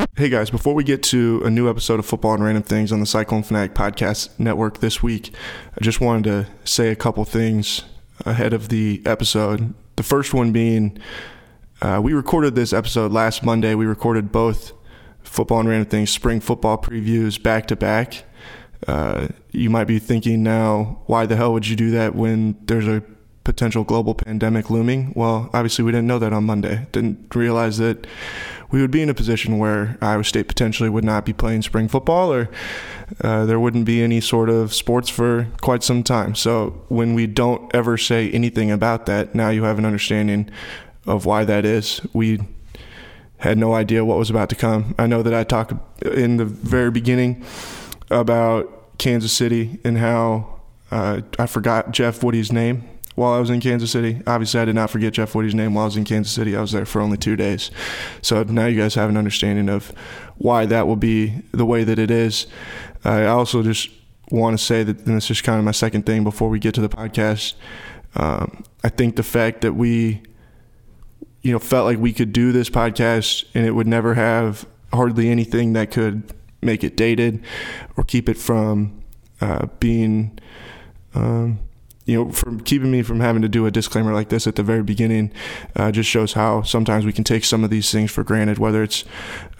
Hey 0.00 0.30
guys, 0.30 0.50
before 0.50 0.72
we 0.72 0.82
get 0.82 1.02
to 1.04 1.42
a 1.44 1.50
new 1.50 1.68
episode 1.68 1.98
of 1.98 2.06
Football 2.06 2.34
and 2.34 2.44
Random 2.44 2.62
Things 2.62 2.90
on 2.90 3.00
the 3.00 3.06
Cyclone 3.06 3.42
Fanatic 3.42 3.74
Podcast 3.74 4.30
Network 4.38 4.78
this 4.78 5.02
week, 5.02 5.34
I 5.78 5.84
just 5.84 6.00
wanted 6.00 6.24
to 6.24 6.46
say 6.68 6.88
a 6.88 6.96
couple 6.96 7.24
things 7.26 7.82
ahead 8.24 8.54
of 8.54 8.70
the 8.70 9.02
episode. 9.04 9.74
The 9.96 10.02
first 10.02 10.32
one 10.32 10.52
being, 10.52 10.98
uh, 11.82 12.00
we 12.02 12.14
recorded 12.14 12.54
this 12.54 12.72
episode 12.72 13.12
last 13.12 13.42
Monday. 13.42 13.74
We 13.74 13.84
recorded 13.84 14.32
both 14.32 14.72
Football 15.22 15.60
and 15.60 15.68
Random 15.68 15.88
Things 15.88 16.10
spring 16.10 16.40
football 16.40 16.78
previews 16.78 17.42
back 17.42 17.66
to 17.68 17.76
back. 17.76 18.24
Uh, 18.86 19.28
you 19.52 19.68
might 19.68 19.84
be 19.84 19.98
thinking 19.98 20.42
now, 20.42 21.02
why 21.06 21.26
the 21.26 21.36
hell 21.36 21.52
would 21.52 21.68
you 21.68 21.76
do 21.76 21.90
that 21.90 22.14
when 22.14 22.56
there's 22.64 22.88
a 22.88 23.02
potential 23.44 23.84
global 23.84 24.14
pandemic 24.14 24.70
looming? 24.70 25.12
Well, 25.14 25.50
obviously, 25.52 25.84
we 25.84 25.92
didn't 25.92 26.06
know 26.06 26.18
that 26.18 26.32
on 26.32 26.44
Monday. 26.44 26.86
Didn't 26.92 27.34
realize 27.34 27.78
that 27.78 28.06
we 28.70 28.80
would 28.80 28.90
be 28.90 29.02
in 29.02 29.08
a 29.08 29.14
position 29.14 29.58
where 29.58 29.98
Iowa 30.00 30.24
State 30.24 30.48
potentially 30.48 30.88
would 30.88 31.04
not 31.04 31.24
be 31.24 31.32
playing 31.32 31.62
spring 31.62 31.88
football 31.88 32.32
or 32.32 32.48
uh, 33.22 33.44
there 33.44 33.58
wouldn't 33.58 33.84
be 33.84 34.02
any 34.02 34.20
sort 34.20 34.48
of 34.48 34.72
sports 34.72 35.08
for 35.08 35.48
quite 35.60 35.82
some 35.82 36.02
time. 36.02 36.34
So 36.34 36.84
when 36.88 37.14
we 37.14 37.26
don't 37.26 37.74
ever 37.74 37.96
say 37.96 38.30
anything 38.30 38.70
about 38.70 39.06
that, 39.06 39.34
now 39.34 39.50
you 39.50 39.64
have 39.64 39.78
an 39.78 39.84
understanding 39.84 40.50
of 41.06 41.26
why 41.26 41.44
that 41.44 41.64
is. 41.64 42.00
We 42.12 42.40
had 43.38 43.58
no 43.58 43.74
idea 43.74 44.04
what 44.04 44.18
was 44.18 44.30
about 44.30 44.50
to 44.50 44.54
come. 44.54 44.94
I 44.98 45.06
know 45.06 45.22
that 45.22 45.34
I 45.34 45.44
talked 45.44 45.72
in 46.04 46.36
the 46.36 46.44
very 46.44 46.90
beginning 46.90 47.44
about 48.10 48.98
Kansas 48.98 49.32
City 49.32 49.80
and 49.82 49.98
how 49.98 50.60
uh, 50.90 51.22
I 51.38 51.46
forgot 51.46 51.90
Jeff 51.90 52.22
Woody's 52.22 52.52
name 52.52 52.88
while 53.20 53.34
I 53.34 53.38
was 53.38 53.50
in 53.50 53.60
Kansas 53.60 53.90
City. 53.90 54.22
Obviously, 54.26 54.60
I 54.60 54.64
did 54.64 54.74
not 54.74 54.88
forget 54.88 55.12
Jeff 55.12 55.34
Woody's 55.34 55.54
name 55.54 55.74
while 55.74 55.82
I 55.82 55.88
was 55.88 55.98
in 55.98 56.04
Kansas 56.04 56.32
City. 56.32 56.56
I 56.56 56.60
was 56.62 56.72
there 56.72 56.86
for 56.86 57.02
only 57.02 57.18
two 57.18 57.36
days. 57.36 57.70
So 58.22 58.42
now 58.44 58.64
you 58.64 58.80
guys 58.80 58.94
have 58.94 59.10
an 59.10 59.18
understanding 59.18 59.68
of 59.68 59.90
why 60.38 60.64
that 60.64 60.86
will 60.86 60.96
be 60.96 61.42
the 61.52 61.66
way 61.66 61.84
that 61.84 61.98
it 61.98 62.10
is. 62.10 62.46
I 63.04 63.26
also 63.26 63.62
just 63.62 63.90
want 64.30 64.58
to 64.58 64.64
say 64.64 64.84
that, 64.84 65.06
and 65.06 65.18
this 65.18 65.30
is 65.30 65.42
kind 65.42 65.58
of 65.58 65.66
my 65.66 65.70
second 65.70 66.06
thing 66.06 66.24
before 66.24 66.48
we 66.48 66.58
get 66.58 66.74
to 66.76 66.80
the 66.80 66.88
podcast. 66.88 67.52
Um, 68.16 68.64
I 68.82 68.88
think 68.88 69.16
the 69.16 69.22
fact 69.22 69.60
that 69.60 69.74
we, 69.74 70.22
you 71.42 71.52
know, 71.52 71.58
felt 71.58 71.84
like 71.84 71.98
we 71.98 72.14
could 72.14 72.32
do 72.32 72.52
this 72.52 72.70
podcast 72.70 73.44
and 73.52 73.66
it 73.66 73.72
would 73.72 73.86
never 73.86 74.14
have 74.14 74.66
hardly 74.94 75.28
anything 75.28 75.74
that 75.74 75.90
could 75.90 76.32
make 76.62 76.82
it 76.82 76.96
dated 76.96 77.44
or 77.98 78.04
keep 78.04 78.30
it 78.30 78.38
from 78.38 79.02
uh, 79.42 79.66
being. 79.78 80.38
Um, 81.14 81.58
you 82.10 82.24
know, 82.24 82.32
from 82.32 82.58
keeping 82.58 82.90
me 82.90 83.02
from 83.02 83.20
having 83.20 83.40
to 83.40 83.48
do 83.48 83.66
a 83.66 83.70
disclaimer 83.70 84.12
like 84.12 84.30
this 84.30 84.48
at 84.48 84.56
the 84.56 84.64
very 84.64 84.82
beginning, 84.82 85.30
uh, 85.76 85.92
just 85.92 86.10
shows 86.10 86.32
how 86.32 86.60
sometimes 86.62 87.06
we 87.06 87.12
can 87.12 87.22
take 87.22 87.44
some 87.44 87.62
of 87.62 87.70
these 87.70 87.92
things 87.92 88.10
for 88.10 88.24
granted, 88.24 88.58
whether 88.58 88.82
it's, 88.82 89.04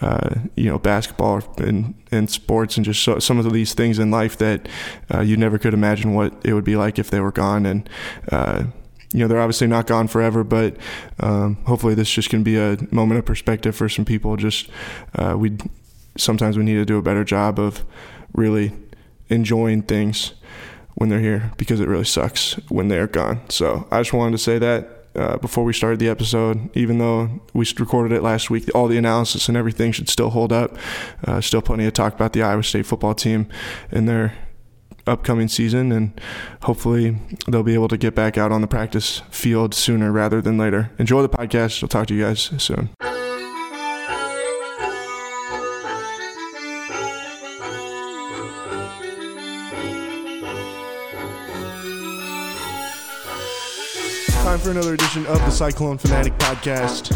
uh, 0.01 0.35
you 0.55 0.65
know, 0.65 0.77
basketball 0.77 1.41
and, 1.59 1.93
and 2.11 2.29
sports 2.29 2.75
and 2.75 2.85
just 2.85 3.01
so, 3.03 3.19
some 3.19 3.39
of 3.39 3.53
these 3.53 3.73
things 3.73 3.99
in 3.99 4.11
life 4.11 4.37
that 4.37 4.67
uh, 5.13 5.21
you 5.21 5.37
never 5.37 5.57
could 5.57 5.73
imagine 5.73 6.13
what 6.13 6.33
it 6.43 6.51
would 6.51 6.65
be 6.65 6.75
like 6.75 6.99
if 6.99 7.09
they 7.09 7.21
were 7.21 7.31
gone. 7.31 7.65
And, 7.65 7.89
uh, 8.33 8.65
you 9.13 9.21
know, 9.21 9.29
they're 9.29 9.41
obviously 9.41 9.67
not 9.67 9.87
gone 9.87 10.09
forever, 10.09 10.43
but 10.43 10.75
um, 11.21 11.55
hopefully 11.67 11.95
this 11.95 12.11
just 12.11 12.29
can 12.29 12.43
be 12.43 12.57
a 12.57 12.77
moment 12.91 13.17
of 13.17 13.23
perspective 13.23 13.77
for 13.77 13.87
some 13.87 14.03
people. 14.03 14.35
Just, 14.35 14.69
uh, 15.15 15.37
we 15.37 15.57
sometimes 16.17 16.57
we 16.57 16.65
need 16.65 16.73
to 16.73 16.85
do 16.85 16.97
a 16.97 17.01
better 17.01 17.23
job 17.23 17.59
of 17.59 17.85
really 18.33 18.73
enjoying 19.29 19.83
things 19.83 20.33
when 20.95 21.09
they're 21.09 21.19
here 21.19 21.51
because 21.57 21.79
it 21.79 21.87
really 21.87 22.05
sucks 22.05 22.53
when 22.69 22.87
they're 22.87 23.07
gone. 23.07 23.41
So 23.49 23.87
I 23.91 23.99
just 24.01 24.13
wanted 24.13 24.31
to 24.33 24.37
say 24.37 24.59
that 24.59 25.01
uh, 25.15 25.37
before 25.37 25.63
we 25.63 25.73
started 25.73 25.99
the 25.99 26.09
episode. 26.09 26.69
Even 26.75 26.97
though 26.97 27.41
we 27.53 27.65
recorded 27.77 28.15
it 28.15 28.23
last 28.23 28.49
week, 28.49 28.69
all 28.75 28.87
the 28.87 28.97
analysis 28.97 29.47
and 29.47 29.57
everything 29.57 29.91
should 29.91 30.09
still 30.09 30.29
hold 30.29 30.53
up. 30.53 30.77
Uh, 31.25 31.41
still 31.41 31.61
plenty 31.61 31.83
to 31.83 31.91
talk 31.91 32.13
about 32.13 32.33
the 32.33 32.43
Iowa 32.43 32.63
State 32.63 32.85
football 32.85 33.13
team 33.13 33.47
and 33.91 34.07
their 34.07 34.33
upcoming 35.07 35.47
season, 35.47 35.91
and 35.91 36.19
hopefully 36.63 37.17
they'll 37.47 37.63
be 37.63 37.73
able 37.73 37.87
to 37.87 37.97
get 37.97 38.13
back 38.13 38.37
out 38.37 38.51
on 38.51 38.61
the 38.61 38.67
practice 38.67 39.21
field 39.31 39.73
sooner 39.73 40.11
rather 40.11 40.41
than 40.41 40.57
later. 40.57 40.91
Enjoy 40.99 41.21
the 41.21 41.29
podcast. 41.29 41.81
I'll 41.81 41.89
talk 41.89 42.07
to 42.07 42.15
you 42.15 42.23
guys 42.23 42.51
soon. 42.57 42.89
For 54.61 54.71
another 54.71 54.93
edition 54.93 55.25
of 55.25 55.39
the 55.39 55.49
Cyclone 55.49 55.97
Fanatic 55.97 56.33
Podcast. 56.37 57.09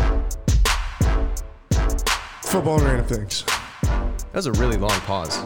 Football 2.44 2.76
and 2.80 2.84
random 2.86 3.06
things. 3.06 3.44
That 3.84 4.34
was 4.34 4.46
a 4.48 4.52
really 4.54 4.78
long 4.78 4.90
pause. 5.02 5.38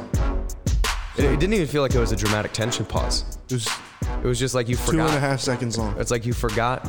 It, 1.17 1.25
it 1.25 1.39
didn't 1.39 1.53
even 1.53 1.67
feel 1.67 1.81
like 1.81 1.93
it 1.93 1.99
was 1.99 2.11
a 2.11 2.15
dramatic 2.15 2.53
tension 2.53 2.85
pause. 2.85 3.37
It 3.49 3.53
was 3.53 3.67
It 4.01 4.23
was 4.23 4.39
just 4.39 4.55
like 4.55 4.69
you 4.69 4.75
two 4.75 4.81
forgot. 4.83 5.19
half 5.19 5.39
seconds 5.41 5.77
long. 5.77 5.99
It's 5.99 6.11
like 6.11 6.25
you 6.25 6.33
forgot. 6.33 6.87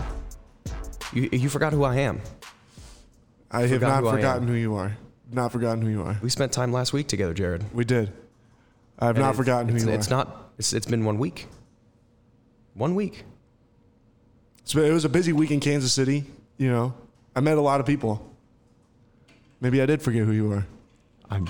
You 1.13 1.29
you 1.33 1.49
forgot 1.49 1.73
who 1.73 1.83
I 1.85 1.97
am. 1.97 2.21
I 3.51 3.63
have 3.63 3.71
forgot 3.71 3.89
not 4.05 4.11
who 4.11 4.17
forgotten 4.17 4.49
who 4.49 4.55
you 4.55 4.75
are. 4.77 4.97
Not 5.33 5.51
forgotten 5.53 5.83
who 5.83 5.89
you 5.91 6.03
are. 6.03 6.19
We 6.23 6.31
spent 6.31 6.53
time 6.53 6.73
last 6.73 6.93
week 6.93 7.09
together, 7.09 7.35
Jared. 7.35 7.65
We 7.75 7.85
did. 7.85 8.13
I 8.99 9.07
have 9.07 9.17
And 9.17 9.25
not 9.25 9.35
it- 9.35 9.39
forgotten 9.39 9.69
who 9.69 9.77
it's, 9.77 9.85
you 9.85 9.91
It's 9.91 10.07
are. 10.09 10.11
not. 10.11 10.53
It's, 10.59 10.73
it's 10.73 10.87
been 10.87 11.05
one 11.05 11.19
week. 11.19 11.49
One 12.75 12.95
week. 12.95 13.25
It's 14.71 14.77
it 14.77 14.93
was 14.93 15.05
a 15.05 15.09
busy 15.09 15.33
week 15.33 15.51
in 15.51 15.59
Kansas 15.59 15.93
City. 15.93 16.25
You 16.57 16.71
know, 16.71 16.95
I 17.35 17.41
met 17.41 17.59
a 17.59 17.61
lot 17.61 17.81
of 17.81 17.87
people. 17.87 18.25
Maybe 19.61 19.83
I 19.83 19.87
did 19.87 20.01
forget 20.01 20.25
who 20.25 20.33
you 20.33 20.49
were. 20.49 20.65
I'm. 21.29 21.49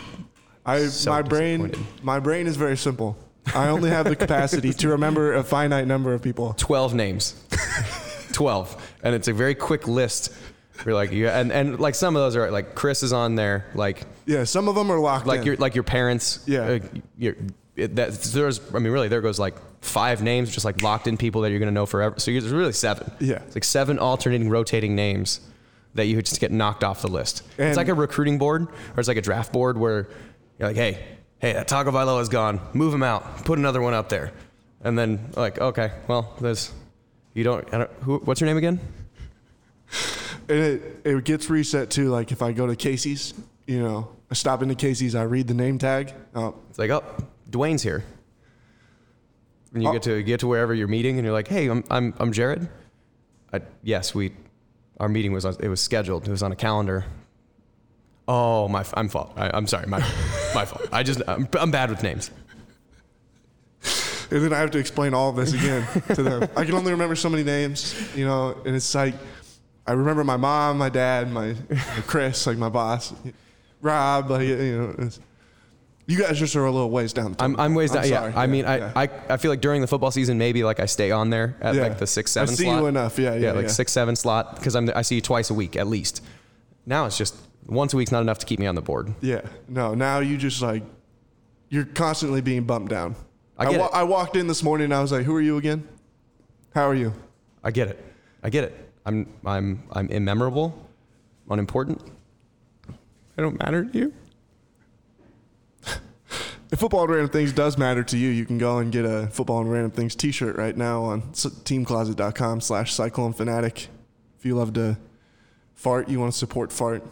I 0.65 0.87
So 0.87 1.11
my 1.11 1.21
brain 1.21 1.73
my 2.03 2.19
brain 2.19 2.47
is 2.47 2.57
very 2.57 2.79
simple. 2.79 3.19
I 3.55 3.69
only 3.69 3.91
have 3.91 4.07
the 4.07 4.17
capacity 4.17 4.73
to 4.73 4.89
remember 4.91 5.35
a 5.35 5.45
finite 5.45 5.87
number 5.87 6.15
of 6.15 6.23
people. 6.23 6.55
12 6.57 6.95
names. 6.95 7.35
12. 8.33 8.97
And 9.03 9.15
it's 9.15 9.29
a 9.29 9.33
very 9.33 9.55
quick 9.55 9.89
list. 9.89 10.33
You're 10.87 10.95
like, 10.95 11.11
yeah, 11.11 11.39
and, 11.39 11.53
and 11.53 11.79
like 11.81 11.95
some 11.95 12.17
of 12.17 12.23
those 12.23 12.37
are 12.37 12.51
like 12.51 12.75
Chris 12.75 13.03
is 13.03 13.13
on 13.13 13.35
there, 13.35 13.67
like 13.75 14.05
Yeah, 14.25 14.45
some 14.45 14.69
of 14.69 14.75
them 14.75 14.91
are 14.91 14.99
locked 14.99 15.27
like 15.27 15.41
in. 15.41 15.47
your 15.47 15.57
like 15.57 15.75
your 15.75 15.85
parents. 15.85 16.41
Yeah. 16.47 16.61
uh, 16.61 16.79
your, 17.19 17.35
it, 17.77 17.97
that, 17.97 18.13
there's 18.13 18.61
I 18.75 18.79
mean 18.79 18.93
really 18.93 19.09
there 19.09 19.21
goes 19.21 19.39
like 19.39 19.55
five 19.81 20.23
names 20.23 20.53
just 20.53 20.65
like 20.65 20.83
locked 20.83 21.07
in 21.07 21.17
people 21.17 21.41
that 21.43 21.51
you're 21.51 21.59
gonna 21.61 21.71
know 21.71 21.87
forever. 21.87 22.19
So 22.19 22.31
there's 22.31 22.49
really 22.49 22.73
seven. 22.73 23.11
Yeah. 23.21 23.37
It's 23.47 23.55
like 23.57 23.65
seven 23.65 23.99
alternating, 23.99 24.49
rotating 24.51 24.95
names 24.95 25.41
that 25.95 26.07
you 26.07 26.21
just 26.23 26.41
get 26.41 26.53
knocked 26.53 26.85
off 26.85 27.03
the 27.03 27.09
list. 27.09 27.43
And- 27.59 27.69
it's 27.69 27.77
like 27.77 27.89
a 27.89 27.95
recruiting 27.95 28.39
board 28.39 28.63
or 28.63 28.99
it's 29.01 29.09
like 29.09 29.17
a 29.17 29.23
draft 29.23 29.53
board 29.53 29.77
where 29.79 30.09
you're 30.59 30.69
like, 30.69 30.77
hey, 30.77 31.03
hey, 31.39 31.53
that 31.55 31.69
Tagovailoa 31.69 32.21
is 32.21 32.29
gone. 32.29 32.61
Move 32.75 32.93
him 32.95 33.03
out. 33.03 33.45
Put 33.45 33.59
another 33.59 33.81
one 33.81 33.95
up 33.95 34.09
there. 34.09 34.33
And 34.83 34.99
then 34.99 35.31
like, 35.37 35.59
okay, 35.61 35.93
well, 36.09 36.35
there's 36.41 36.73
you 37.35 37.45
don't, 37.45 37.67
I 37.73 37.79
don't 37.79 37.91
who, 38.03 38.19
what's 38.19 38.41
your 38.41 38.49
name 38.49 38.57
again? 38.57 38.81
and 40.49 40.59
it 40.59 41.01
it 41.05 41.25
gets 41.25 41.49
reset 41.51 41.91
too. 41.91 42.09
Like 42.11 42.33
if 42.33 42.43
I 42.43 42.53
go 42.53 42.67
to 42.67 42.77
Casey's, 42.77 43.35
you 43.67 43.81
know, 43.83 44.09
I 44.31 44.35
stop 44.35 44.63
into 44.63 44.75
Casey's, 44.75 45.15
I 45.15 45.23
read 45.23 45.49
the 45.49 45.55
name 45.55 45.79
tag. 45.79 46.13
Oh, 46.35 46.55
It's 46.71 46.79
like, 46.79 46.91
oh, 46.91 47.05
Dwayne's 47.51 47.83
here. 47.83 48.05
And 49.73 49.83
you 49.83 49.89
Oh. 49.89 49.93
get 49.93 50.03
to 50.03 50.15
oh. 50.19 50.23
get 50.23 50.41
to 50.41 50.47
wherever 50.47 50.75
you're 50.75 50.89
meeting, 50.89 51.17
and 51.19 51.25
you're 51.25 51.33
like, 51.35 51.49
hey, 51.49 51.69
I'm 51.69 51.85
I'm 51.91 52.15
I'm 52.19 52.33
Jared. 52.33 52.69
I, 53.53 53.61
yes, 53.83 54.15
we, 54.15 54.33
our 55.01 55.09
meeting 55.09 55.33
was 55.33 55.45
on, 55.45 55.57
it 55.61 55.69
was 55.69 55.81
scheduled. 55.81 56.29
It 56.29 56.31
was 56.31 56.43
on 56.43 56.53
a 56.53 56.57
calendar. 56.57 57.05
Oh, 58.29 58.69
my, 58.69 58.85
I'm 58.95 59.09
fault. 59.09 59.33
I, 59.37 59.51
I'm 59.53 59.67
sorry, 59.67 59.87
my 59.89 59.99
my 60.55 60.65
fault. 60.65 60.89
I 60.93 61.03
just 61.03 61.21
I'm, 61.27 61.49
I'm 61.59 61.71
bad 61.73 61.91
with 61.91 62.03
names. 62.03 62.31
and 64.31 64.43
then 64.45 64.53
I 64.53 64.59
have 64.59 64.71
to 64.73 64.79
explain 64.79 65.15
all 65.15 65.31
of 65.31 65.37
this 65.37 65.53
again 65.53 65.85
to 66.15 66.23
them. 66.23 66.49
I 66.57 66.65
can 66.65 66.75
only 66.75 66.93
remember 66.93 67.17
so 67.17 67.29
many 67.29 67.43
names, 67.43 67.95
you 68.17 68.25
know, 68.25 68.57
and 68.65 68.77
it's 68.77 68.95
like 68.95 69.15
I 69.87 69.93
remember 69.93 70.23
my 70.23 70.37
mom, 70.37 70.79
my 70.79 70.89
dad, 70.89 71.33
my 71.33 71.57
Chris, 72.07 72.47
like 72.47 72.59
my 72.59 72.69
boss, 72.69 73.13
Rob, 73.81 74.31
like 74.31 74.47
you 74.47 74.95
know. 74.99 75.11
It's, 76.11 76.19
you 76.19 76.25
guys 76.25 76.39
just 76.39 76.57
are 76.57 76.65
a 76.65 76.71
little 76.71 76.91
ways 76.91 77.13
down. 77.13 77.33
The 77.33 77.45
I'm, 77.45 77.59
I'm 77.59 77.75
ways 77.75 77.93
down. 77.93 78.05
sorry. 78.05 78.31
Yeah, 78.33 78.39
I 78.41 78.47
mean, 78.47 78.65
yeah. 78.65 78.93
I, 78.97 79.05
I 79.05 79.09
I 79.31 79.37
feel 79.37 79.51
like 79.51 79.61
during 79.61 79.81
the 79.81 79.87
football 79.87 80.11
season, 80.11 80.39
maybe 80.39 80.65
like 80.65 80.81
I 80.81 80.87
stay 80.87 81.11
on 81.11 81.31
there 81.31 81.57
at 81.61 81.75
Yeah. 81.75 81.83
like 81.83 81.99
the 81.99 82.07
six 82.07 82.31
seven 82.33 82.53
I 82.53 82.57
see 82.57 82.65
slot. 82.65 82.81
you 82.81 82.87
enough. 82.87 83.19
Yeah, 83.19 83.35
yeah, 83.35 83.41
yeah, 83.41 83.53
like 83.53 83.63
yeah. 83.67 83.69
six 83.69 83.93
seven 83.93 84.17
slot 84.17 84.57
because 84.57 84.75
I'm 84.77 84.91
I 84.95 85.03
see 85.03 85.17
you 85.17 85.21
twice 85.21 85.51
a 85.51 85.55
week 85.55 85.77
at 85.77 85.87
least. 85.87 86.23
Now 86.87 87.07
it's 87.07 87.17
just 87.19 87.37
once 87.67 87.93
a 87.93 87.97
week's 87.97 88.11
not 88.13 88.21
enough 88.23 88.39
to 88.41 88.47
keep 88.47 88.59
me 88.59 88.67
on 88.67 88.75
the 88.75 88.83
board. 88.83 89.15
Yeah. 89.21 89.43
No, 89.69 89.95
now 89.95 90.19
you 90.21 90.37
just 90.37 90.61
like 90.63 90.83
you're 91.69 91.85
constantly 91.85 92.41
being 92.41 92.65
bumped 92.65 92.91
down. 92.91 93.15
I 93.59 93.71
get 93.71 93.79
wa- 93.81 93.87
it. 93.87 93.91
I 93.95 94.03
walked 94.03 94.35
in 94.37 94.47
this 94.47 94.63
morning 94.63 94.87
and 94.87 94.95
I 94.95 95.01
was 95.03 95.13
like, 95.13 95.25
"Who 95.25 95.35
are 95.37 95.41
you 95.41 95.57
again? 95.59 95.87
How 96.75 96.89
are 96.89 96.95
you?" 96.95 97.13
I 97.63 97.71
get 97.71 97.89
it. 97.89 98.03
I 98.43 98.49
get 98.51 98.65
it. 98.65 98.93
I'm 99.07 99.27
I'm 99.45 99.83
I'm 99.93 100.09
immemorable, 100.09 100.73
unimportant. 101.49 102.01
I 103.39 103.43
don't 103.43 103.59
matter 103.59 103.85
to 103.85 103.99
you. 103.99 104.13
If 106.73 106.79
football 106.79 107.03
and 107.03 107.11
random 107.11 107.31
things 107.31 107.53
does 107.53 107.77
matter 107.77 108.05
to 108.05 108.17
you, 108.17 108.29
you 108.29 108.47
can 108.47 108.57
go 108.59 108.79
and 108.79 108.93
get 108.93 109.05
a 109.05 109.27
football 109.27 109.61
and 109.61 109.71
random 109.71 109.91
things 109.91 110.15
T-shirt 110.15 110.57
right 110.57 110.77
now 110.77 111.03
on 111.03 111.23
teamcloset.com 111.33 112.61
slash 112.61 112.95
cyclone 112.95 113.33
fanatic. 113.33 113.89
If 114.39 114.47
you 114.47 114.55
love 114.55 114.73
to 114.75 114.97
fart, 115.75 116.09
you 116.09 116.21
want 116.21 116.33
to 116.33 116.39
support 116.39 116.73
fart, 116.73 117.03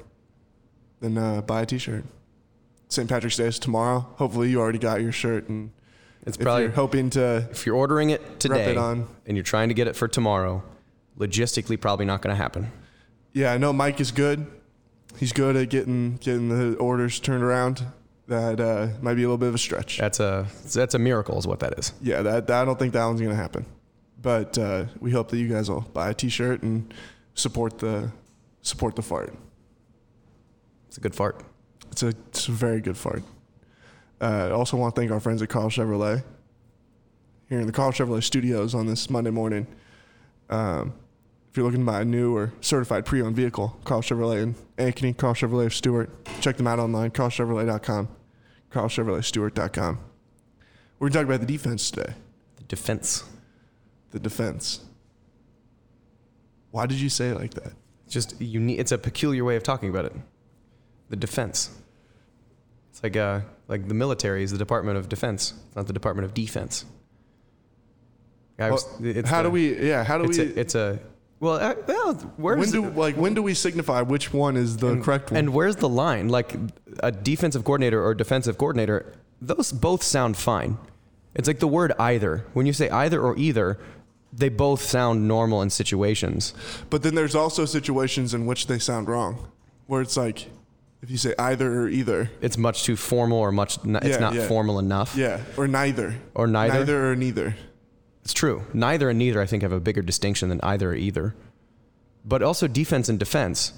then 1.00 1.19
uh, 1.19 1.40
buy 1.43 1.62
a 1.62 1.66
T-shirt. 1.66 2.05
St. 2.88 3.08
Patrick's 3.08 3.37
Day 3.37 3.46
is 3.46 3.58
tomorrow. 3.58 4.06
Hopefully, 4.16 4.49
you 4.49 4.60
already 4.60 4.78
got 4.78 5.02
your 5.02 5.12
shirt, 5.12 5.49
and 5.49 5.72
It's 6.25 6.37
if 6.38 6.43
probably 6.43 6.62
you're 6.62 6.72
hoping 6.72 7.11
to 7.11 7.49
if 7.50 7.66
you're 7.66 7.76
ordering 7.76 8.11
it 8.11 8.40
today 8.40 8.70
it 8.70 8.78
on. 8.78 9.08
and 9.26 9.37
you're 9.37 9.44
trying 9.44 9.69
to 9.69 9.75
get 9.75 9.88
it 9.88 9.94
for 9.96 10.08
tomorrow, 10.08 10.62
logistically 11.19 11.78
probably 11.78 12.06
not 12.06 12.22
going 12.22 12.34
to 12.34 12.40
happen. 12.40 12.72
Yeah, 13.34 13.52
I 13.52 13.58
know 13.58 13.72
Mike 13.75 14.00
is 14.00 14.11
good. 14.11 14.46
He's 15.19 15.32
good 15.32 15.54
at 15.56 15.69
getting 15.69 16.16
getting 16.16 16.49
the 16.49 16.78
orders 16.78 17.20
turned 17.20 17.43
around. 17.43 17.82
That 18.28 18.60
uh, 18.60 18.88
might 19.00 19.14
be 19.14 19.22
a 19.22 19.26
little 19.26 19.38
bit 19.38 19.48
of 19.48 19.54
a 19.54 19.58
stretch. 19.58 19.98
That's 19.98 20.20
a 20.20 20.46
that's 20.75 20.94
a 20.94 20.98
miracle, 20.98 21.38
is 21.38 21.46
what 21.46 21.60
that 21.60 21.78
is. 21.78 21.94
Yeah, 22.02 22.22
that, 22.22 22.46
that 22.46 22.62
I 22.62 22.64
don't 22.64 22.78
think 22.78 22.92
that 22.92 23.04
one's 23.04 23.20
gonna 23.22 23.34
happen. 23.34 23.64
But 24.20 24.58
uh, 24.58 24.84
we 25.00 25.10
hope 25.10 25.30
that 25.30 25.38
you 25.38 25.48
guys 25.48 25.70
will 25.70 25.80
buy 25.80 26.10
a 26.10 26.14
T-shirt 26.14 26.62
and 26.62 26.92
support 27.34 27.78
the 27.78 28.12
support 28.60 28.96
the 28.96 29.02
fart. 29.02 29.34
It's 30.88 30.98
a 30.98 31.00
good 31.00 31.14
fart. 31.14 31.42
It's 31.90 32.02
a 32.02 32.08
it's 32.08 32.48
a 32.48 32.52
very 32.52 32.82
good 32.82 32.98
fart. 32.98 33.22
Uh, 34.20 34.48
I 34.48 34.50
also 34.50 34.76
want 34.76 34.94
to 34.94 35.00
thank 35.00 35.10
our 35.10 35.20
friends 35.20 35.40
at 35.40 35.48
Karl 35.48 35.70
Chevrolet 35.70 36.22
here 37.48 37.60
in 37.60 37.66
the 37.66 37.72
Karl 37.72 37.92
Chevrolet 37.92 38.22
studios 38.22 38.75
on 38.75 38.86
this 38.86 39.08
Monday 39.08 39.30
morning. 39.30 39.66
Um, 40.50 40.92
if 41.50 41.56
you're 41.56 41.64
looking 41.64 41.80
to 41.80 41.86
buy 41.86 42.02
a 42.02 42.04
new 42.04 42.36
or 42.36 42.52
certified 42.60 43.06
pre-owned 43.06 43.36
vehicle, 43.36 43.78
Karl 43.84 44.02
Chevrolet 44.02 44.42
and 44.42 44.54
Ankeny, 44.76 45.16
Karl 45.16 45.34
Chevrolet 45.34 45.66
of 45.66 45.75
Stuart, 45.75 46.10
check 46.40 46.56
them 46.58 46.66
out 46.66 46.78
online, 46.78 47.10
karlchevrolet.com, 47.10 48.08
karlchevroletstuart.com. 48.70 49.99
We're 50.99 51.09
going 51.09 51.12
to 51.12 51.19
talk 51.19 51.26
about 51.26 51.47
the 51.47 51.53
defense 51.53 51.91
today, 51.91 52.15
The 52.56 52.65
defense. 52.65 53.25
the 54.11 54.19
defense. 54.19 54.81
Why 56.70 56.87
did 56.87 57.00
you 57.00 57.09
say 57.09 57.29
it 57.29 57.37
like 57.37 57.55
that? 57.55 57.73
Just 58.09 58.41
unique. 58.41 58.79
It's 58.79 58.93
a 58.93 58.99
peculiar 58.99 59.44
way 59.44 59.56
of 59.56 59.62
talking 59.62 59.88
about 59.91 60.05
it. 60.06 60.12
The 61.09 61.17
defense. 61.17 61.70
It's 62.91 63.03
like 63.03 63.17
uh 63.17 63.41
like 63.69 63.87
the 63.88 63.94
military 63.94 64.43
is 64.43 64.50
the 64.50 64.59
Department 64.59 64.99
of 64.99 65.09
Defense. 65.09 65.55
It's 65.67 65.76
not 65.76 65.87
the 65.87 65.93
Department 65.93 66.25
of 66.26 66.35
Defense. 66.35 66.85
I 68.59 68.71
was- 68.71 68.87
Well, 69.00 69.23
how 69.26 69.43
the- 69.43 69.49
do 69.49 69.50
we? 69.53 69.88
Yeah, 69.88 70.05
how 70.05 70.19
do 70.19 70.25
It's 70.25 70.38
we? 70.38 70.44
a, 70.44 70.49
it's 70.61 70.75
a 70.75 70.99
well. 71.40 71.55
Uh, 71.55 71.75
well 71.87 72.14
where's 72.37 72.58
when 72.61 72.70
do 72.70 72.90
like 72.90 73.17
when 73.17 73.35
do 73.35 73.43
we 73.43 73.55
signify 73.55 74.02
which 74.02 74.32
one 74.32 74.56
is 74.56 74.76
the 74.79 74.88
and, 74.88 75.05
correct 75.05 75.31
one? 75.31 75.38
And 75.38 75.52
where's 75.55 75.76
the 75.76 75.88
line? 75.88 76.29
Like 76.29 76.55
a 77.00 77.12
defensive 77.12 77.64
coordinator 77.64 78.02
or 78.05 78.14
defensive 78.14 78.58
coordinator, 78.58 79.12
those 79.40 79.73
both 79.73 80.02
sound 80.02 80.37
fine. 80.37 80.79
It's 81.35 81.46
like 81.46 81.61
the 81.61 81.69
word 81.69 81.93
either. 81.99 82.44
When 82.55 82.67
you 82.67 82.73
say 82.73 82.88
either 82.90 83.20
or 83.20 83.37
either, 83.37 83.79
they 84.32 84.49
both 84.49 84.82
sound 84.82 85.29
normal 85.29 85.62
in 85.62 85.70
situations. 85.70 86.55
But 86.90 87.02
then 87.02 87.14
there's 87.14 87.35
also 87.35 87.64
situations 87.64 88.35
in 88.35 88.44
which 88.46 88.67
they 88.67 88.79
sound 88.79 89.08
wrong, 89.08 89.49
where 89.87 90.00
it's 90.02 90.17
like 90.17 90.50
if 91.00 91.11
you 91.12 91.17
say 91.17 91.32
either 91.38 91.82
or 91.82 91.88
either, 91.88 92.29
It's 92.40 92.58
much 92.58 92.82
too 92.82 92.96
formal 92.96 93.38
or 93.38 93.52
much. 93.52 93.79
n- 93.85 93.94
It's 93.96 94.08
Yeah, 94.08 94.19
not 94.19 94.35
yeah. 94.35 94.49
formal 94.49 94.81
enough. 94.81 95.14
yeah, 95.14 95.40
or 95.56 95.69
neither, 95.69 96.17
Or 96.35 96.49
neither? 96.49 96.75
neither 96.81 97.11
or 97.12 97.14
neither. 97.14 97.55
It's 98.28 98.34
true. 98.34 98.62
Neither 98.75 99.08
and 99.08 99.19
neither, 99.19 99.40
I 99.40 99.46
think, 99.46 99.62
have 99.62 99.72
a 99.72 99.80
bigger 99.80 100.02
distinction 100.02 100.50
than 100.50 100.60
either 100.62 100.90
or 100.90 100.94
either. 100.94 101.34
But 102.26 102.42
also 102.42 102.69
defense 102.69 103.08
and 103.08 103.19
defense. 103.19 103.72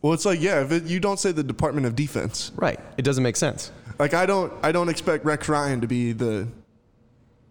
Well, 0.00 0.14
it's 0.14 0.24
like 0.24 0.40
yeah, 0.40 0.62
if 0.62 0.72
it, 0.72 0.82
you 0.82 0.98
don't 0.98 1.20
say 1.20 1.30
the 1.30 1.44
Department 1.44 1.86
of 1.86 1.94
Defense, 1.94 2.50
Right. 2.56 2.80
It 2.98 3.02
doesn't 3.02 3.22
make 3.22 3.36
sense. 3.36 3.70
like 4.00 4.14
I 4.14 4.26
don't, 4.26 4.52
I 4.64 4.72
don't 4.72 4.88
expect 4.88 5.24
Rex 5.24 5.48
Ryan 5.48 5.80
to 5.80 5.86
be 5.86 6.10
the 6.10 6.48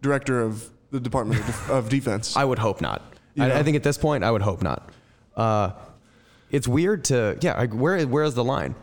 director 0.01 0.41
of 0.41 0.69
the 0.91 0.99
Department 0.99 1.39
of, 1.39 1.45
Def- 1.45 1.69
of 1.69 1.87
Defense. 1.87 2.35
I 2.35 2.43
would 2.43 2.59
hope 2.59 2.81
not. 2.81 3.01
I, 3.39 3.47
know? 3.47 3.55
I 3.55 3.63
think 3.63 3.77
at 3.77 3.83
this 3.83 3.97
point, 3.97 4.25
I 4.25 4.31
would 4.31 4.41
hope 4.41 4.61
not. 4.61 4.89
Uh, 5.37 5.71
it's 6.49 6.67
weird 6.67 7.05
to 7.05 7.37
yeah. 7.39 7.53
I, 7.53 7.67
where 7.67 8.05
where 8.05 8.25
is 8.25 8.33
the 8.33 8.43
line? 8.43 8.75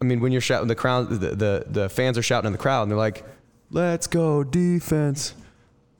I 0.00 0.04
mean, 0.04 0.20
when 0.20 0.30
you're 0.30 0.40
shouting, 0.40 0.68
the 0.68 0.76
crowd, 0.76 1.10
the, 1.10 1.34
the 1.34 1.64
the 1.66 1.88
fans 1.88 2.16
are 2.16 2.22
shouting 2.22 2.46
in 2.46 2.52
the 2.52 2.58
crowd, 2.58 2.82
and 2.82 2.90
they're 2.92 2.96
like, 2.96 3.24
"Let's 3.72 4.06
go 4.06 4.44
defense." 4.44 5.34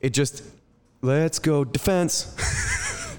It 0.00 0.10
just, 0.10 0.42
"Let's 1.02 1.38
go 1.38 1.64
defense." 1.64 2.34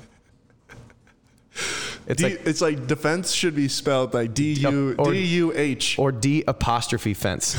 it's 2.08 2.22
D, 2.22 2.30
like 2.30 2.42
it's 2.46 2.62
like 2.62 2.88
defense 2.88 3.32
should 3.32 3.56
be 3.56 3.68
spelled 3.68 4.14
like 4.14 4.34
D 4.34 4.54
U 4.54 4.96
D 4.96 5.26
U 5.26 5.54
H. 5.56 5.98
or 6.00 6.12
D 6.12 6.44
apostrophe 6.48 7.14
fence. 7.14 7.56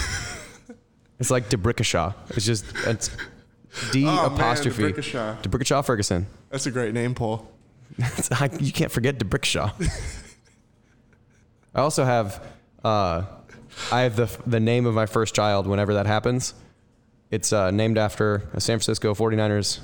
it's 1.18 1.30
like 1.30 1.48
D'Brickashaw. 1.48 2.14
It's 2.30 2.46
just 2.46 2.64
it's 2.86 3.10
D 3.92 4.04
Oh, 4.06 4.14
man, 4.14 4.24
apostrophe 4.26 4.92
D'Brickashaw. 4.92 5.42
D'Brickashaw 5.42 5.84
Ferguson. 5.84 6.26
That's 6.50 6.66
a 6.66 6.70
great 6.70 6.94
name, 6.94 7.14
Paul. 7.14 7.50
You 8.60 8.72
can't 8.72 8.92
forget 8.92 9.18
D'Brickashaw. 9.18 9.72
I 11.74 11.80
also 11.80 12.04
have 12.04 12.42
uh, 12.84 13.24
I 13.92 14.00
have 14.02 14.16
the 14.16 14.30
the 14.46 14.60
name 14.60 14.86
of 14.86 14.94
my 14.94 15.06
first 15.06 15.34
child 15.34 15.66
whenever 15.66 15.94
that 15.94 16.06
happens. 16.06 16.54
It's 17.30 17.52
uh, 17.52 17.70
named 17.70 17.98
after 17.98 18.48
a 18.54 18.60
San 18.60 18.78
Francisco 18.78 19.14
49ers 19.14 19.80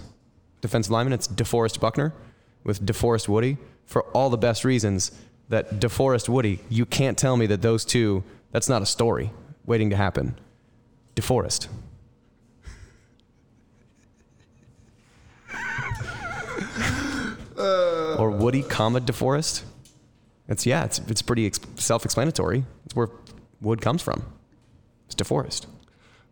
defensive 0.61 0.91
lineman. 0.91 1.13
It's 1.13 1.29
DeForest 1.29 1.81
Buckner 1.81 2.13
with 2.65 2.85
DeForest 2.85 3.29
Woody 3.29 3.59
for 3.85 4.03
all 4.13 4.31
the 4.31 4.39
best 4.39 4.65
reasons 4.65 5.13
that 5.51 5.79
DeForest 5.79 6.29
Woody, 6.29 6.61
you 6.71 6.87
can't 6.87 7.19
tell 7.19 7.37
me 7.37 7.47
that 7.47 7.63
those 7.63 7.85
two, 7.85 8.25
that's 8.51 8.69
not 8.69 8.83
a 8.83 8.87
story 8.87 9.31
waiting 9.67 9.91
to 9.91 9.97
happen. 9.97 10.39
DeForest. 11.17 11.69
or 18.19 18.31
Woody, 18.31 18.63
comma 18.63 19.01
DeForest. 19.01 19.65
It's 20.49 20.67
yeah, 20.67 20.85
it's 20.85 20.99
it's 21.09 21.23
pretty 21.23 21.47
ex- 21.47 21.61
self-explanatory. 21.77 22.65
It's 22.85 22.95
where 22.95 23.09
wood 23.61 23.81
comes 23.81 24.03
from. 24.03 24.25
It's 25.07 25.15
DeForest. 25.15 25.67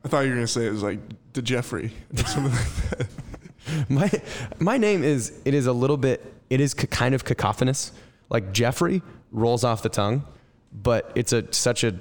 I 0.05 0.09
thought 0.09 0.21
you 0.21 0.31
were 0.31 0.37
gonna 0.37 0.47
say 0.47 0.67
it 0.67 0.73
was 0.73 0.83
like 0.83 0.99
the 1.33 1.43
Jeffrey 1.43 1.93
or 2.17 2.25
something 2.27 2.53
like 2.53 2.99
that. 2.99 3.09
My 3.89 4.11
my 4.59 4.77
name 4.79 5.05
is 5.05 5.41
it 5.45 5.55
is 5.55 5.67
a 5.67 5.73
little 5.73 5.97
bit 5.97 6.33
it 6.51 6.61
is 6.61 6.75
kind 6.75 7.15
of 7.15 7.25
cacophonous. 7.25 7.93
Like 8.29 8.53
Jeffrey 8.53 9.03
rolls 9.31 9.65
off 9.65 9.83
the 9.83 9.89
tongue, 9.89 10.25
but 10.73 11.13
it's 11.15 11.33
a 11.33 11.53
such 11.53 11.85
a 11.85 11.95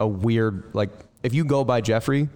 a 0.00 0.06
weird 0.06 0.70
like 0.74 0.90
if 1.22 1.34
you 1.34 1.44
go 1.44 1.64
by 1.64 1.80
Jeffrey, 1.80 2.28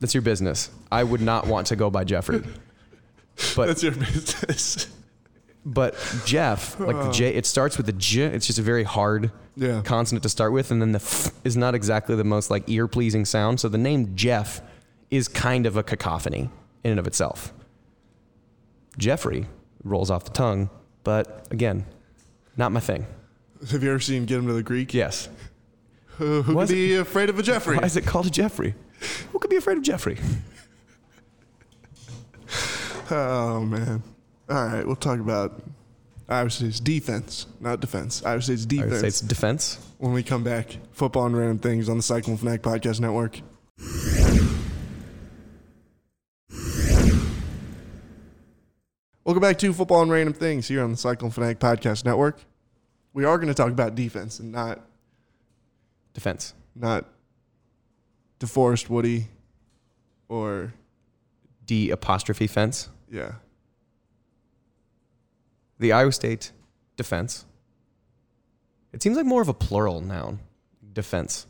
that's 0.00 0.14
your 0.14 0.22
business. 0.22 0.70
I 0.90 1.04
would 1.04 1.20
not 1.20 1.46
want 1.46 1.66
to 1.68 1.76
go 1.76 1.90
by 1.90 2.04
Jeffrey. 2.04 2.42
But 3.54 3.66
That's 3.66 3.82
your 3.82 3.92
business. 3.92 4.86
but 5.66 5.94
Jeff, 6.24 6.80
like 6.80 6.96
the 6.96 7.10
J, 7.12 7.34
it 7.34 7.44
starts 7.44 7.76
with 7.76 7.84
the 7.84 7.92
J. 7.92 8.22
It's 8.22 8.46
just 8.46 8.58
a 8.58 8.62
very 8.62 8.84
hard 8.84 9.30
Yeah. 9.56 9.80
consonant 9.82 10.22
to 10.24 10.28
start 10.28 10.52
with, 10.52 10.70
and 10.70 10.82
then 10.82 10.92
the 10.92 10.98
f 11.00 11.30
is 11.44 11.56
not 11.56 11.74
exactly 11.74 12.14
the 12.14 12.24
most 12.24 12.50
like 12.50 12.64
ear 12.68 12.86
pleasing 12.86 13.24
sound. 13.24 13.58
So 13.58 13.68
the 13.68 13.78
name 13.78 14.14
Jeff 14.14 14.60
is 15.10 15.28
kind 15.28 15.64
of 15.66 15.76
a 15.76 15.82
cacophony 15.82 16.50
in 16.84 16.90
and 16.90 17.00
of 17.00 17.06
itself. 17.06 17.52
Jeffrey 18.98 19.46
rolls 19.82 20.10
off 20.10 20.24
the 20.24 20.30
tongue, 20.32 20.68
but 21.04 21.46
again, 21.50 21.86
not 22.56 22.70
my 22.72 22.80
thing. 22.80 23.06
Have 23.70 23.82
you 23.82 23.90
ever 23.90 24.00
seen 24.00 24.26
Get 24.26 24.38
Him 24.38 24.46
to 24.48 24.52
the 24.52 24.62
Greek? 24.62 24.92
Yes. 24.92 25.28
Who, 26.18 26.42
who 26.42 26.54
Why 26.54 26.66
could 26.66 26.74
be 26.74 26.94
afraid 26.96 27.28
of 27.30 27.38
a 27.38 27.42
Jeffrey? 27.42 27.76
Why 27.76 27.84
is 27.84 27.96
it 27.96 28.04
called 28.06 28.26
a 28.26 28.30
Jeffrey? 28.30 28.74
Who 29.32 29.38
could 29.38 29.50
be 29.50 29.56
afraid 29.56 29.78
of 29.78 29.82
Jeffrey? 29.84 30.18
Oh 33.10 33.60
man. 33.60 34.02
All 34.48 34.64
right, 34.66 34.84
we'll 34.86 34.96
talk 34.96 35.20
about 35.20 35.62
Iowa 36.28 36.50
State's 36.50 36.80
defense, 36.80 37.46
not 37.60 37.80
defense. 37.80 38.24
Iowa 38.24 38.42
State's 38.42 38.64
I 38.64 38.68
defense. 38.68 38.90
would 38.90 39.00
say 39.00 39.06
it's 39.08 39.20
defense. 39.20 39.78
when 39.98 40.12
we 40.12 40.22
come 40.22 40.42
back, 40.42 40.76
football 40.92 41.26
and 41.26 41.36
random 41.36 41.58
things 41.58 41.88
on 41.88 41.96
the 41.96 42.02
Cyclone 42.02 42.36
Fanatic 42.36 42.62
Podcast 42.62 43.00
Network. 43.00 43.40
Welcome 49.24 49.40
back 49.40 49.58
to 49.58 49.72
Football 49.72 50.02
and 50.02 50.10
Random 50.10 50.34
Things 50.34 50.68
here 50.68 50.82
on 50.84 50.92
the 50.92 50.96
Cyclone 50.96 51.32
Fanatic 51.32 51.58
Podcast 51.58 52.04
Network. 52.04 52.44
We 53.12 53.24
are 53.24 53.36
going 53.38 53.48
to 53.48 53.54
talk 53.54 53.70
about 53.70 53.94
defense 53.94 54.38
and 54.38 54.52
not 54.52 54.80
Defense. 56.14 56.54
not 56.74 57.06
DeForest 58.40 58.88
Woody 58.88 59.26
or 60.28 60.72
D 61.66 61.90
apostrophe 61.90 62.46
fence. 62.46 62.88
yeah. 63.10 63.32
The 65.78 65.92
Iowa 65.92 66.12
State 66.12 66.52
defense. 66.96 67.44
It 68.92 69.02
seems 69.02 69.16
like 69.16 69.26
more 69.26 69.42
of 69.42 69.48
a 69.48 69.54
plural 69.54 70.00
noun. 70.00 70.40
Defense. 70.92 71.46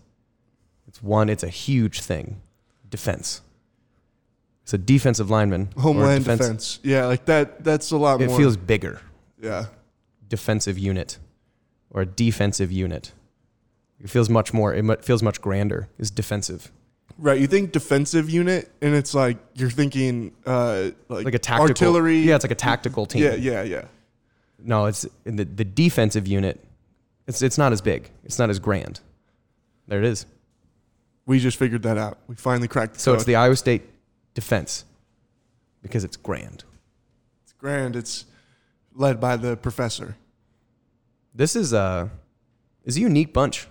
It's 0.89 1.03
one, 1.03 1.29
it's 1.29 1.43
a 1.45 1.49
huge 1.49 2.01
thing. 2.01 2.41
Defense. 2.89 3.43
It's 4.63 4.75
a 4.75 4.79
defensive 4.79 5.31
lineman. 5.31 5.69
Homeland 5.79 6.25
defense. 6.25 6.81
Yeah, 6.83 7.07
like 7.07 7.27
that 7.27 7.63
that's 7.63 7.93
a 7.93 7.97
lot 7.97 8.21
It 8.21 8.27
more. 8.27 8.35
It 8.35 8.39
feels 8.39 8.57
bigger. 8.57 9.01
yeah. 9.41 9.67
Defensive 10.29 10.77
unit 10.77 11.19
or 11.91 12.03
a 12.03 12.07
defensive 12.07 12.73
unit. 12.73 13.13
It 14.01 14.11
feels 14.11 14.29
much 14.29 14.53
more, 14.53 14.75
it 14.75 15.05
feels 15.05 15.23
much 15.23 15.41
grander. 15.41 15.89
Is 15.99 16.11
defensive. 16.11 16.73
Right, 17.17 17.41
you 17.41 17.47
think 17.47 17.71
defensive 17.73 18.29
unit 18.29 18.71
and 18.83 18.95
it's 18.95 19.15
like 19.15 19.39
you're 19.55 19.71
thinking 19.71 20.33
uh 20.45 20.91
like, 21.09 21.25
Like 21.27 21.35
a 21.35 21.39
tactical. 21.39 21.69
artillery. 21.69 22.19
Yeah, 22.19 22.35
it's 22.35 22.45
like 22.45 22.51
a 22.51 22.57
tactical 22.57 23.07
team. 23.07 23.23
yeah, 23.23 23.35
yeah, 23.35 23.63
yeah. 23.63 23.85
No, 24.67 24.87
it's 24.87 25.07
in 25.25 25.37
the, 25.37 25.45
the 25.45 25.65
defensive 25.65 26.27
unit. 26.27 26.63
It's, 27.27 27.41
it's 27.43 27.57
not 27.59 27.73
as 27.73 27.81
big. 27.81 28.11
It's 28.25 28.39
not 28.39 28.51
as 28.51 28.59
grand. 28.59 29.01
There 29.87 29.99
it 30.01 30.05
is. 30.05 30.27
We 31.25 31.39
just 31.39 31.57
figured 31.59 31.83
that 31.83 31.97
out. 31.99 32.19
We 32.27 32.35
finally 32.35 32.69
cracked 32.69 32.95
the 32.95 33.01
So 33.01 33.13
code. 33.13 33.17
it's 33.19 33.25
the 33.25 33.37
Iowa 33.37 33.57
State 33.57 33.83
defense 34.35 34.85
because 35.83 36.05
it's 36.05 36.17
grand. 36.17 36.65
It's 37.45 37.53
grand. 37.53 37.97
It's 37.97 38.25
led 38.95 39.21
by 39.21 39.37
the 39.37 39.57
professor. 39.57 40.17
This 41.35 41.55
is 41.57 41.73
a 41.73 42.11
is 42.85 42.97
a 42.97 43.01
unique 43.01 43.33
bunch. 43.33 43.67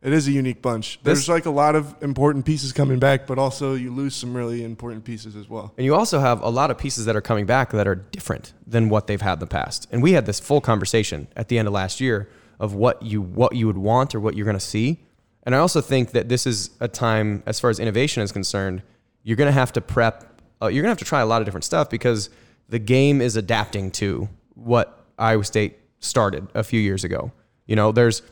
It 0.00 0.12
is 0.12 0.28
a 0.28 0.32
unique 0.32 0.62
bunch. 0.62 1.00
This- 1.02 1.18
There's 1.18 1.28
like 1.28 1.46
a 1.46 1.50
lot 1.50 1.74
of 1.74 1.94
important 2.02 2.44
pieces 2.46 2.72
coming 2.72 2.98
back, 3.00 3.26
but 3.26 3.38
also 3.38 3.74
you 3.74 3.92
lose 3.92 4.14
some 4.14 4.32
really 4.36 4.62
important 4.62 5.04
pieces 5.04 5.34
as 5.34 5.48
well. 5.48 5.74
And 5.76 5.84
you 5.84 5.94
also 5.94 6.20
have 6.20 6.40
a 6.40 6.48
lot 6.48 6.70
of 6.70 6.78
pieces 6.78 7.04
that 7.06 7.16
are 7.16 7.20
coming 7.20 7.46
back 7.46 7.70
that 7.72 7.88
are 7.88 7.96
different 7.96 8.52
than 8.66 8.88
what 8.88 9.06
they've 9.08 9.20
had 9.20 9.34
in 9.34 9.38
the 9.40 9.46
past. 9.48 9.88
And 9.90 10.02
we 10.02 10.12
had 10.12 10.24
this 10.26 10.38
full 10.38 10.60
conversation 10.60 11.26
at 11.34 11.48
the 11.48 11.58
end 11.58 11.66
of 11.66 11.74
last 11.74 12.00
year 12.00 12.28
of 12.60 12.74
what 12.74 13.02
you 13.02 13.20
what 13.22 13.54
you 13.56 13.66
would 13.66 13.78
want 13.78 14.14
or 14.14 14.20
what 14.20 14.36
you're 14.36 14.44
going 14.44 14.56
to 14.58 14.60
see. 14.64 15.00
And 15.42 15.54
I 15.54 15.58
also 15.58 15.80
think 15.80 16.10
that 16.12 16.28
this 16.28 16.46
is 16.46 16.70
a 16.80 16.88
time, 16.88 17.42
as 17.46 17.58
far 17.58 17.70
as 17.70 17.78
innovation 17.80 18.22
is 18.22 18.30
concerned, 18.32 18.82
you're 19.22 19.36
going 19.36 19.46
to 19.48 19.52
have 19.52 19.72
to 19.72 19.80
prep. 19.80 20.40
Uh, 20.62 20.66
you're 20.66 20.82
going 20.82 20.88
to 20.88 20.90
have 20.90 20.98
to 20.98 21.04
try 21.04 21.20
a 21.20 21.26
lot 21.26 21.40
of 21.40 21.46
different 21.46 21.64
stuff 21.64 21.88
because 21.90 22.30
the 22.68 22.78
game 22.78 23.20
is 23.20 23.36
adapting 23.36 23.90
to 23.92 24.28
what 24.54 25.04
Iowa 25.18 25.44
State 25.44 25.78
started 26.00 26.46
a 26.54 26.62
few 26.62 26.80
years 26.80 27.02
ago. 27.04 27.32
You 27.66 27.76
know, 27.76 27.92
there's 27.92 28.22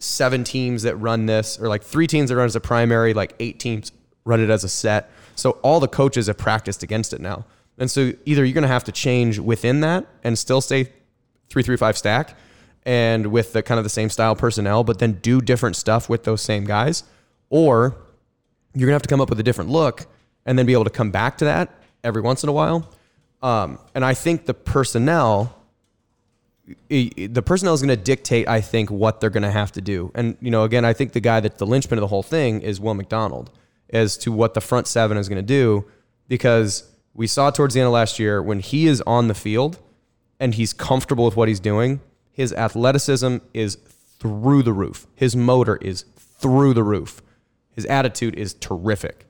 seven 0.00 0.42
teams 0.42 0.82
that 0.82 0.96
run 0.96 1.26
this, 1.26 1.60
or 1.60 1.68
like 1.68 1.84
three 1.84 2.06
teams 2.06 2.30
that 2.30 2.36
run 2.36 2.46
as 2.46 2.56
a 2.56 2.60
primary, 2.60 3.14
like 3.14 3.34
eight 3.38 3.60
teams 3.60 3.92
run 4.24 4.40
it 4.40 4.50
as 4.50 4.64
a 4.64 4.68
set. 4.68 5.10
So 5.36 5.52
all 5.62 5.78
the 5.78 5.88
coaches 5.88 6.26
have 6.26 6.38
practiced 6.38 6.82
against 6.82 7.12
it 7.12 7.20
now. 7.20 7.44
And 7.78 7.90
so 7.90 8.12
either 8.24 8.44
you're 8.44 8.54
going 8.54 8.62
to 8.62 8.68
have 8.68 8.84
to 8.84 8.92
change 8.92 9.38
within 9.38 9.80
that 9.80 10.06
and 10.24 10.38
still 10.38 10.60
stay 10.60 10.88
three, 11.48 11.62
three, 11.62 11.76
five 11.76 11.96
stack 11.96 12.36
and 12.84 13.26
with 13.28 13.52
the 13.52 13.62
kind 13.62 13.78
of 13.78 13.84
the 13.84 13.90
same 13.90 14.10
style 14.10 14.34
personnel, 14.34 14.84
but 14.84 14.98
then 14.98 15.12
do 15.22 15.40
different 15.40 15.76
stuff 15.76 16.08
with 16.08 16.24
those 16.24 16.40
same 16.40 16.64
guys, 16.64 17.04
or 17.50 17.96
you're 18.74 18.86
going 18.86 18.92
to 18.92 18.94
have 18.94 19.02
to 19.02 19.08
come 19.08 19.20
up 19.20 19.30
with 19.30 19.40
a 19.40 19.42
different 19.42 19.70
look 19.70 20.06
and 20.46 20.58
then 20.58 20.66
be 20.66 20.72
able 20.72 20.84
to 20.84 20.90
come 20.90 21.10
back 21.10 21.38
to 21.38 21.44
that 21.44 21.74
every 22.02 22.22
once 22.22 22.42
in 22.42 22.48
a 22.48 22.52
while. 22.52 22.90
Um, 23.42 23.78
and 23.94 24.04
I 24.04 24.14
think 24.14 24.46
the 24.46 24.54
personnel 24.54 25.59
the 26.88 27.42
personnel 27.44 27.74
is 27.74 27.82
going 27.82 27.96
to 27.96 28.02
dictate, 28.02 28.48
I 28.48 28.60
think, 28.60 28.90
what 28.90 29.20
they're 29.20 29.30
going 29.30 29.42
to 29.42 29.50
have 29.50 29.72
to 29.72 29.80
do. 29.80 30.10
And 30.14 30.36
you 30.40 30.50
know, 30.50 30.64
again, 30.64 30.84
I 30.84 30.92
think 30.92 31.12
the 31.12 31.20
guy 31.20 31.40
that's 31.40 31.58
the 31.58 31.66
linchpin 31.66 31.98
of 31.98 32.02
the 32.02 32.08
whole 32.08 32.22
thing 32.22 32.62
is 32.62 32.80
Will 32.80 32.94
McDonald 32.94 33.50
as 33.92 34.16
to 34.18 34.32
what 34.32 34.54
the 34.54 34.60
front 34.60 34.86
seven 34.86 35.16
is 35.16 35.28
going 35.28 35.36
to 35.36 35.42
do, 35.42 35.84
because 36.28 36.84
we 37.12 37.26
saw 37.26 37.50
towards 37.50 37.74
the 37.74 37.80
end 37.80 37.88
of 37.88 37.92
last 37.92 38.18
year 38.18 38.40
when 38.40 38.60
he 38.60 38.86
is 38.86 39.02
on 39.06 39.28
the 39.28 39.34
field 39.34 39.78
and 40.38 40.54
he's 40.54 40.72
comfortable 40.72 41.24
with 41.24 41.36
what 41.36 41.48
he's 41.48 41.60
doing, 41.60 42.00
his 42.30 42.52
athleticism 42.52 43.38
is 43.52 43.76
through 44.18 44.62
the 44.62 44.72
roof. 44.72 45.06
His 45.16 45.34
motor 45.34 45.76
is 45.76 46.04
through 46.16 46.74
the 46.74 46.84
roof. 46.84 47.20
His 47.74 47.84
attitude 47.86 48.36
is 48.36 48.54
terrific. 48.54 49.26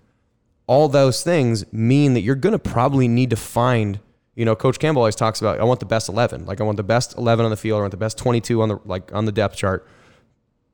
All 0.66 0.88
those 0.88 1.22
things 1.22 1.64
mean 1.72 2.14
that 2.14 2.20
you're 2.20 2.34
going 2.34 2.52
to 2.52 2.58
probably 2.58 3.08
need 3.08 3.30
to 3.30 3.36
find 3.36 3.98
you 4.40 4.46
know, 4.46 4.56
Coach 4.56 4.78
Campbell 4.78 5.02
always 5.02 5.14
talks 5.14 5.42
about 5.42 5.60
I 5.60 5.64
want 5.64 5.80
the 5.80 5.86
best 5.86 6.08
eleven. 6.08 6.46
Like 6.46 6.62
I 6.62 6.64
want 6.64 6.78
the 6.78 6.82
best 6.82 7.14
eleven 7.18 7.44
on 7.44 7.50
the 7.50 7.58
field, 7.58 7.76
I 7.76 7.80
want 7.82 7.90
the 7.90 7.98
best 7.98 8.16
twenty-two 8.16 8.62
on 8.62 8.70
the 8.70 8.78
like 8.86 9.12
on 9.12 9.26
the 9.26 9.32
depth 9.32 9.54
chart. 9.54 9.86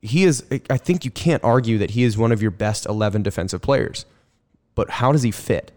He 0.01 0.23
is. 0.23 0.45
I 0.69 0.77
think 0.77 1.03
you 1.03 1.11
can't 1.11 1.43
argue 1.43 1.77
that 1.79 1.91
he 1.91 2.03
is 2.03 2.17
one 2.17 2.31
of 2.31 2.41
your 2.41 2.49
best 2.49 2.85
eleven 2.85 3.23
defensive 3.23 3.61
players. 3.61 4.05
But 4.73 4.89
how 4.89 5.11
does 5.11 5.23
he 5.23 5.31
fit? 5.31 5.73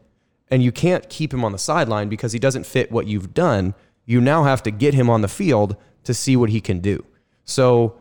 And 0.52 0.62
you 0.62 0.70
can't 0.70 1.08
keep 1.08 1.34
him 1.34 1.44
on 1.44 1.50
the 1.50 1.58
sideline 1.58 2.08
because 2.08 2.32
he 2.32 2.38
doesn't 2.38 2.64
fit 2.64 2.92
what 2.92 3.08
you've 3.08 3.34
done. 3.34 3.74
You 4.06 4.20
now 4.20 4.44
have 4.44 4.62
to 4.62 4.70
get 4.70 4.94
him 4.94 5.10
on 5.10 5.22
the 5.22 5.28
field 5.28 5.74
to 6.04 6.14
see 6.14 6.36
what 6.36 6.50
he 6.50 6.60
can 6.60 6.78
do. 6.78 7.04
So 7.44 7.96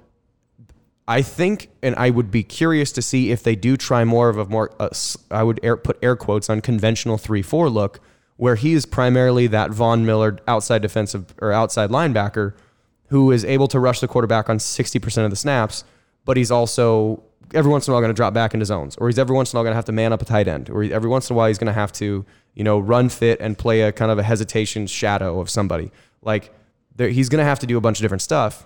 I 1.07 1.23
think, 1.23 1.71
and 1.81 1.95
I 1.95 2.11
would 2.11 2.29
be 2.29 2.43
curious 2.43 2.91
to 2.91 3.01
see 3.01 3.31
if 3.31 3.41
they 3.41 3.55
do 3.55 3.75
try 3.75 4.03
more 4.03 4.29
of 4.29 4.37
a 4.37 4.45
more, 4.45 4.71
uh, 4.79 4.89
I 5.31 5.41
would 5.41 5.59
air, 5.63 5.77
put 5.77 5.97
air 6.03 6.15
quotes 6.15 6.47
on 6.47 6.61
conventional 6.61 7.17
3 7.17 7.41
4 7.41 7.71
look, 7.71 7.99
where 8.39 8.55
he 8.55 8.71
is 8.71 8.85
primarily 8.85 9.47
that 9.47 9.69
Von 9.69 10.05
Miller 10.05 10.39
outside 10.47 10.81
defensive 10.81 11.25
or 11.41 11.51
outside 11.51 11.89
linebacker 11.89 12.53
who 13.09 13.31
is 13.31 13.43
able 13.43 13.67
to 13.67 13.77
rush 13.81 13.99
the 13.99 14.07
quarterback 14.07 14.49
on 14.49 14.57
60% 14.57 15.25
of 15.25 15.29
the 15.29 15.35
snaps, 15.35 15.83
but 16.23 16.37
he's 16.37 16.49
also 16.49 17.21
every 17.53 17.69
once 17.69 17.85
in 17.85 17.91
a 17.91 17.93
while 17.93 17.99
going 17.99 18.09
to 18.09 18.15
drop 18.15 18.33
back 18.33 18.53
into 18.53 18.65
zones, 18.65 18.95
or 18.95 19.09
he's 19.09 19.19
every 19.19 19.35
once 19.35 19.51
in 19.51 19.57
a 19.57 19.59
while 19.59 19.65
going 19.65 19.73
to 19.73 19.75
have 19.75 19.83
to 19.83 19.91
man 19.91 20.13
up 20.13 20.21
a 20.21 20.25
tight 20.25 20.47
end, 20.47 20.69
or 20.69 20.83
every 20.83 21.09
once 21.09 21.29
in 21.29 21.33
a 21.33 21.37
while 21.37 21.49
he's 21.49 21.57
going 21.57 21.67
to 21.67 21.73
have 21.73 21.91
to, 21.91 22.25
you 22.53 22.63
know, 22.63 22.79
run 22.79 23.09
fit 23.09 23.41
and 23.41 23.57
play 23.57 23.81
a 23.81 23.91
kind 23.91 24.09
of 24.09 24.17
a 24.17 24.23
hesitation 24.23 24.87
shadow 24.87 25.41
of 25.41 25.49
somebody. 25.49 25.91
Like 26.21 26.53
there, 26.95 27.09
he's 27.09 27.27
going 27.27 27.39
to 27.39 27.45
have 27.45 27.59
to 27.59 27.67
do 27.67 27.77
a 27.77 27.81
bunch 27.81 27.99
of 27.99 28.03
different 28.03 28.21
stuff. 28.21 28.65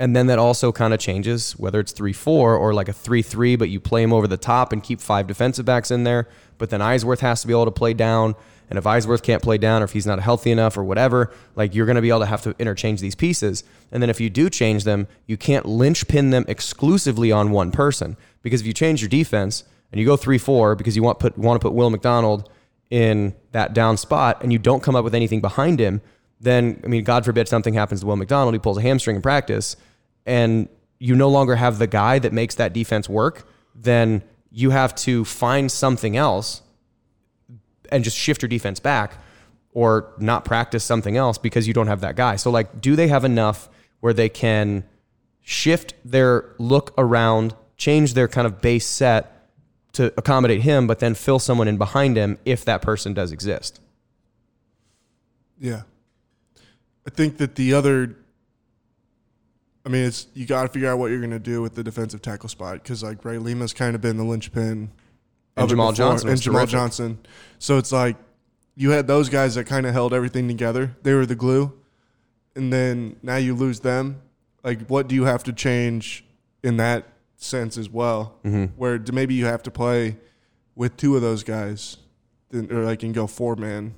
And 0.00 0.16
then 0.16 0.26
that 0.26 0.40
also 0.40 0.72
kind 0.72 0.92
of 0.92 0.98
changes 0.98 1.52
whether 1.56 1.78
it's 1.78 1.92
3 1.92 2.12
4 2.12 2.56
or 2.56 2.74
like 2.74 2.88
a 2.88 2.92
3 2.92 3.22
3, 3.22 3.54
but 3.54 3.68
you 3.68 3.78
play 3.78 4.02
him 4.02 4.12
over 4.12 4.26
the 4.26 4.36
top 4.36 4.72
and 4.72 4.82
keep 4.82 5.00
five 5.00 5.28
defensive 5.28 5.66
backs 5.66 5.92
in 5.92 6.02
there. 6.02 6.26
But 6.58 6.70
then 6.70 6.80
Eisworth 6.80 7.20
has 7.20 7.42
to 7.42 7.46
be 7.46 7.52
able 7.52 7.66
to 7.66 7.70
play 7.70 7.94
down. 7.94 8.34
And 8.72 8.78
if 8.78 8.84
Eisworth 8.84 9.22
can't 9.22 9.42
play 9.42 9.58
down 9.58 9.82
or 9.82 9.84
if 9.84 9.92
he's 9.92 10.06
not 10.06 10.18
healthy 10.18 10.50
enough 10.50 10.78
or 10.78 10.82
whatever, 10.82 11.30
like 11.56 11.74
you're 11.74 11.84
going 11.84 11.96
to 11.96 12.00
be 12.00 12.08
able 12.08 12.20
to 12.20 12.26
have 12.26 12.40
to 12.44 12.54
interchange 12.58 13.02
these 13.02 13.14
pieces. 13.14 13.64
And 13.90 14.02
then 14.02 14.08
if 14.08 14.18
you 14.18 14.30
do 14.30 14.48
change 14.48 14.84
them, 14.84 15.08
you 15.26 15.36
can't 15.36 15.66
linchpin 15.66 16.30
them 16.30 16.46
exclusively 16.48 17.30
on 17.30 17.50
one 17.50 17.70
person. 17.70 18.16
Because 18.40 18.62
if 18.62 18.66
you 18.66 18.72
change 18.72 19.02
your 19.02 19.10
defense 19.10 19.64
and 19.90 20.00
you 20.00 20.06
go 20.06 20.16
3 20.16 20.38
4 20.38 20.74
because 20.74 20.96
you 20.96 21.02
want, 21.02 21.18
put, 21.18 21.36
want 21.36 21.60
to 21.60 21.68
put 21.68 21.74
Will 21.74 21.90
McDonald 21.90 22.48
in 22.88 23.34
that 23.50 23.74
down 23.74 23.98
spot 23.98 24.42
and 24.42 24.54
you 24.54 24.58
don't 24.58 24.82
come 24.82 24.96
up 24.96 25.04
with 25.04 25.14
anything 25.14 25.42
behind 25.42 25.78
him, 25.78 26.00
then, 26.40 26.80
I 26.82 26.86
mean, 26.86 27.04
God 27.04 27.26
forbid 27.26 27.48
something 27.48 27.74
happens 27.74 28.00
to 28.00 28.06
Will 28.06 28.16
McDonald, 28.16 28.54
he 28.54 28.58
pulls 28.58 28.78
a 28.78 28.82
hamstring 28.82 29.16
in 29.16 29.22
practice, 29.22 29.76
and 30.24 30.66
you 30.98 31.14
no 31.14 31.28
longer 31.28 31.56
have 31.56 31.78
the 31.78 31.86
guy 31.86 32.18
that 32.20 32.32
makes 32.32 32.54
that 32.54 32.72
defense 32.72 33.06
work, 33.06 33.46
then 33.74 34.22
you 34.50 34.70
have 34.70 34.94
to 34.94 35.26
find 35.26 35.70
something 35.70 36.16
else 36.16 36.61
and 37.92 38.02
just 38.02 38.16
shift 38.16 38.42
your 38.42 38.48
defense 38.48 38.80
back 38.80 39.18
or 39.72 40.12
not 40.18 40.44
practice 40.44 40.84
something 40.84 41.16
else 41.16 41.38
because 41.38 41.66
you 41.66 41.74
don't 41.74 41.86
have 41.86 42.00
that 42.00 42.16
guy. 42.16 42.36
So, 42.36 42.50
like, 42.50 42.80
do 42.80 42.96
they 42.96 43.08
have 43.08 43.24
enough 43.24 43.68
where 44.00 44.12
they 44.12 44.28
can 44.28 44.84
shift 45.40 45.94
their 46.04 46.54
look 46.58 46.92
around, 46.98 47.54
change 47.76 48.14
their 48.14 48.28
kind 48.28 48.46
of 48.46 48.60
base 48.60 48.86
set 48.86 49.48
to 49.92 50.12
accommodate 50.16 50.62
him, 50.62 50.86
but 50.86 50.98
then 50.98 51.14
fill 51.14 51.38
someone 51.38 51.68
in 51.68 51.76
behind 51.76 52.16
him 52.16 52.38
if 52.44 52.64
that 52.64 52.82
person 52.82 53.12
does 53.12 53.32
exist? 53.32 53.80
Yeah. 55.58 55.82
I 57.06 57.10
think 57.10 57.38
that 57.38 57.56
the 57.56 57.74
other, 57.74 58.16
I 59.84 59.88
mean, 59.88 60.04
it's 60.04 60.26
you 60.34 60.46
got 60.46 60.62
to 60.62 60.68
figure 60.68 60.90
out 60.90 60.98
what 60.98 61.10
you're 61.10 61.20
going 61.20 61.30
to 61.30 61.38
do 61.38 61.60
with 61.62 61.74
the 61.74 61.82
defensive 61.82 62.22
tackle 62.22 62.48
spot 62.48 62.74
because 62.74 63.02
like 63.02 63.24
Ray 63.24 63.38
Lima's 63.38 63.72
kind 63.72 63.94
of 63.94 64.00
been 64.00 64.16
the 64.16 64.24
linchpin, 64.24 64.90
And 65.56 65.68
Jamahl 65.70 65.94
Johnson 65.94 66.28
and 66.30 66.38
Jamahl 66.38 66.52
terrific. 66.52 66.70
Johnson. 66.70 67.18
So 67.58 67.78
it's 67.78 67.92
like 67.92 68.16
you 68.74 68.90
had 68.90 69.06
those 69.06 69.28
guys 69.28 69.54
that 69.56 69.64
kind 69.66 69.86
of 69.86 69.92
held 69.92 70.14
everything 70.14 70.48
together. 70.48 70.96
They 71.02 71.12
were 71.14 71.26
the 71.26 71.34
glue, 71.34 71.72
and 72.56 72.72
then 72.72 73.16
now 73.22 73.36
you 73.36 73.54
lose 73.54 73.80
them. 73.80 74.22
Like, 74.64 74.86
what 74.88 75.08
do 75.08 75.14
you 75.14 75.24
have 75.24 75.42
to 75.44 75.52
change 75.52 76.24
in 76.62 76.76
that 76.78 77.06
sense 77.36 77.76
as 77.76 77.90
well? 77.90 78.38
Mm-hmm. 78.44 78.74
Where 78.76 78.98
maybe 79.12 79.34
you 79.34 79.44
have 79.46 79.62
to 79.64 79.70
play 79.70 80.16
with 80.74 80.96
two 80.96 81.16
of 81.16 81.22
those 81.22 81.42
guys, 81.44 81.98
then- 82.50 82.68
or 82.72 82.84
like 82.84 83.02
and 83.02 83.12
go 83.14 83.26
four 83.26 83.56
man 83.56 83.94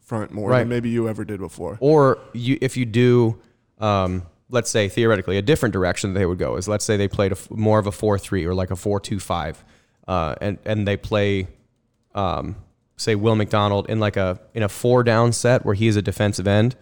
front 0.00 0.32
more 0.32 0.50
Right. 0.50 0.60
than 0.60 0.68
maybe 0.68 0.88
you 0.88 1.08
ever 1.08 1.24
did 1.24 1.38
before. 1.40 1.76
Or 1.80 2.18
you, 2.32 2.58
if 2.60 2.76
you 2.76 2.84
do, 2.84 3.38
um, 3.78 4.22
let's 4.50 4.70
say 4.70 4.88
theoretically, 4.88 5.36
a 5.38 5.42
different 5.42 5.72
direction 5.72 6.14
they 6.14 6.26
would 6.26 6.38
go 6.38 6.56
is 6.56 6.66
let's 6.68 6.84
say 6.84 6.96
they 6.96 7.08
played 7.08 7.32
a 7.32 7.36
f 7.36 7.50
more 7.50 7.78
of 7.78 7.86
a 7.86 7.92
four 7.92 8.18
three 8.18 8.44
or 8.44 8.54
like 8.54 8.70
a 8.70 8.76
four 8.76 8.98
two 9.00 9.18
five, 9.20 9.64
uh, 10.06 10.34
and 10.40 10.58
and 10.64 10.86
they 10.86 10.96
play, 10.96 11.48
um, 12.14 12.56
say 12.96 13.14
Will 13.14 13.34
McDonald 13.34 13.88
in 13.88 14.00
like 14.00 14.16
a 14.16 14.40
in 14.54 14.62
a 14.62 14.68
four 14.68 15.02
down 15.02 15.32
set 15.32 15.64
where 15.64 15.74
he 15.74 15.88
is 15.88 15.96
a 15.96 16.02
defensive 16.02 16.46
end, 16.46 16.76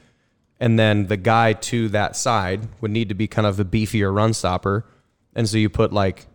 and 0.60 0.78
then 0.78 1.06
the 1.06 1.16
guy 1.16 1.52
to 1.54 1.88
that 1.90 2.16
side 2.16 2.68
would 2.80 2.90
need 2.90 3.08
to 3.08 3.14
be 3.14 3.26
kind 3.26 3.46
of 3.46 3.58
a 3.58 3.64
beefier 3.64 4.14
run 4.14 4.32
stopper, 4.32 4.84
and 5.34 5.48
so 5.48 5.56
you 5.56 5.68
put 5.68 5.92
like, 5.92 6.26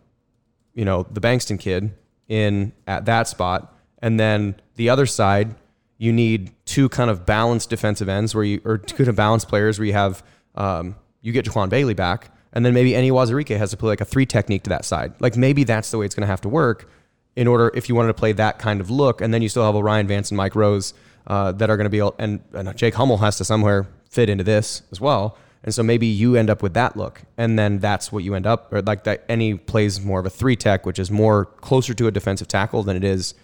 you 0.74 0.84
know, 0.84 1.06
the 1.10 1.20
Bankston 1.20 1.58
kid 1.58 1.94
in 2.28 2.72
at 2.86 3.04
that 3.06 3.28
spot, 3.28 3.74
and 3.98 4.18
then 4.18 4.56
the 4.76 4.88
other 4.88 5.06
side 5.06 5.54
you 6.00 6.14
need 6.14 6.50
two 6.64 6.88
kind 6.88 7.10
of 7.10 7.26
balanced 7.26 7.68
defensive 7.68 8.08
ends 8.08 8.34
where 8.34 8.42
you 8.42 8.58
or 8.64 8.78
two 8.78 8.96
kind 8.96 9.08
of 9.08 9.16
balanced 9.16 9.48
players 9.48 9.78
where 9.78 9.84
you 9.84 9.92
have 9.92 10.24
um, 10.54 10.96
you 11.20 11.30
get 11.30 11.44
Jaquan 11.44 11.68
Bailey 11.68 11.92
back, 11.92 12.34
and 12.52 12.64
then 12.64 12.74
maybe 12.74 12.92
Eni 12.92 13.10
Uwazurike 13.10 13.56
has 13.56 13.70
to 13.70 13.76
play 13.76 13.90
like 13.90 14.00
a 14.00 14.04
three 14.04 14.26
technique 14.26 14.64
to 14.64 14.70
that 14.70 14.84
side. 14.84 15.12
Like 15.20 15.36
maybe 15.36 15.64
that's 15.64 15.90
the 15.90 15.98
way 15.98 16.06
it's 16.06 16.14
going 16.14 16.22
to 16.22 16.30
have 16.30 16.40
to 16.42 16.48
work 16.48 16.90
in 17.36 17.46
order 17.46 17.70
if 17.74 17.88
you 17.88 17.94
wanted 17.94 18.08
to 18.08 18.14
play 18.14 18.32
that 18.32 18.58
kind 18.58 18.80
of 18.80 18.90
look, 18.90 19.20
and 19.20 19.32
then 19.32 19.42
you 19.42 19.48
still 19.48 19.64
have 19.64 19.74
O'Rien 19.74 20.06
Vance 20.06 20.30
and 20.30 20.36
Mike 20.36 20.54
Rose 20.54 20.94
uh, 21.26 21.52
that 21.52 21.70
are 21.70 21.76
going 21.76 21.90
to 21.90 21.90
be 21.90 22.00
and, 22.18 22.40
and 22.52 22.76
Jake 22.76 22.94
Hummel 22.94 23.18
has 23.18 23.36
to 23.38 23.44
somewhere 23.44 23.86
fit 24.08 24.28
into 24.28 24.44
this 24.44 24.82
as 24.90 25.00
well. 25.00 25.36
And 25.62 25.74
so 25.74 25.82
maybe 25.82 26.06
you 26.06 26.36
end 26.36 26.48
up 26.48 26.62
with 26.62 26.72
that 26.74 26.96
look, 26.96 27.22
and 27.36 27.58
then 27.58 27.78
that's 27.80 28.10
what 28.10 28.24
you 28.24 28.34
end 28.34 28.46
up, 28.46 28.72
or 28.72 28.80
like 28.80 29.04
that. 29.04 29.28
Eni 29.28 29.64
plays 29.64 30.00
more 30.00 30.18
of 30.18 30.26
a 30.26 30.30
three 30.30 30.56
tech, 30.56 30.86
which 30.86 30.98
is 30.98 31.10
more 31.10 31.44
closer 31.44 31.92
to 31.94 32.06
a 32.06 32.10
defensive 32.10 32.48
tackle 32.48 32.82
than 32.82 32.96
it 32.96 33.04
is 33.04 33.34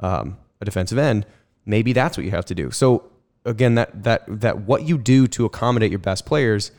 um, 0.00 0.38
a 0.60 0.64
defensive 0.64 0.96
end. 0.96 1.26
Maybe 1.66 1.92
that's 1.92 2.16
what 2.16 2.24
you 2.24 2.30
have 2.30 2.46
to 2.46 2.54
do. 2.54 2.70
So 2.70 3.10
again, 3.44 3.74
that 3.74 4.04
that 4.04 4.24
that 4.26 4.60
what 4.62 4.84
you 4.84 4.96
do 4.96 5.26
to 5.28 5.44
accommodate 5.44 5.90
your 5.90 5.98
best 5.98 6.24
players 6.24 6.72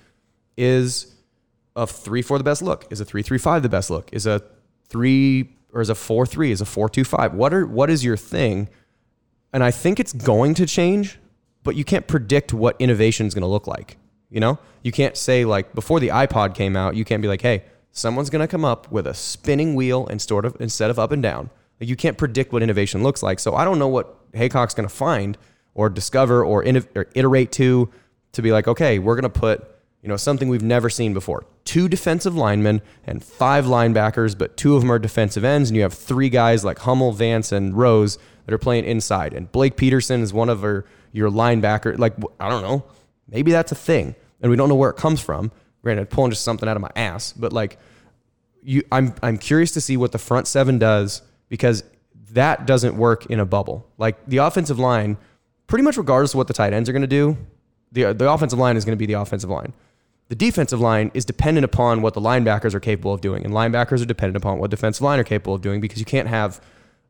is 0.57 1.13
a 1.77 1.87
three 1.87 2.21
four 2.21 2.37
the 2.37 2.43
best 2.43 2.61
look, 2.61 2.85
is 2.89 2.99
a 2.99 3.05
three 3.05 3.21
three 3.21 3.37
five 3.37 3.63
the 3.63 3.69
best 3.69 3.89
look, 3.89 4.09
is 4.11 4.25
a 4.25 4.41
three 4.89 5.55
or 5.71 5.79
is 5.79 5.89
a 5.89 5.95
four 5.95 6.25
three? 6.25 6.51
Is 6.51 6.59
a 6.59 6.65
four 6.65 6.89
two 6.89 7.05
five? 7.05 7.33
What 7.33 7.53
are 7.53 7.65
what 7.65 7.89
is 7.89 8.03
your 8.03 8.17
thing? 8.17 8.67
And 9.53 9.63
I 9.63 9.71
think 9.71 9.99
it's 9.99 10.11
going 10.11 10.55
to 10.55 10.65
change, 10.65 11.19
but 11.63 11.75
you 11.75 11.85
can't 11.85 12.07
predict 12.07 12.53
what 12.53 12.75
innovation 12.79 13.27
is 13.27 13.33
going 13.33 13.43
to 13.43 13.47
look 13.47 13.67
like. 13.67 13.97
You 14.29 14.41
know, 14.41 14.59
you 14.83 14.91
can't 14.91 15.15
say 15.15 15.45
like 15.45 15.73
before 15.73 15.99
the 16.01 16.09
iPod 16.09 16.53
came 16.53 16.75
out, 16.75 16.95
you 16.95 17.05
can't 17.05 17.21
be 17.21 17.27
like, 17.29 17.41
hey, 17.41 17.63
someone's 17.91 18.29
going 18.29 18.41
to 18.41 18.47
come 18.47 18.65
up 18.65 18.91
with 18.91 19.07
a 19.07 19.13
spinning 19.13 19.75
wheel 19.75 20.05
and 20.07 20.21
sort 20.21 20.45
of 20.45 20.57
instead 20.59 20.89
of 20.89 20.99
up 20.99 21.11
and 21.11 21.23
down. 21.23 21.49
Like 21.79 21.89
you 21.89 21.95
can't 21.95 22.17
predict 22.17 22.51
what 22.51 22.63
innovation 22.63 23.03
looks 23.03 23.23
like. 23.23 23.39
So 23.39 23.55
I 23.55 23.63
don't 23.63 23.79
know 23.79 23.87
what 23.87 24.31
Heacock's 24.33 24.73
going 24.73 24.87
to 24.87 24.93
find 24.93 25.37
or 25.75 25.89
discover 25.89 26.43
or, 26.43 26.63
innov- 26.63 26.87
or 26.95 27.07
iterate 27.13 27.51
to 27.53 27.89
to 28.33 28.41
be 28.41 28.51
like, 28.51 28.67
okay, 28.67 28.99
we're 28.99 29.15
going 29.15 29.31
to 29.31 29.39
put 29.39 29.65
you 30.01 30.09
know 30.09 30.17
something 30.17 30.49
we've 30.49 30.63
never 30.63 30.89
seen 30.89 31.13
before: 31.13 31.45
two 31.67 31.89
defensive 31.89 32.33
linemen 32.35 32.81
and 33.05 33.21
five 33.21 33.65
linebackers, 33.65 34.35
but 34.37 34.55
two 34.55 34.75
of 34.75 34.81
them 34.81 34.91
are 34.91 34.97
defensive 34.97 35.43
ends, 35.43 35.69
and 35.69 35.75
you 35.75 35.83
have 35.83 35.93
three 35.93 36.29
guys 36.29 36.63
like 36.63 36.79
Hummel, 36.79 37.11
Vance, 37.11 37.51
and 37.51 37.77
Rose 37.77 38.17
that 38.45 38.53
are 38.53 38.57
playing 38.57 38.85
inside, 38.85 39.33
and 39.33 39.51
Blake 39.51 39.75
Peterson 39.75 40.21
is 40.21 40.33
one 40.33 40.49
of 40.49 40.63
our, 40.63 40.85
your 41.11 41.29
linebacker. 41.29 41.99
Like 41.99 42.13
I 42.39 42.49
don't 42.49 42.63
know, 42.63 42.85
maybe 43.27 43.51
that's 43.51 43.71
a 43.71 43.75
thing, 43.75 44.15
and 44.41 44.49
we 44.49 44.55
don't 44.55 44.69
know 44.69 44.75
where 44.75 44.89
it 44.89 44.95
comes 44.95 45.19
from. 45.19 45.51
Granted, 45.83 46.09
pulling 46.09 46.31
just 46.31 46.43
something 46.43 46.67
out 46.67 46.77
of 46.77 46.81
my 46.81 46.91
ass, 46.95 47.33
but 47.33 47.51
like 47.51 47.77
you, 48.63 48.83
I'm 48.91 49.13
I'm 49.21 49.37
curious 49.37 49.71
to 49.71 49.81
see 49.81 49.97
what 49.97 50.13
the 50.13 50.17
front 50.17 50.47
seven 50.47 50.79
does 50.79 51.21
because 51.49 51.83
that 52.31 52.65
doesn't 52.65 52.95
work 52.97 53.25
in 53.27 53.39
a 53.41 53.45
bubble. 53.45 53.85
Like 53.97 54.25
the 54.25 54.37
offensive 54.37 54.79
line, 54.79 55.17
pretty 55.67 55.83
much 55.83 55.97
regardless 55.97 56.33
of 56.33 56.37
what 56.37 56.47
the 56.47 56.53
tight 56.53 56.71
ends 56.71 56.87
are 56.87 56.93
going 56.93 57.01
to 57.01 57.07
do, 57.07 57.37
the 57.91 58.13
the 58.13 58.31
offensive 58.31 58.57
line 58.57 58.77
is 58.77 58.85
going 58.85 58.97
to 58.97 58.99
be 58.99 59.05
the 59.05 59.19
offensive 59.19 59.49
line. 59.49 59.73
The 60.29 60.35
defensive 60.35 60.81
line 60.81 61.11
is 61.13 61.23
dependent 61.23 61.63
upon 61.63 62.01
what 62.01 62.13
the 62.13 62.21
linebackers 62.21 62.73
are 62.73 62.79
capable 62.79 63.13
of 63.13 63.21
doing, 63.21 63.45
and 63.45 63.53
linebackers 63.53 64.01
are 64.01 64.05
dependent 64.05 64.37
upon 64.37 64.59
what 64.59 64.69
defensive 64.69 65.01
line 65.01 65.19
are 65.19 65.23
capable 65.23 65.53
of 65.53 65.61
doing 65.61 65.79
because 65.79 65.99
you 65.99 66.05
can't 66.05 66.27
have, 66.27 66.59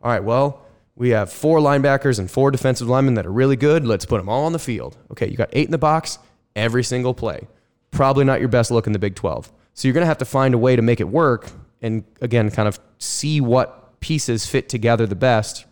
all 0.04 0.12
right, 0.12 0.24
well, 0.24 0.62
we 0.96 1.10
have 1.10 1.32
four 1.32 1.60
linebackers 1.60 2.20
and 2.20 2.30
four 2.30 2.52
defensive 2.52 2.88
linemen 2.88 3.16
that 3.16 3.26
are 3.26 3.32
really 3.32 3.56
good. 3.56 3.86
Let's 3.86 4.06
put 4.06 4.18
them 4.18 4.30
all 4.30 4.46
on 4.46 4.52
the 4.52 4.60
field. 4.60 4.98
Okay, 5.12 5.28
you 5.28 5.38
got 5.38 5.50
eight 5.54 5.66
in 5.66 5.72
the 5.72 5.78
box 5.78 6.20
every 6.56 6.84
single 6.84 7.14
play. 7.14 7.48
Probably 7.92 8.26
not 8.26 8.40
your 8.40 8.50
best 8.50 8.72
look 8.72 8.88
in 8.88 8.94
the 8.94 9.00
Big 9.00 9.16
12. 9.16 9.52
So 9.74 9.88
you're 9.88 9.94
going 9.94 10.04
to 10.04 10.08
have 10.08 10.18
to 10.20 10.26
find 10.26 10.54
a 10.54 10.58
way 10.58 10.76
to 10.76 10.82
make 10.82 11.00
it 11.00 11.08
work 11.08 11.52
and, 11.82 12.04
again, 12.22 12.50
kind 12.50 12.68
of 12.68 12.80
see 12.98 13.42
what 13.42 14.00
pieces 14.00 14.46
fit 14.46 14.70
together 14.70 15.06
the 15.06 15.16
best 15.16 15.66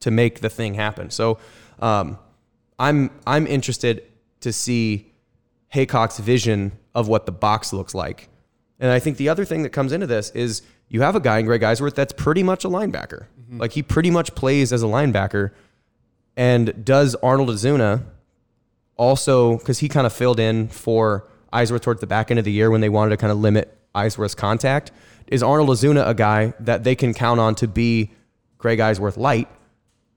to 0.00 0.10
make 0.10 0.40
the 0.40 0.50
thing 0.50 0.74
happen. 0.74 1.10
So 1.10 1.38
um, 1.80 2.18
I'm, 2.78 3.10
I'm 3.26 3.46
interested 3.46 4.04
to 4.40 4.52
see 4.52 5.07
Heacock's 5.74 6.18
vision 6.18 6.72
of 6.94 7.08
what 7.08 7.26
the 7.26 7.32
box 7.32 7.72
looks 7.72 7.94
like. 7.94 8.28
And 8.80 8.90
I 8.90 8.98
think 8.98 9.16
the 9.16 9.28
other 9.28 9.44
thing 9.44 9.62
that 9.62 9.70
comes 9.70 9.92
into 9.92 10.06
this 10.06 10.30
is 10.30 10.62
you 10.88 11.02
have 11.02 11.16
a 11.16 11.20
guy 11.20 11.38
in 11.38 11.46
Greg 11.46 11.62
Eisworth 11.62 11.94
that's 11.94 12.12
pretty 12.12 12.42
much 12.42 12.64
a 12.64 12.68
linebacker. 12.68 13.26
Mm-hmm. 13.40 13.58
Like 13.58 13.72
he 13.72 13.82
pretty 13.82 14.10
much 14.10 14.34
plays 14.34 14.72
as 14.72 14.82
a 14.82 14.86
linebacker. 14.86 15.50
And 16.36 16.84
does 16.84 17.14
Arnold 17.16 17.50
Azuna 17.50 18.02
also, 18.96 19.58
because 19.58 19.80
he 19.80 19.88
kind 19.88 20.06
of 20.06 20.12
filled 20.12 20.40
in 20.40 20.68
for 20.68 21.28
Eisworth 21.52 21.82
towards 21.82 22.00
the 22.00 22.06
back 22.06 22.30
end 22.30 22.38
of 22.38 22.44
the 22.44 22.52
year 22.52 22.70
when 22.70 22.80
they 22.80 22.88
wanted 22.88 23.10
to 23.10 23.16
kind 23.16 23.32
of 23.32 23.38
limit 23.38 23.76
Eisworth's 23.94 24.34
contact, 24.34 24.92
is 25.26 25.42
Arnold 25.42 25.68
Azuna 25.68 26.06
a 26.06 26.14
guy 26.14 26.54
that 26.60 26.84
they 26.84 26.94
can 26.94 27.12
count 27.12 27.40
on 27.40 27.54
to 27.56 27.68
be 27.68 28.10
Greg 28.58 28.78
Eisworth 28.78 29.16
light 29.16 29.48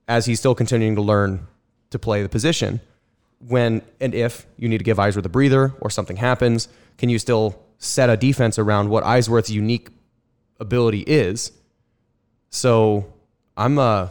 as 0.08 0.26
he's 0.26 0.38
still 0.38 0.54
continuing 0.54 0.94
to 0.94 1.02
learn 1.02 1.46
to 1.90 1.98
play 1.98 2.22
the 2.22 2.28
position? 2.28 2.80
When 3.46 3.82
and 4.00 4.14
if 4.14 4.46
you 4.56 4.68
need 4.68 4.78
to 4.78 4.84
give 4.84 4.98
Eisworth 4.98 5.24
a 5.24 5.28
breather 5.28 5.74
or 5.80 5.90
something 5.90 6.16
happens, 6.16 6.68
can 6.98 7.08
you 7.08 7.18
still 7.18 7.60
set 7.78 8.08
a 8.08 8.16
defense 8.16 8.58
around 8.58 8.88
what 8.88 9.02
Eisworth's 9.04 9.50
unique 9.50 9.88
ability 10.60 11.00
is? 11.00 11.52
So 12.50 13.12
I'm 13.56 13.78
uh 13.78 14.08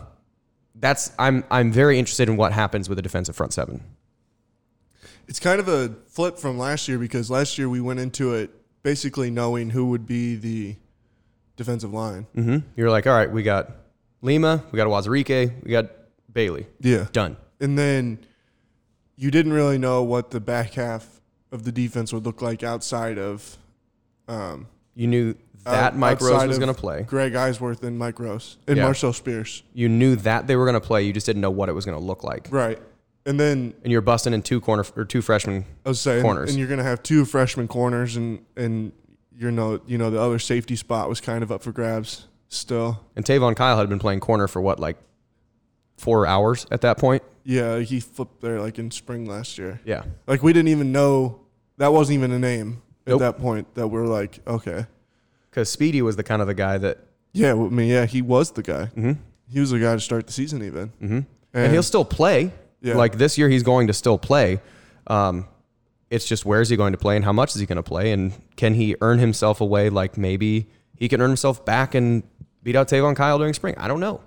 that's 0.75 1.12
I'm 1.17 1.43
I'm 1.49 1.71
very 1.71 1.97
interested 1.97 2.27
in 2.27 2.36
what 2.36 2.51
happens 2.51 2.89
with 2.89 2.97
the 2.97 3.01
defensive 3.01 3.36
front 3.36 3.53
seven. 3.53 3.84
It's 5.27 5.39
kind 5.39 5.60
of 5.62 5.69
a 5.69 5.95
flip 6.08 6.38
from 6.38 6.58
last 6.58 6.88
year 6.88 6.99
because 6.99 7.32
last 7.32 7.58
year 7.58 7.69
we 7.69 7.79
went 7.79 7.99
into 7.99 8.34
it 8.34 8.49
basically 8.84 9.32
knowing 9.32 9.69
who 9.69 9.86
would 9.86 10.06
be 10.06 10.36
the 10.36 10.75
defensive 11.56 11.93
line. 11.93 12.27
Mm-hmm. 12.36 12.58
You're 12.75 12.89
like, 12.89 13.08
all 13.08 13.13
right, 13.13 13.32
we 13.32 13.43
got 13.43 13.71
Lima, 14.21 14.63
we 14.71 14.77
got 14.77 14.88
Uwazurike, 14.88 15.63
we 15.63 15.71
got 15.71 15.89
Bailey. 16.32 16.67
Yeah, 16.79 17.08
done. 17.12 17.38
And 17.60 17.77
then 17.77 18.19
you 19.15 19.32
didn't 19.32 19.54
really 19.54 19.78
know 19.78 20.04
what 20.04 20.32
the 20.32 20.39
back 20.39 20.74
half 20.74 21.21
of 21.52 21.63
the 21.63 21.71
defense 21.71 22.13
would 22.13 22.26
look 22.26 22.41
like 22.41 22.63
outside 22.63 23.17
of. 23.17 23.58
Um, 24.28 24.67
you 24.95 25.08
knew 25.08 25.36
that 25.63 25.93
uh, 25.93 25.97
Mike 25.97 26.21
Rose 26.21 26.47
was 26.47 26.58
going 26.58 26.74
to 26.74 26.80
play. 26.80 27.04
Greg 27.04 27.34
Eisworth 27.34 27.84
and 27.84 27.97
Mike 27.97 28.19
Rose 28.19 28.58
and 28.67 28.78
yeah. 28.78 28.84
Marcel 28.84 29.13
Spears. 29.13 29.63
You 29.74 29.89
knew 29.89 30.15
that 30.17 30.47
they 30.47 30.56
were 30.56 30.65
going 30.65 30.80
to 30.80 30.86
play. 30.86 31.04
You 31.04 31.13
just 31.13 31.26
didn't 31.26 31.41
know 31.41 31.52
what 31.52 31.69
it 31.69 31.74
was 31.74 31.86
going 31.86 31.97
to 31.97 32.04
look 32.04 32.24
like. 32.24 32.47
Right. 32.50 32.80
And 33.26 33.39
then 33.39 33.76
and 33.84 33.91
you're 33.91 34.02
busting 34.02 34.34
in 34.34 34.41
two 34.41 34.60
corner 34.60 34.84
or 34.95 35.06
two 35.06 35.21
freshman 35.21 35.65
I 35.86 35.89
was 35.89 36.00
saying, 36.00 36.24
corners, 36.24 36.50
and 36.50 36.58
you're 36.58 36.67
going 36.67 36.80
to 36.80 36.84
have 36.84 37.04
two 37.04 37.24
freshman 37.24 37.67
corners, 37.67 38.15
and 38.15 38.43
and 38.58 38.91
you 39.38 39.52
know 39.52 39.80
you 39.86 40.00
know 40.00 40.10
the 40.10 40.19
other 40.19 40.39
safety 40.39 40.76
spot 40.76 41.08
was 41.08 41.21
kind 41.21 41.43
of 41.43 41.52
up 41.52 41.62
for 41.62 41.71
grabs 41.71 42.26
still. 42.50 43.06
And 43.15 43.24
Tayvonn 43.24 43.56
Kyle 43.56 43.78
had 43.78 43.89
been 43.89 44.00
playing 44.00 44.21
corner 44.21 44.47
for 44.47 44.60
what 44.60 44.80
like 44.80 44.97
four 45.97 46.26
hours 46.26 46.65
at 46.71 46.82
that 46.82 46.97
point. 46.97 47.21
Yeah, 47.43 47.80
he 47.80 47.99
flipped 47.99 48.41
there 48.41 48.60
like 48.60 48.80
in 48.80 48.91
spring 48.91 49.25
last 49.25 49.58
year. 49.58 49.80
Yeah. 49.86 50.04
Like 50.27 50.43
we 50.43 50.54
didn't 50.54 50.69
even 50.69 50.91
know 50.91 51.41
that 51.77 51.91
wasn't 51.93 52.19
even 52.19 52.32
a 52.32 52.39
name 52.39 52.82
at 53.08 53.19
that 53.19 53.39
point 53.39 53.73
that 53.75 53.88
we're 53.88 54.06
like, 54.06 54.39
okay. 54.45 54.86
Because 55.49 55.69
Speedy 55.69 56.01
was 56.01 56.15
the 56.15 56.23
kind 56.23 56.41
of 56.41 56.47
the 56.47 56.54
guy 56.54 56.77
that. 56.77 56.99
Yeah, 57.34 57.51
I 57.51 57.56
mean, 57.56 57.89
yeah, 57.89 58.06
he 58.06 58.21
was 58.21 58.51
the 58.51 58.62
guy. 58.62 58.86
Mm-hmm. 58.95 59.13
He 59.49 59.60
was 59.60 59.71
the 59.71 59.80
guy 59.80 59.93
to 59.93 59.99
start 59.99 60.27
the 60.27 60.34
season 60.34 60.63
even. 60.63 60.89
Mm-hmm. 60.89 61.13
And, 61.13 61.27
and, 61.54 61.73
he'll 61.73 61.84
still 61.84 62.06
play. 62.06 62.51
Yeah. 62.82 62.95
Like 62.95 63.17
this 63.17 63.38
year, 63.38 63.49
he's 63.49 63.63
going 63.63 63.88
to 63.88 63.93
still 63.93 64.17
play. 64.17 64.62
Um, 65.08 65.47
it's 66.10 66.25
just 66.25 66.45
where 66.45 66.62
is 66.62 66.69
he 66.69 66.75
going 66.75 66.91
to 66.91 66.97
play 66.97 67.15
and 67.15 67.23
how 67.25 67.32
much 67.32 67.56
is 67.56 67.60
he 67.60 67.65
going 67.65 67.77
to 67.77 67.84
play 67.84 68.12
and 68.12 68.34
can 68.58 68.73
he 68.73 68.95
earn 69.01 69.17
himself 69.17 69.62
away 69.62 69.89
like 69.89 70.17
maybe 70.17 70.67
he 70.97 71.08
can 71.08 71.21
earn 71.21 71.30
himself 71.30 71.65
back 71.65 71.95
and 71.95 72.21
beat 72.63 72.75
out 72.75 72.89
Tayvonn 72.89 73.15
Kyle 73.15 73.39
during 73.39 73.54
spring. 73.54 73.75
I 73.77 73.88
don't 73.88 74.01
know. 74.01 74.21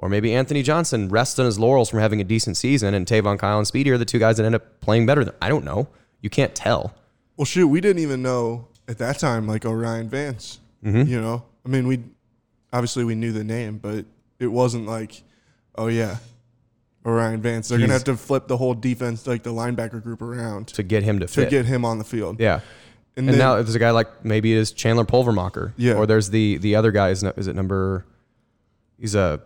Or 0.00 0.08
maybe 0.08 0.34
Anthony 0.34 0.62
Johnson 0.62 1.10
rests 1.10 1.38
on 1.38 1.44
his 1.44 1.58
laurels 1.58 1.90
from 1.90 1.98
having 1.98 2.22
a 2.22 2.24
decent 2.24 2.56
season, 2.56 2.94
and 2.94 3.06
Tayvonn 3.06 3.38
Kyle 3.38 3.58
and 3.58 3.66
Speedy 3.66 3.90
are 3.90 3.98
the 3.98 4.06
two 4.06 4.18
guys 4.18 4.38
that 4.38 4.46
end 4.46 4.54
up 4.54 4.80
playing 4.80 5.04
better. 5.04 5.24
Than, 5.24 5.34
I 5.42 5.50
don't 5.50 5.64
know. 5.64 5.88
You 6.22 6.30
can't 6.30 6.54
tell. 6.54 6.94
Well, 7.36 7.44
shoot, 7.44 7.68
we 7.68 7.82
didn't 7.82 8.02
even 8.02 8.22
know 8.22 8.68
at 8.88 8.96
that 8.98 9.18
time 9.18 9.46
like 9.46 9.66
O'Rien 9.66 10.08
Vance. 10.08 10.58
Mm-hmm. 10.82 11.10
You 11.10 11.20
know, 11.20 11.44
I 11.66 11.68
mean, 11.68 11.86
we 11.86 12.00
obviously 12.72 13.04
we 13.04 13.14
knew 13.14 13.32
the 13.32 13.44
name, 13.44 13.76
but 13.76 14.06
it 14.38 14.46
wasn't 14.46 14.86
like, 14.86 15.22
oh 15.74 15.88
yeah, 15.88 16.16
O'Rien 17.04 17.42
Vance. 17.42 17.68
They're 17.68 17.78
He's, 17.78 17.86
gonna 17.86 17.92
have 17.92 18.04
to 18.04 18.16
flip 18.16 18.48
the 18.48 18.56
whole 18.56 18.72
defense, 18.72 19.26
like 19.26 19.42
the 19.42 19.52
linebacker 19.52 20.02
group, 20.02 20.22
around 20.22 20.68
to 20.68 20.82
get 20.82 21.02
him 21.02 21.20
to 21.20 21.26
to 21.26 21.32
fit. 21.32 21.50
get 21.50 21.66
him 21.66 21.84
on 21.84 21.98
the 21.98 22.04
field. 22.04 22.40
Yeah. 22.40 22.60
And, 23.16 23.28
and 23.28 23.28
then, 23.28 23.38
now 23.38 23.54
there's 23.56 23.74
a 23.74 23.78
guy 23.78 23.90
like 23.90 24.24
maybe 24.24 24.54
it 24.54 24.58
is 24.58 24.72
Chandler 24.72 25.04
Pulvermacher. 25.04 25.74
Yeah. 25.76 25.94
Or 25.94 26.06
there's 26.06 26.30
the 26.30 26.56
the 26.56 26.76
other 26.76 26.90
guy 26.90 27.10
is 27.10 27.22
is 27.22 27.48
it 27.48 27.54
number? 27.54 28.06
He's 28.98 29.14
a 29.14 29.42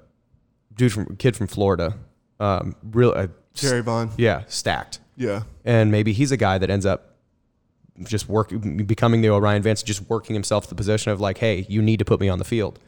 dude 0.76 0.92
from 0.92 1.16
kid 1.16 1.36
from 1.36 1.46
Florida. 1.46 1.96
Um, 2.40 2.76
real 2.82 3.12
uh, 3.14 3.28
Gerry 3.54 3.82
Vaughn. 3.82 4.10
Yeah, 4.16 4.42
stacked. 4.48 5.00
Yeah, 5.16 5.42
and 5.64 5.90
maybe 5.90 6.12
he's 6.12 6.32
a 6.32 6.36
guy 6.36 6.58
that 6.58 6.70
ends 6.70 6.86
up 6.86 7.14
just 8.02 8.28
work 8.28 8.52
becoming 8.86 9.20
the 9.20 9.28
O'Rien 9.28 9.62
Vance, 9.62 9.82
just 9.82 10.08
working 10.08 10.34
himself 10.34 10.64
to 10.64 10.68
the 10.68 10.74
position 10.74 11.12
of 11.12 11.20
like, 11.20 11.38
hey, 11.38 11.64
you 11.68 11.80
need 11.80 11.98
to 12.00 12.04
put 12.04 12.20
me 12.20 12.28
on 12.28 12.38
the 12.38 12.44
field. 12.44 12.78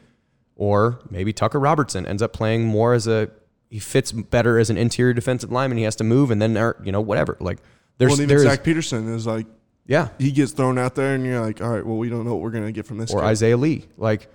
Or 0.55 0.99
maybe 1.09 1.31
Tucker 1.33 1.59
Robertson 1.59 2.05
ends 2.05 2.21
up 2.21 2.33
playing 2.33 2.65
more 2.65 2.93
as 2.93 3.07
a 3.07 3.29
he 3.69 3.79
fits 3.79 4.11
better 4.11 4.57
as 4.57 4.69
an 4.69 4.77
interior 4.77 5.13
defensive 5.13 5.51
lineman. 5.51 5.77
He 5.77 5.83
has 5.83 5.95
to 5.97 6.03
move 6.03 6.31
and 6.31 6.41
then 6.41 6.55
you 6.83 6.91
know 6.91 7.01
whatever. 7.01 7.37
Like 7.39 7.59
there's 7.97 8.11
well, 8.11 8.21
even 8.21 8.29
there's, 8.29 8.43
Zach 8.43 8.63
Peterson 8.63 9.13
is 9.13 9.27
like 9.27 9.45
yeah 9.85 10.09
he 10.17 10.31
gets 10.31 10.51
thrown 10.51 10.77
out 10.77 10.95
there 10.95 11.15
and 11.15 11.25
you're 11.25 11.39
like 11.39 11.61
all 11.61 11.69
right 11.69 11.85
well 11.85 11.97
we 11.97 12.09
don't 12.09 12.25
know 12.25 12.33
what 12.33 12.41
we're 12.41 12.51
gonna 12.51 12.71
get 12.71 12.85
from 12.85 12.97
this. 12.97 13.11
Or 13.13 13.21
kid. 13.21 13.27
Isaiah 13.27 13.57
Lee 13.57 13.85
like 13.97 14.27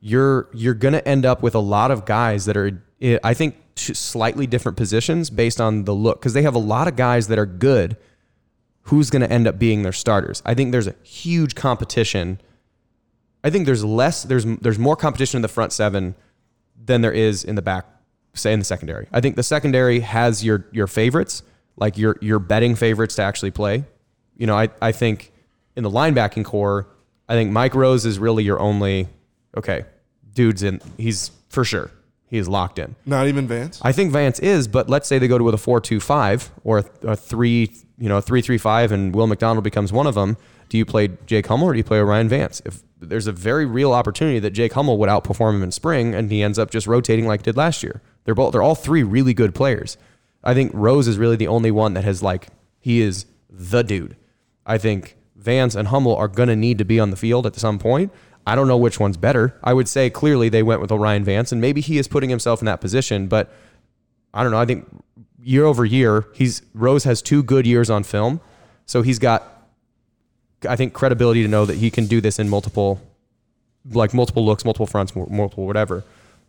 you're 0.00 0.48
you're 0.52 0.74
gonna 0.74 1.02
end 1.04 1.24
up 1.24 1.42
with 1.42 1.54
a 1.54 1.60
lot 1.60 1.90
of 1.90 2.04
guys 2.04 2.44
that 2.44 2.56
are 2.56 2.82
I 3.02 3.34
think 3.34 3.56
slightly 3.76 4.46
different 4.46 4.76
positions 4.76 5.30
based 5.30 5.60
on 5.60 5.84
the 5.84 5.94
look 5.94 6.20
because 6.20 6.34
they 6.34 6.42
have 6.42 6.54
a 6.54 6.58
lot 6.60 6.86
of 6.86 6.96
guys 6.96 7.28
that 7.28 7.38
are 7.38 7.46
good. 7.46 7.96
Who's 8.84 9.10
going 9.10 9.22
to 9.22 9.30
end 9.30 9.46
up 9.46 9.58
being 9.58 9.82
their 9.82 9.92
starters? 9.92 10.42
I 10.44 10.54
think 10.54 10.72
there's 10.72 10.86
a 10.86 10.94
huge 11.02 11.54
competition. 11.54 12.40
I 13.44 13.50
think 13.50 13.66
there's 13.66 13.84
less. 13.84 14.22
There's 14.22 14.44
there's 14.44 14.78
more 14.78 14.96
competition 14.96 15.38
in 15.38 15.42
the 15.42 15.48
front 15.48 15.72
seven 15.72 16.14
than 16.82 17.00
there 17.00 17.12
is 17.12 17.44
in 17.44 17.54
the 17.54 17.62
back. 17.62 17.86
Say 18.34 18.52
in 18.52 18.58
the 18.58 18.64
secondary. 18.64 19.06
I 19.12 19.20
think 19.20 19.36
the 19.36 19.42
secondary 19.42 20.00
has 20.00 20.44
your 20.44 20.66
your 20.72 20.86
favorites, 20.86 21.42
like 21.76 21.96
your 21.98 22.16
your 22.20 22.38
betting 22.38 22.74
favorites 22.74 23.16
to 23.16 23.22
actually 23.22 23.50
play. 23.50 23.84
You 24.36 24.46
know, 24.46 24.56
I 24.56 24.68
I 24.80 24.92
think 24.92 25.32
in 25.76 25.84
the 25.84 25.90
linebacking 25.90 26.44
core, 26.44 26.88
I 27.28 27.34
think 27.34 27.50
Mike 27.50 27.74
Rose 27.74 28.04
is 28.04 28.18
really 28.18 28.44
your 28.44 28.60
only 28.60 29.08
okay 29.56 29.84
dudes 30.32 30.62
in. 30.62 30.80
He's 30.96 31.30
for 31.48 31.64
sure 31.64 31.90
He 32.30 32.38
is 32.38 32.48
locked 32.48 32.78
in. 32.78 32.94
Not 33.04 33.26
even 33.26 33.48
Vance. 33.48 33.80
I 33.82 33.90
think 33.90 34.12
Vance 34.12 34.38
is, 34.38 34.68
but 34.68 34.88
let's 34.88 35.08
say 35.08 35.18
they 35.18 35.26
go 35.26 35.36
to 35.36 35.42
with 35.42 35.54
a 35.54 35.58
four-two-five 35.58 36.52
or 36.62 36.78
a, 36.78 36.84
a 37.08 37.16
three, 37.16 37.72
you 37.98 38.08
know, 38.08 38.20
three-three-five, 38.20 38.92
and 38.92 39.12
Will 39.12 39.26
McDonald 39.26 39.64
becomes 39.64 39.92
one 39.92 40.06
of 40.06 40.14
them. 40.14 40.36
Do 40.68 40.78
you 40.78 40.84
play 40.84 41.08
Jake 41.26 41.48
Hummel 41.48 41.68
or 41.68 41.72
do 41.72 41.78
you 41.78 41.84
play 41.84 41.98
Ryan 41.98 42.28
Vance? 42.28 42.62
If 42.64 42.84
there's 43.00 43.26
a 43.26 43.32
very 43.32 43.66
real 43.66 43.92
opportunity 43.92 44.38
that 44.38 44.50
Jake 44.50 44.74
Hummel 44.74 44.96
would 44.98 45.08
outperform 45.08 45.56
him 45.56 45.62
in 45.64 45.72
spring, 45.72 46.14
and 46.14 46.30
he 46.30 46.40
ends 46.40 46.56
up 46.58 46.70
just 46.70 46.86
rotating 46.86 47.26
like 47.26 47.40
he 47.40 47.44
did 47.44 47.56
last 47.56 47.82
year. 47.82 48.00
They're 48.24 48.36
both 48.36 48.52
they're 48.52 48.62
all 48.62 48.76
three 48.76 49.02
really 49.02 49.34
good 49.34 49.52
players. 49.52 49.96
I 50.44 50.54
think 50.54 50.70
Rose 50.72 51.08
is 51.08 51.18
really 51.18 51.36
the 51.36 51.48
only 51.48 51.72
one 51.72 51.94
that 51.94 52.04
has 52.04 52.22
like 52.22 52.46
he 52.78 53.00
is 53.00 53.26
the 53.50 53.82
dude. 53.82 54.16
I 54.64 54.78
think 54.78 55.16
Vance 55.34 55.74
and 55.74 55.88
Hummel 55.88 56.14
are 56.14 56.28
gonna 56.28 56.54
need 56.54 56.78
to 56.78 56.84
be 56.84 57.00
on 57.00 57.10
the 57.10 57.16
field 57.16 57.44
at 57.46 57.56
some 57.56 57.80
point. 57.80 58.12
I 58.50 58.56
don't 58.56 58.66
know 58.66 58.76
which 58.76 58.98
one's 58.98 59.16
better. 59.16 59.54
I 59.62 59.72
would 59.72 59.86
say 59.86 60.10
clearly 60.10 60.48
they 60.48 60.64
went 60.64 60.80
with 60.80 60.90
O'Rien 60.90 61.22
Vance, 61.22 61.52
and 61.52 61.60
maybe 61.60 61.80
he 61.80 61.98
is 61.98 62.08
putting 62.08 62.30
himself 62.30 62.60
in 62.60 62.66
that 62.66 62.80
position, 62.80 63.28
but 63.28 63.54
I 64.34 64.42
don't 64.42 64.50
know. 64.50 64.58
I 64.58 64.66
think 64.66 64.88
year 65.40 65.64
over 65.64 65.84
year, 65.84 66.26
he's 66.34 66.60
Rose 66.74 67.04
has 67.04 67.22
two 67.22 67.44
good 67.44 67.64
years 67.64 67.90
on 67.90 68.02
film, 68.02 68.40
so 68.86 69.02
he's 69.02 69.20
got 69.20 69.44
I 70.68 70.74
think 70.74 70.94
credibility 70.94 71.44
to 71.44 71.48
know 71.48 71.64
that 71.64 71.76
he 71.76 71.92
can 71.92 72.06
do 72.06 72.20
this 72.20 72.40
in 72.40 72.48
multiple 72.48 73.00
like 73.88 74.12
multiple 74.12 74.44
looks, 74.44 74.64
multiple 74.64 74.88
fronts, 74.88 75.14
multiple 75.14 75.64
whatever. 75.64 76.02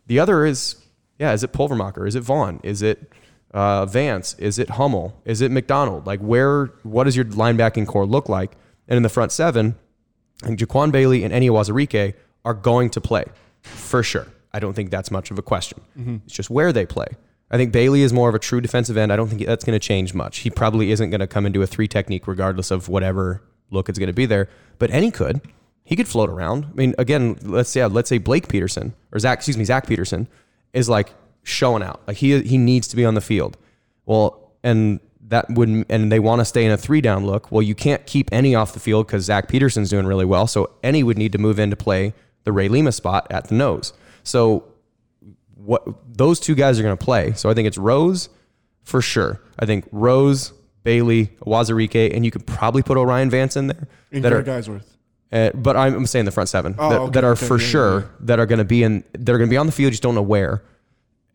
The 0.08 0.18
other 0.18 0.44
is 0.44 0.84
yeah, 1.20 1.32
is 1.32 1.44
it 1.44 1.52
Pulvermacher? 1.52 2.08
Is 2.08 2.16
it 2.16 2.22
Vaughn? 2.22 2.58
Is 2.64 2.82
it 2.82 3.12
uh, 3.54 3.86
Vance? 3.86 4.34
Is 4.40 4.58
it 4.58 4.70
Hummel? 4.70 5.16
Is 5.24 5.40
it 5.40 5.52
McDonald? 5.52 6.04
Like 6.04 6.18
where? 6.18 6.66
What 6.82 7.04
does 7.04 7.14
your 7.14 7.26
linebacking 7.26 7.86
core 7.86 8.06
look 8.06 8.28
like? 8.28 8.56
And 8.88 8.96
in 8.96 9.04
the 9.04 9.08
front 9.08 9.30
seven, 9.30 9.76
I 10.42 10.46
think 10.46 10.58
Jaquan 10.58 10.92
Bailey 10.92 11.24
and 11.24 11.32
Eni 11.32 11.48
Uwazurike 11.50 12.14
are 12.44 12.54
going 12.54 12.90
to 12.90 13.00
play 13.00 13.24
for 13.62 14.02
sure. 14.02 14.26
I 14.52 14.60
don't 14.60 14.74
think 14.74 14.90
that's 14.90 15.10
much 15.10 15.30
of 15.30 15.38
a 15.38 15.42
question. 15.42 15.80
Mm-hmm. 15.98 16.16
It's 16.26 16.34
just 16.34 16.50
where 16.50 16.72
they 16.72 16.84
play. 16.84 17.06
I 17.50 17.56
think 17.56 17.72
Bailey 17.72 18.02
is 18.02 18.12
more 18.12 18.28
of 18.28 18.34
a 18.34 18.38
true 18.38 18.60
defensive 18.60 18.96
end. 18.96 19.12
I 19.12 19.16
don't 19.16 19.28
think 19.28 19.44
that's 19.44 19.64
going 19.64 19.78
to 19.78 19.84
change 19.84 20.14
much. 20.14 20.38
He 20.38 20.50
probably 20.50 20.90
isn't 20.90 21.10
going 21.10 21.20
to 21.20 21.26
come 21.26 21.46
into 21.46 21.62
a 21.62 21.66
three 21.66 21.86
technique 21.86 22.26
regardless 22.26 22.70
of 22.70 22.88
whatever 22.88 23.42
look 23.70 23.88
is 23.88 23.98
going 23.98 24.08
to 24.08 24.14
be 24.14 24.26
there. 24.26 24.48
But 24.78 24.90
Eni 24.90 25.12
could. 25.12 25.40
He 25.84 25.96
could 25.96 26.08
float 26.08 26.30
around. 26.30 26.64
I 26.64 26.74
mean, 26.74 26.94
again, 26.96 27.38
let's 27.42 27.68
say 27.68 27.84
let's 27.86 28.08
say 28.08 28.18
Blake 28.18 28.48
Peterson 28.48 28.94
or 29.12 29.18
Zach, 29.18 29.38
excuse 29.38 29.58
me, 29.58 29.64
Zach 29.64 29.86
Peterson 29.86 30.28
is 30.72 30.88
like 30.88 31.12
showing 31.42 31.82
out. 31.82 32.00
Like 32.06 32.16
he 32.16 32.40
he 32.42 32.56
needs 32.56 32.88
to 32.88 32.96
be 32.96 33.04
on 33.04 33.14
the 33.14 33.20
field. 33.20 33.58
Well, 34.06 34.52
and 34.62 35.00
that 35.32 35.48
would 35.48 35.86
and 35.88 36.12
they 36.12 36.20
want 36.20 36.40
to 36.40 36.44
stay 36.44 36.66
in 36.66 36.70
a 36.70 36.76
three 36.76 37.00
down 37.00 37.24
look. 37.24 37.50
Well, 37.50 37.62
you 37.62 37.74
can't 37.74 38.04
keep 38.04 38.30
Eni 38.30 38.56
off 38.56 38.74
the 38.74 38.80
field 38.80 39.06
because 39.06 39.24
Zach 39.24 39.48
Peterson's 39.48 39.88
doing 39.88 40.06
really 40.06 40.26
well. 40.26 40.46
So 40.46 40.70
Eni 40.84 41.02
would 41.02 41.16
need 41.16 41.32
to 41.32 41.38
move 41.38 41.58
in 41.58 41.70
to 41.70 41.76
play 41.76 42.12
the 42.44 42.52
Ray 42.52 42.68
Lima 42.68 42.92
spot 42.92 43.26
at 43.30 43.48
the 43.48 43.54
nose. 43.54 43.94
So 44.24 44.64
what 45.54 45.82
those 46.06 46.38
two 46.38 46.54
guys 46.54 46.78
are 46.78 46.82
going 46.82 46.96
to 46.96 47.02
play. 47.02 47.32
So 47.32 47.48
I 47.48 47.54
think 47.54 47.66
it's 47.66 47.78
Rose 47.78 48.28
for 48.82 49.00
sure. 49.00 49.40
I 49.58 49.64
think 49.64 49.86
Rose, 49.90 50.52
Bailey, 50.84 51.28
Uwazurike, 51.46 52.14
and 52.14 52.26
you 52.26 52.30
could 52.30 52.46
probably 52.46 52.82
put 52.82 52.98
O'Rien 52.98 53.30
Vance 53.30 53.56
in 53.56 53.68
there. 53.68 53.88
In 54.10 54.20
that 54.22 54.34
are, 54.34 54.42
Geisworth. 54.42 54.84
Uh, 55.32 55.50
but 55.54 55.78
I'm, 55.78 55.94
I'm, 55.94 56.06
saying 56.06 56.26
the 56.26 56.30
front 56.30 56.50
seven 56.50 56.74
oh, 56.78 56.90
that, 56.90 57.00
okay, 57.00 57.10
that, 57.12 57.24
are 57.24 57.32
okay, 57.32 57.46
for 57.46 57.58
yeah, 57.58 57.66
sure 57.66 58.00
yeah. 58.00 58.06
that 58.20 58.38
are 58.38 58.44
going 58.44 58.58
to 58.58 58.66
be 58.66 58.82
in. 58.82 59.02
They're 59.12 59.38
going 59.38 59.48
to 59.48 59.52
be 59.52 59.56
on 59.56 59.64
the 59.64 59.72
field. 59.72 59.86
You 59.86 59.90
just 59.92 60.02
don't 60.02 60.14
know 60.14 60.20
where. 60.20 60.62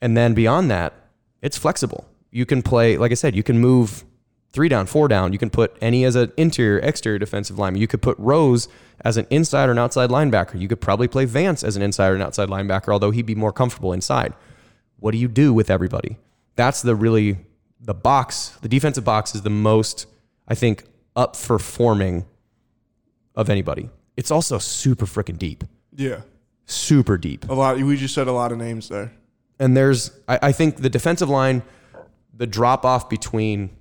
And 0.02 0.16
then 0.16 0.36
beyond 0.36 0.70
that, 0.70 0.94
it's 1.42 1.58
flexible. 1.58 2.08
You 2.32 2.46
can 2.46 2.62
play, 2.62 2.98
like 2.98 3.12
I 3.12 3.16
said, 3.16 3.36
you 3.36 3.44
can 3.44 3.60
move 3.60 4.04
three 4.52 4.70
down, 4.70 4.86
four 4.86 5.08
down. 5.08 5.34
You 5.34 5.40
can 5.40 5.50
put 5.50 5.80
Eni 5.80 6.06
as 6.06 6.16
an 6.16 6.32
interior, 6.38 6.80
exterior 6.80 7.20
defensive 7.20 7.58
lineman. 7.58 7.82
You 7.82 7.88
could 7.88 8.02
put 8.02 8.18
Rose 8.20 8.68
as 9.02 9.18
an 9.18 9.28
inside 9.30 9.70
or 9.70 9.72
an 9.72 9.78
outside 9.78 10.10
linebacker. 10.10 10.60
You 10.60 10.68
could 10.68 10.82
probably 10.82 11.08
play 11.08 11.26
Vance 11.26 11.64
as 11.64 11.76
an 11.76 11.82
inside 11.82 12.10
or 12.10 12.16
an 12.16 12.22
outside 12.22 12.50
linebacker, 12.50 12.92
although 12.92 13.12
he'd 13.12 13.26
be 13.26 13.36
more 13.36 13.54
comfortable 13.54 13.94
inside. 13.94 14.34
What 15.00 15.12
do 15.12 15.18
you 15.18 15.28
do 15.28 15.54
with 15.54 15.70
everybody? 15.70 16.18
That's 16.56 16.82
the 16.82 16.96
really 16.96 17.38
the 17.80 17.94
box. 17.94 18.58
The 18.62 18.70
defensive 18.70 19.04
box 19.04 19.36
is 19.36 19.44
the 19.44 19.50
most, 19.50 20.08
I 20.48 20.56
think, 20.56 20.86
up 21.16 21.36
for 21.36 21.60
forming 21.60 22.26
of 23.36 23.50
anybody. 23.50 23.90
It's 24.16 24.32
also 24.32 24.58
super 24.58 25.06
freaking 25.06 25.38
deep. 25.38 25.64
Yeah. 25.96 26.22
Super 26.66 27.18
deep. 27.18 27.48
A 27.50 27.54
lot. 27.54 27.78
We 27.78 27.96
just 27.96 28.16
said 28.16 28.28
a 28.28 28.32
lot 28.32 28.52
of 28.52 28.58
names 28.58 28.90
there. 28.90 29.14
And 29.60 29.78
there's, 29.78 30.12
I, 30.28 30.40
I 30.42 30.52
think 30.52 30.78
the 30.78 30.90
defensive 30.90 31.30
line, 31.30 31.62
the 32.38 32.48
drop 32.48 32.86
off 32.86 33.10
between 33.10 33.76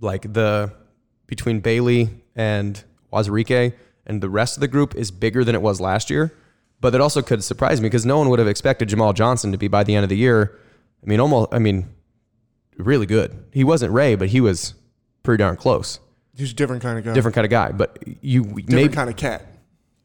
like 0.00 0.32
the, 0.32 0.72
between 1.26 1.60
Bailey 1.60 2.10
and 2.34 2.82
Uwazurike 3.12 3.74
and 4.06 4.22
the 4.22 4.28
rest 4.28 4.56
of 4.56 4.60
the 4.60 4.68
group 4.68 4.94
is 4.94 5.10
bigger 5.10 5.44
than 5.44 5.54
it 5.54 5.62
was 5.62 5.80
last 5.80 6.10
year. 6.10 6.32
But 6.80 6.90
that 6.90 7.00
also 7.00 7.22
could 7.22 7.42
surprise 7.42 7.80
me 7.80 7.86
because 7.86 8.04
no 8.04 8.18
one 8.18 8.28
would 8.28 8.38
have 8.38 8.48
expected 8.48 8.88
Jamahl 8.88 9.14
Johnson 9.14 9.52
to 9.52 9.58
be 9.58 9.68
by 9.68 9.84
the 9.84 9.94
end 9.94 10.04
of 10.04 10.10
the 10.10 10.16
year. 10.16 10.58
I 11.02 11.06
mean, 11.06 11.20
almost, 11.20 11.52
I 11.52 11.58
mean, 11.58 11.88
really 12.76 13.06
good. 13.06 13.44
He 13.52 13.64
wasn't 13.64 13.92
Ray, 13.92 14.14
but 14.16 14.28
he 14.28 14.40
was 14.40 14.74
pretty 15.22 15.42
darn 15.42 15.56
close. 15.56 16.00
He's 16.36 16.50
a 16.50 16.54
different 16.54 16.82
kind 16.82 16.98
of 16.98 17.04
guy. 17.04 17.14
Different 17.14 17.34
kind 17.34 17.44
of 17.44 17.50
guy, 17.50 17.72
but 17.72 17.98
you 18.20 18.42
different 18.42 18.68
maybe, 18.70 18.94
kind 18.94 19.08
of 19.08 19.16
cat. 19.16 19.46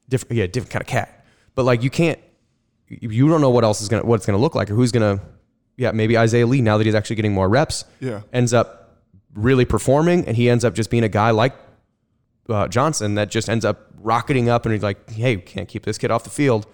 Different, 0.08 0.38
yeah, 0.38 0.47
different 0.47 0.71
kind 0.71 0.82
of 0.82 0.88
cat. 0.88 1.25
But 1.55 1.65
like 1.65 1.84
you 1.84 1.89
can't, 1.89 2.19
you 2.88 3.27
don't 3.27 3.41
know 3.41 3.49
what 3.49 3.63
else 3.63 3.82
is 3.82 3.89
gonna 3.89 4.05
what 4.05 4.15
it's 4.15 4.25
gonna 4.25 4.38
look 4.38 4.55
like 4.55 4.69
or 4.69 4.75
who's 4.75 4.91
gonna. 4.91 5.19
Yeah, 5.79 5.91
maybe 5.91 6.17
Isaiah 6.17 6.45
Lee 6.45 6.61
now 6.61 6.77
that 6.77 6.85
he's 6.85 6.93
actually 6.93 7.15
getting 7.15 7.33
more 7.33 7.47
reps. 7.47 7.85
Yeah, 8.01 8.21
ends 8.33 8.53
up 8.53 8.99
really 9.33 9.63
performing, 9.63 10.25
and 10.25 10.35
he 10.35 10.49
ends 10.49 10.65
up 10.65 10.73
just 10.73 10.89
being 10.89 11.05
a 11.05 11.09
guy 11.09 11.31
like 11.31 11.55
uh, 12.49 12.67
Johnson 12.67 13.15
that 13.15 13.31
just 13.31 13.49
ends 13.49 13.63
up 13.63 13.89
rocketing 13.97 14.49
up, 14.49 14.65
and 14.65 14.73
he's 14.73 14.83
like, 14.83 15.09
hey, 15.09 15.37
can't 15.37 15.69
keep 15.69 15.85
this 15.85 15.97
kid 15.97 16.11
off 16.11 16.25
the 16.25 16.29
field. 16.29 16.67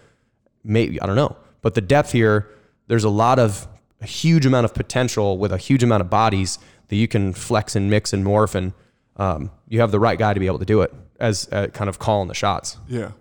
Maybe 0.63 0.99
I 0.99 1.05
don't 1.05 1.15
know, 1.15 1.37
but 1.61 1.75
the 1.75 1.81
depth 1.81 2.11
here, 2.11 2.49
there's 2.87 3.03
a 3.03 3.09
lot 3.09 3.37
of 3.37 3.67
a 4.01 4.07
huge 4.07 4.45
amount 4.47 4.65
of 4.65 4.73
potential 4.73 5.37
with 5.37 5.51
a 5.51 5.57
huge 5.57 5.83
amount 5.83 6.01
of 6.01 6.09
bodies 6.09 6.57
that 6.87 6.95
you 6.95 7.07
can 7.07 7.31
flex 7.31 7.75
and 7.75 7.89
mix 7.89 8.11
and 8.11 8.25
morph 8.25 8.55
and 8.55 8.73
um, 9.17 9.51
you 9.69 9.79
have 9.81 9.91
the 9.91 9.99
right 9.99 10.19
guy 10.19 10.33
to 10.33 10.39
be 10.39 10.47
able 10.47 10.59
to 10.59 10.65
do 10.65 10.81
it 10.81 10.93
as 11.19 11.47
uh, 11.51 11.67
kind 11.67 11.89
of 11.89 11.99
calling 11.99 12.27
the 12.27 12.33
shots. 12.33 12.77
Yeah. 12.87 13.11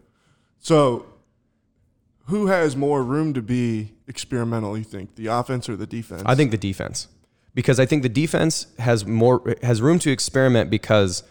So, 0.59 1.07
who 2.27 2.47
has 2.47 2.77
more 2.77 3.03
room 3.03 3.35
to 3.35 3.43
be 3.43 3.93
experimental? 4.07 4.77
You 4.77 4.85
think 4.85 5.15
the 5.17 5.27
offense 5.27 5.69
or 5.69 5.77
the 5.77 5.87
defense? 5.87 6.23
I 6.27 6.35
think 6.35 6.51
the 6.51 6.59
defense, 6.59 7.09
because 7.55 7.79
I 7.79 7.87
think 7.87 8.03
the 8.03 8.09
defense 8.09 8.67
has 8.79 9.07
more 9.07 9.57
has 9.63 9.83
room 9.83 9.99
to 10.01 10.11
experiment 10.11 10.71
because 10.71 11.23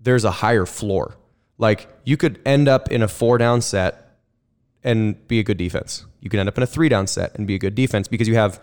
there's 0.00 0.24
a 0.24 0.30
higher 0.30 0.66
floor. 0.66 1.16
Like 1.58 1.88
you 2.04 2.16
could 2.16 2.40
end 2.44 2.68
up 2.68 2.90
in 2.90 3.02
a 3.02 3.08
four 3.08 3.38
down 3.38 3.60
set 3.60 4.18
and 4.82 5.26
be 5.28 5.38
a 5.38 5.44
good 5.44 5.58
defense. 5.58 6.06
You 6.20 6.30
could 6.30 6.40
end 6.40 6.48
up 6.48 6.56
in 6.56 6.62
a 6.62 6.66
three 6.66 6.88
down 6.88 7.06
set 7.06 7.36
and 7.36 7.46
be 7.46 7.54
a 7.54 7.58
good 7.58 7.74
defense 7.74 8.08
because 8.08 8.26
you 8.28 8.34
have, 8.34 8.60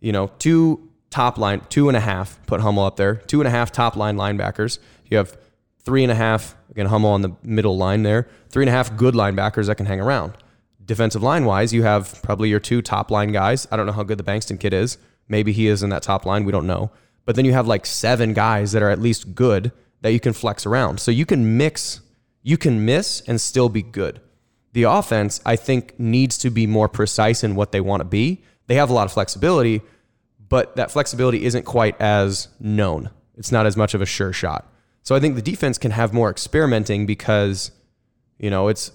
you 0.00 0.12
know, 0.12 0.32
two 0.38 0.88
top 1.10 1.38
line, 1.38 1.60
two 1.68 1.88
and 1.88 1.96
a 1.96 2.00
half, 2.00 2.44
put 2.46 2.60
Hummel 2.60 2.84
up 2.84 2.96
there, 2.96 3.16
two 3.16 3.40
and 3.40 3.48
a 3.48 3.50
half 3.50 3.72
top 3.72 3.96
line 3.96 4.16
linebackers. 4.16 4.78
You 5.06 5.16
have 5.16 5.36
three 5.82 6.02
and 6.02 6.12
a 6.12 6.14
half, 6.14 6.56
again, 6.70 6.86
Hummel 6.86 7.10
on 7.10 7.22
the 7.22 7.32
middle 7.42 7.76
line 7.76 8.02
there, 8.02 8.28
three 8.48 8.64
and 8.64 8.68
a 8.68 8.72
half 8.72 8.96
good 8.96 9.14
linebackers 9.14 9.66
that 9.66 9.76
can 9.76 9.86
hang 9.86 10.00
around. 10.00 10.34
Defensive 10.90 11.22
line 11.22 11.44
wise, 11.44 11.72
you 11.72 11.84
have 11.84 12.20
probably 12.20 12.48
your 12.48 12.58
two 12.58 12.82
top 12.82 13.12
line 13.12 13.30
guys. 13.30 13.64
I 13.70 13.76
don't 13.76 13.86
know 13.86 13.92
how 13.92 14.02
good 14.02 14.18
the 14.18 14.24
Bankston 14.24 14.58
kid 14.58 14.74
is. 14.74 14.98
Maybe 15.28 15.52
he 15.52 15.68
is 15.68 15.84
in 15.84 15.90
that 15.90 16.02
top 16.02 16.26
line. 16.26 16.44
We 16.44 16.50
don't 16.50 16.66
know. 16.66 16.90
But 17.24 17.36
then 17.36 17.44
you 17.44 17.52
have 17.52 17.68
like 17.68 17.86
seven 17.86 18.34
guys 18.34 18.72
that 18.72 18.82
are 18.82 18.90
at 18.90 18.98
least 18.98 19.36
good 19.36 19.70
that 20.00 20.12
you 20.12 20.18
can 20.18 20.32
flex 20.32 20.66
around. 20.66 20.98
So 20.98 21.12
you 21.12 21.24
can 21.24 21.56
mix, 21.56 22.00
you 22.42 22.58
can 22.58 22.84
miss 22.84 23.20
and 23.28 23.40
still 23.40 23.68
be 23.68 23.82
good. 23.82 24.20
The 24.72 24.82
offense, 24.82 25.40
I 25.46 25.54
think, 25.54 25.94
needs 26.00 26.36
to 26.38 26.50
be 26.50 26.66
more 26.66 26.88
precise 26.88 27.44
in 27.44 27.54
what 27.54 27.70
they 27.70 27.80
want 27.80 28.00
to 28.00 28.04
be. 28.04 28.42
They 28.66 28.74
have 28.74 28.90
a 28.90 28.92
lot 28.92 29.06
of 29.06 29.12
flexibility, 29.12 29.82
but 30.48 30.74
that 30.74 30.90
flexibility 30.90 31.44
isn't 31.44 31.66
quite 31.66 32.00
as 32.00 32.48
known. 32.58 33.10
It's 33.36 33.52
not 33.52 33.64
as 33.64 33.76
much 33.76 33.94
of 33.94 34.02
a 34.02 34.06
sure 34.06 34.32
shot. 34.32 34.68
So 35.04 35.14
I 35.14 35.20
think 35.20 35.36
the 35.36 35.42
defense 35.42 35.78
can 35.78 35.92
have 35.92 36.12
more 36.12 36.30
experimenting 36.30 37.06
because, 37.06 37.70
you 38.40 38.50
know, 38.50 38.66
it's 38.66 38.90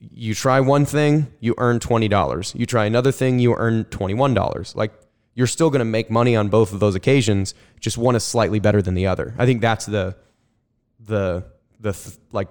you 0.00 0.34
try 0.34 0.60
one 0.60 0.84
thing, 0.84 1.26
you 1.40 1.54
earn 1.58 1.80
$20. 1.80 2.54
You 2.54 2.66
try 2.66 2.84
another 2.84 3.12
thing, 3.12 3.38
you 3.38 3.54
earn 3.54 3.84
$21. 3.84 4.76
Like 4.76 4.92
you're 5.34 5.46
still 5.46 5.70
going 5.70 5.80
to 5.80 5.84
make 5.84 6.10
money 6.10 6.36
on 6.36 6.48
both 6.48 6.72
of 6.72 6.80
those 6.80 6.94
occasions, 6.94 7.54
just 7.80 7.98
one 7.98 8.16
is 8.16 8.24
slightly 8.24 8.58
better 8.60 8.82
than 8.82 8.94
the 8.94 9.06
other. 9.06 9.34
I 9.38 9.46
think 9.46 9.60
that's 9.60 9.86
the 9.86 10.16
the 11.00 11.44
the 11.80 12.16
like 12.32 12.48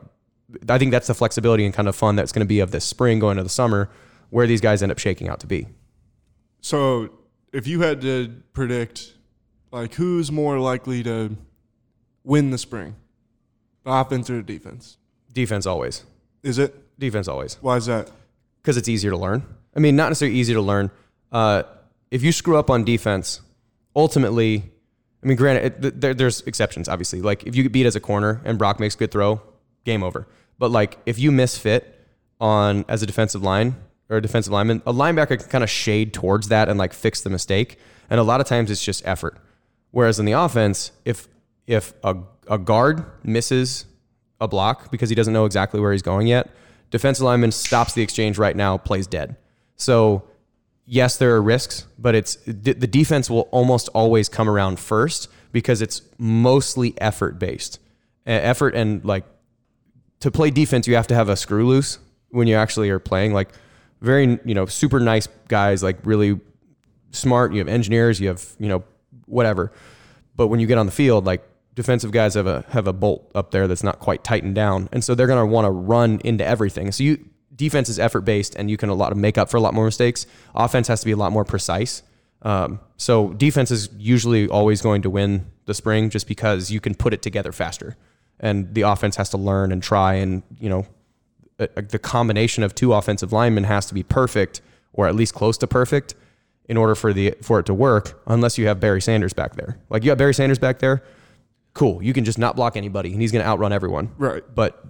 I 0.70 0.78
think 0.78 0.92
that's 0.92 1.08
the 1.08 1.14
flexibility 1.14 1.66
and 1.66 1.74
kind 1.74 1.88
of 1.88 1.96
fun 1.96 2.16
that's 2.16 2.32
going 2.32 2.46
to 2.46 2.48
be 2.48 2.60
of 2.60 2.72
this 2.72 2.86
spring 2.86 3.20
going 3.20 3.38
to 3.38 3.44
the 3.44 3.50
summer 3.50 3.90
where 4.30 4.48
these 4.48 4.62
guys 4.62 4.82
end 4.82 4.92
up 4.92 5.00
shaking 5.00 5.28
out 5.28 5.42
to 5.42 5.48
be. 5.48 5.68
So 6.62 7.10
if 7.54 7.68
you 7.68 7.82
had 7.82 8.02
to 8.02 8.42
predict, 8.54 9.14
like 9.72 9.94
who's 9.96 10.32
more 10.32 10.60
likely 10.60 11.04
to 11.04 11.36
win 12.24 12.52
the 12.52 12.58
spring, 12.58 12.96
the 13.84 13.92
offense 13.92 14.30
or 14.30 14.38
the 14.38 14.44
defense? 14.44 14.98
Defense 15.32 15.66
always. 15.66 16.06
Is 16.44 16.58
it 16.58 16.87
defense 17.00 17.28
always? 17.28 17.56
Why 17.62 17.78
is 17.78 17.86
that? 17.86 18.10
Because 18.62 18.78
it's 18.78 18.90
easier 18.90 19.12
to 19.12 19.18
learn. 19.18 19.44
I 19.76 19.80
mean, 19.80 19.96
not 19.96 20.10
necessarily 20.10 20.38
easy 20.38 20.54
to 20.54 20.62
learn. 20.62 20.92
Uh, 21.32 21.64
if 22.12 22.24
you 22.24 22.32
screw 22.32 22.58
up 22.58 22.70
on 22.70 22.84
defense, 22.84 23.42
ultimately, 23.96 24.72
I 25.24 25.28
mean, 25.28 25.38
granted, 25.38 25.86
it, 25.86 26.02
there, 26.02 26.14
there's 26.14 26.42
exceptions, 26.42 26.88
obviously. 26.90 27.22
Like 27.22 27.46
if 27.46 27.56
you 27.56 27.64
get 27.64 27.72
beat 27.72 27.86
as 27.86 27.96
a 27.96 28.00
corner 28.00 28.42
and 28.46 28.58
Brock 28.58 28.80
makes 28.80 28.96
a 28.96 28.98
good 28.98 29.12
throw, 29.12 29.42
game 29.86 30.04
over. 30.04 30.28
But 30.60 30.72
like 30.72 30.98
if 31.06 31.20
you 31.20 31.32
misfit 31.32 31.94
on 32.40 32.86
as 32.88 33.04
a 33.04 33.06
defensive 33.06 33.44
line 33.44 33.76
or 34.10 34.18
a 34.18 34.22
defensive 34.22 34.54
lineman, 34.54 34.82
a 34.86 34.94
linebacker 34.94 35.40
can 35.40 35.50
kind 35.50 35.64
of 35.64 35.70
shade 35.70 36.14
towards 36.14 36.48
that 36.50 36.70
and 36.70 36.80
like 36.80 36.94
fix 36.94 37.22
the 37.22 37.30
mistake. 37.30 37.78
And 38.10 38.20
a 38.20 38.24
lot 38.24 38.42
of 38.42 38.48
times 38.48 38.72
it's 38.72 38.84
just 38.84 39.06
effort. 39.06 39.38
Whereas 39.92 40.20
in 40.20 40.26
the 40.26 40.34
offense, 40.34 40.92
if 41.06 41.28
if 41.66 41.94
a, 42.04 42.16
a 42.50 42.58
guard 42.58 43.06
misses 43.24 43.86
a 44.40 44.48
block 44.48 44.92
because 44.92 45.10
he 45.10 45.16
doesn't 45.16 45.34
know 45.34 45.46
exactly 45.46 45.80
where 45.80 45.92
he's 45.92 46.02
going 46.02 46.28
yet, 46.28 46.50
defensive 46.90 47.24
lineman 47.24 47.52
stops 47.52 47.94
the 47.94 48.02
exchange 48.02 48.38
right 48.38 48.56
now, 48.56 48.78
plays 48.78 49.08
dead. 49.08 49.36
So 49.76 50.24
yes, 50.86 51.18
there 51.18 51.36
are 51.36 51.42
risks, 51.42 51.86
but 52.00 52.16
it's 52.16 52.36
the 52.46 52.74
defense 52.74 53.30
will 53.30 53.50
almost 53.52 53.90
always 53.90 54.30
come 54.30 54.50
around 54.50 54.80
first 54.80 55.30
because 55.52 55.82
it's 55.82 56.02
mostly 56.18 56.94
effort 57.00 57.38
based. 57.38 57.80
Effort 58.26 58.76
and 58.76 59.04
like 59.06 59.26
to 60.20 60.32
play 60.32 60.50
defense, 60.50 60.88
you 60.88 60.96
have 60.96 61.08
to 61.08 61.16
have 61.16 61.30
a 61.30 61.36
screw 61.36 61.68
loose 61.68 62.00
when 62.30 62.48
you 62.48 62.56
actually 62.56 62.90
are 62.90 63.00
playing. 63.00 63.34
Like 63.34 63.50
very, 64.02 64.40
you 64.46 64.54
know, 64.54 64.66
super 64.66 65.00
nice 65.00 65.28
guys, 65.48 65.84
like 65.84 65.98
really 66.04 66.40
smart. 67.12 67.54
You 67.54 67.60
have 67.60 67.68
engineers, 67.68 68.20
you 68.20 68.28
have, 68.30 68.46
you 68.60 68.68
know, 68.68 68.84
whatever. 69.26 69.72
But 70.36 70.48
when 70.48 70.60
you 70.60 70.68
get 70.68 70.78
on 70.78 70.86
the 70.86 70.92
field, 70.92 71.26
like 71.26 71.48
defensive 71.78 72.10
guys 72.10 72.34
have 72.34 72.48
a 72.48 72.66
have 72.70 72.88
a 72.88 72.92
bolt 72.92 73.32
up 73.36 73.52
there 73.52 73.68
that's 73.68 73.84
not 73.84 74.00
quite 74.00 74.24
tightened 74.24 74.56
down, 74.56 74.90
and 74.92 75.04
so 75.04 75.14
they're 75.14 75.28
going 75.28 75.40
to 75.40 75.46
want 75.46 75.66
to 75.66 75.70
run 75.70 76.20
into 76.24 76.44
everything. 76.44 76.92
So 76.92 77.04
you 77.04 77.24
defense 77.56 77.88
is 77.88 78.00
effort 78.00 78.22
based, 78.22 78.56
and 78.56 78.70
you 78.70 78.78
can 78.78 78.90
a 78.90 78.96
lot 78.96 79.12
of 79.12 79.18
make 79.18 79.38
up 79.38 79.48
for 79.50 79.58
a 79.58 79.62
lot 79.62 79.76
more 79.76 79.86
mistakes. 79.86 80.26
Offense 80.56 80.88
has 80.88 81.02
to 81.02 81.06
be 81.06 81.12
a 81.12 81.16
lot 81.16 81.32
more 81.32 81.46
precise. 81.46 82.02
Um, 82.42 82.80
so 82.98 83.30
defense 83.34 83.70
is 83.70 83.90
usually 83.96 84.48
always 84.48 84.82
going 84.82 85.04
to 85.04 85.10
win 85.12 85.52
the 85.66 85.76
spring 85.76 86.10
just 86.10 86.28
because 86.28 86.72
you 86.72 86.80
can 86.80 86.96
put 86.96 87.14
it 87.14 87.22
together 87.22 87.52
faster, 87.52 87.96
and 88.40 88.74
the 88.74 88.82
offense 88.82 89.16
has 89.18 89.30
to 89.30 89.38
learn 89.38 89.72
and 89.72 89.84
try, 89.84 90.16
and 90.16 90.42
you 90.60 90.70
know, 90.70 90.88
the 91.58 92.00
combination 92.00 92.64
of 92.64 92.74
two 92.74 92.92
offensive 92.94 93.32
linemen 93.32 93.66
has 93.66 93.86
to 93.86 93.94
be 93.94 94.02
perfect 94.02 94.62
or 94.94 95.08
at 95.08 95.16
least 95.16 95.36
close 95.36 95.60
to 95.60 95.68
perfect 95.68 96.16
in 96.68 96.76
order 96.76 96.96
for 96.96 97.14
the 97.14 97.36
for 97.44 97.60
it 97.60 97.68
to 97.68 97.74
work. 97.74 98.20
Unless 98.26 98.58
you 98.58 98.66
have 98.66 98.80
Barry 98.80 99.02
Sanders 99.02 99.34
back 99.34 99.56
there, 99.56 99.78
like 99.92 100.04
you 100.04 100.10
have 100.10 100.18
Barry 100.18 100.34
Sanders 100.34 100.60
back 100.60 100.80
there, 100.80 101.04
cool. 101.78 102.02
You 102.02 102.14
can 102.14 102.26
just 102.26 102.38
not 102.38 102.56
block 102.56 102.76
anybody, 102.76 103.12
and 103.12 103.22
he's 103.22 103.32
going 103.32 103.44
to 103.44 103.50
outrun 103.50 103.72
everyone. 103.72 104.12
Right. 104.18 104.44
But 104.54 104.84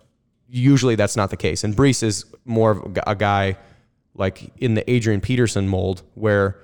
usually 0.50 0.95
that's 0.95 1.15
not 1.15 1.30
the 1.30 1.38
case. 1.38 1.63
And 1.63 1.76
Breece 1.76 2.02
is 2.02 2.26
more 2.45 2.71
of 2.71 2.97
a 3.06 3.15
guy 3.15 3.58
like 4.15 4.52
in 4.58 4.73
the 4.73 4.89
Adrian 4.89 5.21
Peterson 5.21 5.67
mold 5.67 6.02
where 6.15 6.60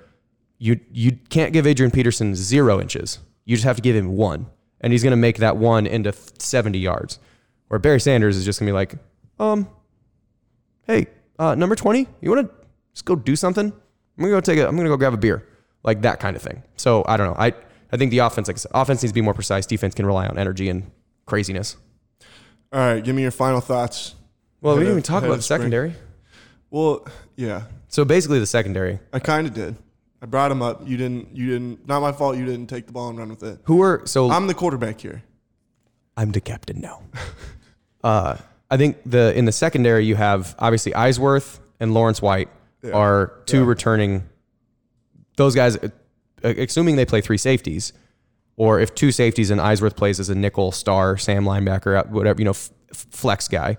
you 0.58 0.80
you 0.90 1.12
can't 1.28 1.52
give 1.52 1.66
Adrian 1.66 1.90
Peterson 1.90 2.34
zero 2.34 2.80
inches. 2.80 3.18
You 3.44 3.54
just 3.54 3.64
have 3.66 3.76
to 3.76 3.82
give 3.82 3.94
him 3.94 4.16
one, 4.16 4.46
and 4.80 4.92
he's 4.92 5.02
going 5.02 5.12
to 5.12 5.16
make 5.16 5.38
that 5.38 5.56
one 5.56 5.86
into 5.86 6.12
70 6.12 6.78
yards. 6.78 7.18
Where 7.68 7.78
Barry 7.78 8.00
Sanders 8.00 8.36
is 8.36 8.44
just 8.44 8.60
going 8.60 8.66
to 8.66 8.70
be 8.70 8.74
like, 8.74 8.94
um, 9.38 9.68
hey, 10.86 11.06
uh, 11.38 11.54
number 11.54 11.74
20, 11.74 12.06
you 12.20 12.30
want 12.30 12.46
to 12.46 12.54
just 12.92 13.04
go 13.04 13.16
do 13.16 13.36
something? 13.36 13.72
I'm 14.16 14.22
gonna 14.22 14.30
go 14.30 14.40
take 14.40 14.58
a. 14.58 14.68
I'm 14.68 14.76
gonna 14.76 14.88
go 14.88 14.96
grab 14.96 15.12
a 15.12 15.16
beer, 15.16 15.46
like 15.82 16.02
that 16.02 16.20
kind 16.20 16.36
of 16.36 16.42
thing. 16.42 16.62
So 16.76 17.04
I 17.06 17.16
don't 17.16 17.26
know. 17.26 17.36
I 17.36 17.52
I 17.94 17.96
think 17.96 18.10
the 18.10 18.18
offense, 18.18 18.48
like 18.48 18.58
said, 18.58 18.72
offense 18.74 19.04
needs 19.04 19.12
to 19.12 19.14
be 19.14 19.20
more 19.20 19.34
precise. 19.34 19.66
Defense 19.66 19.94
can 19.94 20.04
rely 20.04 20.26
on 20.26 20.36
energy 20.36 20.68
and 20.68 20.90
craziness. 21.26 21.76
All 22.72 22.80
right, 22.80 23.02
give 23.02 23.14
me 23.14 23.22
your 23.22 23.30
final 23.30 23.60
thoughts. 23.60 24.16
Well, 24.60 24.74
we 24.74 24.80
didn't 24.80 24.94
even 24.94 25.02
talk 25.04 25.22
about 25.22 25.36
the 25.36 25.42
secondary. 25.42 25.94
Well, 26.70 27.06
yeah. 27.36 27.62
So 27.86 28.04
basically, 28.04 28.40
the 28.40 28.46
secondary. 28.46 28.98
I 29.12 29.20
kind 29.20 29.46
of 29.46 29.54
did. 29.54 29.76
I 30.20 30.26
brought 30.26 30.50
him 30.50 30.60
up. 30.60 30.82
You 30.84 30.96
didn't. 30.96 31.36
You 31.36 31.50
didn't. 31.50 31.86
Not 31.86 32.00
my 32.00 32.10
fault. 32.10 32.36
You 32.36 32.44
didn't 32.44 32.66
take 32.66 32.86
the 32.86 32.92
ball 32.92 33.10
and 33.10 33.18
run 33.18 33.28
with 33.28 33.44
it. 33.44 33.60
Who 33.64 33.80
are 33.80 34.02
so? 34.06 34.28
I'm 34.28 34.48
the 34.48 34.54
quarterback 34.54 35.00
here. 35.00 35.22
I'm 36.16 36.32
the 36.32 36.40
captain 36.40 36.80
now. 36.80 37.00
uh, 38.02 38.38
I 38.72 38.76
think 38.76 38.98
the 39.06 39.32
in 39.38 39.44
the 39.44 39.52
secondary 39.52 40.04
you 40.04 40.16
have 40.16 40.56
obviously 40.58 40.90
Eisworth 40.90 41.60
and 41.78 41.94
Lawrence 41.94 42.20
White 42.20 42.48
yeah. 42.82 42.90
are 42.90 43.40
two 43.46 43.60
yeah. 43.60 43.66
returning. 43.66 44.28
Those 45.36 45.54
guys, 45.54 45.78
Uh, 46.44 46.54
assuming 46.58 46.96
they 46.96 47.06
play 47.06 47.20
three 47.20 47.38
safeties, 47.38 47.92
or 48.56 48.78
if 48.78 48.94
two 48.94 49.10
safeties 49.10 49.50
and 49.50 49.60
Eisworth 49.60 49.96
plays 49.96 50.20
as 50.20 50.28
a 50.28 50.34
nickel 50.34 50.70
star, 50.72 51.16
Sam 51.16 51.44
linebacker, 51.44 51.98
uh, 51.98 52.04
whatever 52.08 52.40
you 52.40 52.44
know, 52.44 52.50
f- 52.50 52.70
flex 52.90 53.48
guy, 53.48 53.78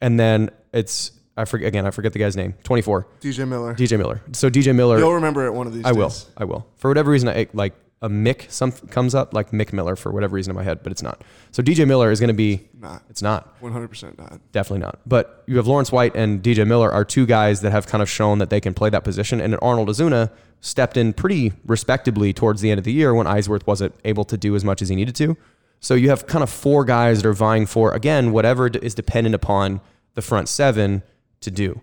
and 0.00 0.18
then 0.18 0.50
it's 0.72 1.12
I 1.36 1.44
forget 1.44 1.68
again. 1.68 1.86
I 1.86 1.90
forget 1.90 2.12
the 2.12 2.18
guy's 2.18 2.36
name. 2.36 2.54
Twenty 2.64 2.82
four. 2.82 3.06
DJ 3.20 3.46
Miller. 3.46 3.74
DJ 3.74 3.96
Miller. 3.98 4.22
So 4.32 4.50
DJ 4.50 4.74
Miller. 4.74 4.98
You'll 4.98 5.14
remember 5.14 5.46
it 5.46 5.52
one 5.54 5.66
of 5.68 5.74
these. 5.74 5.84
I 5.84 5.90
days. 5.92 5.96
will. 5.96 6.12
I 6.36 6.44
will. 6.44 6.66
For 6.76 6.88
whatever 6.88 7.10
reason, 7.10 7.28
I 7.28 7.46
like 7.52 7.74
a 8.00 8.08
Mick 8.08 8.50
some 8.50 8.70
comes 8.70 9.14
up 9.14 9.34
like 9.34 9.50
Mick 9.50 9.72
Miller 9.72 9.96
for 9.96 10.12
whatever 10.12 10.36
reason 10.36 10.52
in 10.52 10.56
my 10.56 10.62
head, 10.62 10.82
but 10.82 10.92
it's 10.92 11.02
not. 11.02 11.22
So 11.50 11.62
DJ 11.62 11.86
Miller 11.86 12.10
is 12.10 12.20
going 12.20 12.28
to 12.28 12.34
be 12.34 12.68
not. 12.78 13.02
It's 13.10 13.22
not. 13.22 13.60
100% 13.60 14.18
not. 14.18 14.40
Definitely 14.52 14.80
not. 14.80 15.00
But 15.04 15.42
you 15.46 15.56
have 15.56 15.66
Lawrence 15.66 15.90
White 15.90 16.14
and 16.14 16.42
DJ 16.42 16.66
Miller 16.66 16.92
are 16.92 17.04
two 17.04 17.26
guys 17.26 17.60
that 17.62 17.72
have 17.72 17.86
kind 17.86 18.00
of 18.00 18.08
shown 18.08 18.38
that 18.38 18.50
they 18.50 18.60
can 18.60 18.72
play 18.72 18.88
that 18.90 19.02
position. 19.02 19.40
And 19.40 19.58
Arnold 19.60 19.88
Azuna 19.88 20.30
stepped 20.60 20.96
in 20.96 21.12
pretty 21.12 21.52
respectably 21.66 22.32
towards 22.32 22.60
the 22.60 22.70
end 22.70 22.78
of 22.78 22.84
the 22.84 22.92
year 22.92 23.14
when 23.14 23.26
Eisworth 23.26 23.66
wasn't 23.66 23.94
able 24.04 24.24
to 24.24 24.36
do 24.36 24.54
as 24.54 24.64
much 24.64 24.80
as 24.80 24.88
he 24.88 24.96
needed 24.96 25.16
to. 25.16 25.36
So 25.80 25.94
you 25.94 26.10
have 26.10 26.26
kind 26.26 26.42
of 26.42 26.50
four 26.50 26.84
guys 26.84 27.22
that 27.22 27.28
are 27.28 27.32
vying 27.32 27.66
for 27.66 27.94
again 27.94 28.32
whatever 28.32 28.66
is 28.66 28.94
dependent 28.94 29.34
upon 29.34 29.80
the 30.14 30.22
front 30.22 30.48
seven 30.48 31.02
to 31.40 31.50
do. 31.50 31.80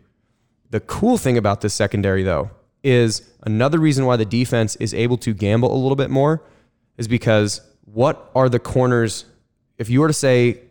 The 0.69 0.82
cool 0.82 1.17
thing 1.17 1.38
about 1.38 1.62
this 1.62 1.73
secondary 1.73 2.23
though 2.23 2.51
is 2.86 3.28
another 3.41 3.80
reason 3.80 4.06
why 4.06 4.15
the 4.15 4.26
defense 4.26 4.76
is 4.78 4.93
able 4.93 5.17
to 5.17 5.34
gamble 5.34 5.74
a 5.74 5.76
little 5.76 5.95
bit 5.95 6.12
more 6.12 6.43
is 6.98 7.08
because 7.08 7.62
what 7.86 8.30
are 8.36 8.48
the 8.48 8.60
corners? 8.60 9.26
If 9.78 9.89
you 9.89 10.02
were 10.02 10.08
to 10.08 10.13
say 10.13 10.62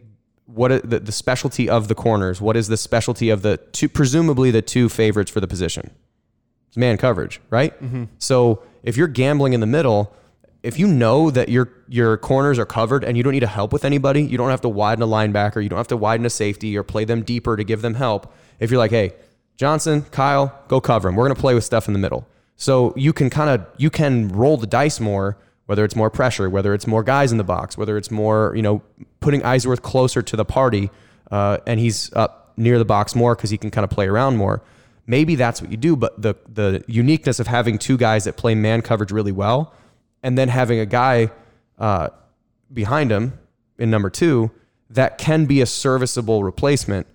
what 0.47 0.89
the, 0.89 1.01
the 1.01 1.13
specialty 1.13 1.69
of 1.69 1.89
the 1.89 1.95
corners, 1.95 2.41
what 2.41 2.57
is 2.57 2.69
the 2.69 2.77
specialty 2.77 3.31
of 3.31 3.43
the 3.43 3.57
two, 3.57 3.89
presumably 3.89 4.53
the 4.53 4.63
two 4.63 4.89
favorites 4.89 5.31
for 5.31 5.41
the 5.41 5.49
position? 5.49 5.91
It's 6.69 6.77
man 6.77 6.97
coverage, 6.99 7.41
right? 7.51 7.79
Mm-hmm. 7.83 8.05
So 8.19 8.63
if 8.85 8.97
you're 8.97 9.09
gambling 9.09 9.53
in 9.53 9.61
the 9.61 9.67
middle, 9.67 10.15
if 10.63 10.79
you 10.79 10.87
know 10.87 11.31
that 11.31 11.49
your 11.49 11.69
your 11.89 12.17
corners 12.17 12.59
are 12.59 12.65
covered 12.65 13.05
and 13.05 13.17
you 13.17 13.23
don't 13.23 13.33
need 13.33 13.41
to 13.41 13.47
help 13.47 13.73
with 13.73 13.85
anybody, 13.85 14.23
you 14.23 14.39
don't 14.39 14.51
have 14.51 14.63
to 14.63 14.69
widen 14.69 15.03
a 15.03 15.07
linebacker, 15.07 15.63
you 15.63 15.69
don't 15.69 15.79
have 15.79 15.89
to 15.89 15.97
widen 15.97 16.25
a 16.25 16.31
safety 16.31 16.77
or 16.79 16.83
play 16.85 17.05
them 17.05 17.23
deeper 17.23 17.57
to 17.57 17.65
give 17.65 17.83
them 17.83 17.95
help. 17.95 18.33
If 18.61 18.71
you're 18.71 18.79
like, 18.79 18.93
hey, 18.93 19.13
Johnson, 19.57 20.03
Kyle, 20.11 20.59
go 20.69 20.81
cover 20.81 21.09
him. 21.09 21.17
We're 21.17 21.25
going 21.25 21.35
to 21.35 21.41
play 21.41 21.55
with 21.55 21.65
stuff 21.65 21.87
in 21.87 21.93
the 21.93 21.99
middle. 21.99 22.27
So 22.57 22.93
you 22.97 23.13
can 23.13 23.31
kind 23.31 23.51
of 23.51 23.67
you 23.77 23.91
can 23.91 24.29
roll 24.29 24.57
the 24.57 24.67
dice 24.67 25.01
more, 25.01 25.37
whether 25.67 25.85
it's 25.85 25.97
more 25.97 26.11
pressure, 26.11 26.49
whether 26.49 26.75
it's 26.75 26.87
more 26.87 27.03
guys 27.03 27.33
in 27.33 27.39
the 27.39 27.45
box, 27.45 27.77
whether 27.77 27.97
it's 27.97 28.11
more 28.11 28.53
you 28.55 28.63
know 28.63 28.83
putting 29.21 29.41
Eisworth 29.43 29.83
closer 29.83 30.23
to 30.23 30.37
the 30.37 30.45
party, 30.45 30.91
uh, 31.31 31.59
and 31.67 31.81
he's 31.81 32.13
up 32.15 32.53
near 32.57 32.79
the 32.79 32.85
box 32.85 33.15
more 33.15 33.35
because 33.35 33.51
he 33.51 33.59
can 33.59 33.71
kind 33.71 33.85
of 33.85 33.91
play 33.91 34.07
around 34.07 34.37
more. 34.37 34.63
Maybe 35.07 35.35
that's 35.35 35.61
what 35.61 35.71
you 35.71 35.77
do. 35.77 35.97
But 35.97 36.21
the 36.21 36.37
the 36.49 36.85
uniqueness 36.87 37.41
of 37.41 37.47
having 37.49 37.79
two 37.79 37.97
guys 37.97 38.25
that 38.25 38.37
play 38.37 38.55
man 38.55 38.83
coverage 38.83 39.11
really 39.11 39.33
well, 39.33 39.75
and 40.23 40.39
then 40.39 40.49
having 40.49 40.79
a 40.79 40.87
guy 40.87 41.31
uh, 41.79 42.09
behind 42.73 43.11
him 43.11 43.39
in 43.79 43.91
number 43.91 44.11
two 44.11 44.51
that 44.91 45.19
can 45.19 45.45
be 45.47 45.61
a 45.61 45.67
serviceable 45.67 46.45
replacement 46.45 47.07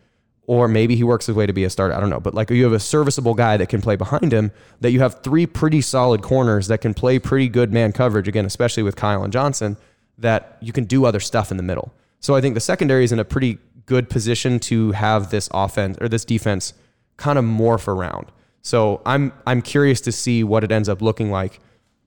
or 0.50 0.68
maybe 0.68 0.96
he 0.96 1.04
works 1.04 1.28
his 1.28 1.36
way 1.36 1.46
to 1.46 1.54
be 1.54 1.64
a 1.64 1.70
starter. 1.70 1.94
I 1.94 2.00
don't 2.00 2.10
know. 2.10 2.20
But 2.20 2.34
like 2.34 2.50
you 2.50 2.64
have 2.64 2.74
a 2.74 2.80
serviceable 2.80 3.36
guy 3.36 3.56
that 3.58 3.70
can 3.70 3.84
play 3.84 3.96
behind 3.96 4.34
him, 4.34 4.52
that 4.82 4.90
you 4.90 5.00
have 5.00 5.22
three 5.22 5.46
pretty 5.46 5.80
solid 5.80 6.24
corners 6.24 6.66
that 6.70 6.82
can 6.82 6.96
play 6.96 7.20
pretty 7.20 7.48
good 7.48 7.72
man 7.72 7.92
coverage, 7.92 8.28
again, 8.28 8.48
especially 8.48 8.82
with 8.82 8.96
Kyle 8.96 9.24
and 9.24 9.32
Johnson, 9.32 9.78
that 10.18 10.58
you 10.60 10.74
can 10.74 10.86
do 10.86 11.06
other 11.06 11.20
stuff 11.20 11.52
in 11.52 11.58
the 11.58 11.62
middle. 11.62 11.94
So 12.20 12.34
I 12.34 12.42
think 12.42 12.56
the 12.56 12.62
secondary 12.62 13.04
is 13.04 13.12
in 13.12 13.20
a 13.20 13.26
pretty 13.26 13.60
good 13.86 14.10
position 14.10 14.60
to 14.62 14.92
have 14.94 15.30
this 15.30 15.50
offense 15.54 16.00
or 16.02 16.10
this 16.10 16.26
defense 16.26 16.74
kind 17.18 17.38
of 17.38 17.46
morph 17.46 17.88
around. 17.88 18.32
So 18.64 19.04
I'm 19.06 19.32
I'm 19.46 19.62
curious 19.62 20.02
to 20.02 20.12
see 20.12 20.44
what 20.44 20.64
it 20.64 20.72
ends 20.72 20.90
up 20.90 21.00
looking 21.00 21.30
like. 21.30 21.60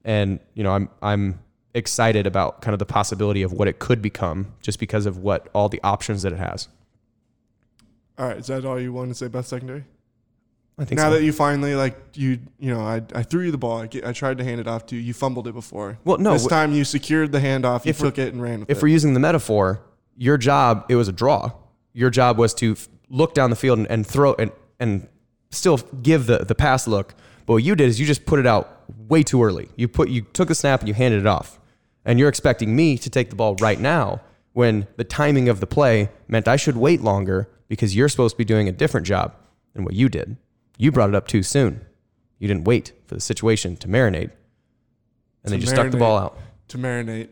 And, 0.04 0.40
you 0.54 0.64
know, 0.64 0.72
I'm 0.72 0.88
I'm 1.00 1.38
excited 1.74 2.26
about 2.26 2.60
kind 2.60 2.72
of 2.72 2.80
the 2.80 2.86
possibility 2.86 3.44
of 3.44 3.52
what 3.52 3.68
it 3.68 3.78
could 3.78 4.02
become 4.02 4.52
just 4.60 4.80
because 4.80 5.06
of 5.06 5.18
what 5.18 5.48
all 5.54 5.68
the 5.68 5.80
options 5.84 6.22
that 6.22 6.32
it 6.32 6.40
has. 6.40 6.66
All 8.22 8.28
right, 8.28 8.36
is 8.36 8.46
that 8.46 8.64
all 8.64 8.78
you 8.78 8.92
want 8.92 9.08
to 9.08 9.16
say 9.16 9.26
about 9.26 9.46
secondary? 9.46 9.82
I 10.78 10.84
think 10.84 10.96
now 10.96 11.10
so. 11.10 11.16
that 11.16 11.24
you 11.24 11.32
finally 11.32 11.74
like 11.74 11.98
you 12.14 12.38
you 12.60 12.72
know 12.72 12.80
I, 12.80 13.02
I 13.14 13.24
threw 13.24 13.44
you 13.44 13.50
the 13.50 13.58
ball 13.58 13.82
I, 13.82 13.88
I 14.06 14.12
tried 14.12 14.38
to 14.38 14.44
hand 14.44 14.60
it 14.60 14.66
off 14.66 14.86
to 14.86 14.96
you 14.96 15.02
you 15.02 15.12
fumbled 15.12 15.46
it 15.46 15.52
before 15.52 15.98
well 16.04 16.16
no 16.16 16.32
this 16.32 16.46
time 16.46 16.72
you 16.72 16.84
secured 16.84 17.30
the 17.30 17.40
handoff 17.40 17.84
you 17.84 17.92
took 17.92 18.16
it 18.18 18.32
and 18.32 18.40
ran 18.40 18.60
with 18.60 18.70
if 18.70 18.78
it. 18.78 18.82
we're 18.82 18.88
using 18.88 19.12
the 19.12 19.20
metaphor 19.20 19.82
your 20.16 20.38
job 20.38 20.86
it 20.88 20.96
was 20.96 21.08
a 21.08 21.12
draw 21.12 21.52
your 21.92 22.08
job 22.08 22.38
was 22.38 22.54
to 22.54 22.72
f- 22.72 22.88
look 23.10 23.34
down 23.34 23.50
the 23.50 23.56
field 23.56 23.80
and, 23.80 23.90
and 23.90 24.06
throw 24.06 24.34
and 24.38 24.50
and 24.80 25.06
still 25.50 25.76
give 26.02 26.24
the 26.24 26.38
the 26.38 26.54
pass 26.54 26.88
look 26.88 27.14
but 27.44 27.52
what 27.52 27.62
you 27.62 27.76
did 27.76 27.86
is 27.86 28.00
you 28.00 28.06
just 28.06 28.24
put 28.24 28.38
it 28.38 28.46
out 28.46 28.82
way 29.08 29.22
too 29.22 29.44
early 29.44 29.68
you 29.76 29.86
put 29.86 30.08
you 30.08 30.22
took 30.22 30.48
the 30.48 30.54
snap 30.54 30.80
and 30.80 30.88
you 30.88 30.94
handed 30.94 31.20
it 31.20 31.26
off 31.26 31.60
and 32.06 32.18
you're 32.18 32.30
expecting 32.30 32.74
me 32.74 32.96
to 32.96 33.10
take 33.10 33.28
the 33.28 33.36
ball 33.36 33.56
right 33.56 33.78
now 33.78 34.22
when 34.54 34.86
the 34.96 35.04
timing 35.04 35.50
of 35.50 35.60
the 35.60 35.66
play 35.66 36.08
meant 36.28 36.48
I 36.48 36.56
should 36.56 36.78
wait 36.78 37.02
longer 37.02 37.50
because 37.72 37.96
you're 37.96 38.10
supposed 38.10 38.34
to 38.34 38.36
be 38.36 38.44
doing 38.44 38.68
a 38.68 38.72
different 38.72 39.06
job 39.06 39.34
than 39.72 39.82
what 39.82 39.94
you 39.94 40.10
did. 40.10 40.36
You 40.76 40.92
brought 40.92 41.08
it 41.08 41.14
up 41.14 41.26
too 41.26 41.42
soon. 41.42 41.80
You 42.38 42.46
didn't 42.46 42.64
wait 42.64 42.92
for 43.06 43.14
the 43.14 43.20
situation 43.20 43.78
to 43.78 43.88
marinate. 43.88 44.30
And 45.42 45.44
to 45.44 45.50
then 45.52 45.60
you 45.62 45.66
stuck 45.66 45.90
the 45.90 45.96
ball 45.96 46.18
out. 46.18 46.38
To 46.68 46.76
marinate. 46.76 47.30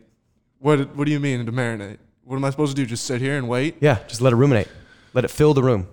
What 0.57 0.95
what 0.95 1.05
do 1.05 1.11
you 1.11 1.19
mean 1.19 1.45
to 1.45 1.51
marinate? 1.51 1.99
What 2.23 2.37
am 2.37 2.45
I 2.45 2.49
supposed 2.49 2.75
to 2.75 2.81
do? 2.81 2.87
Just 2.87 3.05
sit 3.05 3.21
here 3.21 3.37
and 3.37 3.47
wait? 3.47 3.75
Yeah, 3.81 3.99
just 4.07 4.19
let 4.19 4.33
it 4.33 4.35
ruminate. 4.35 4.67
Let 5.13 5.25
it 5.25 5.27
fill 5.27 5.53
the 5.53 5.61
room. 5.61 5.87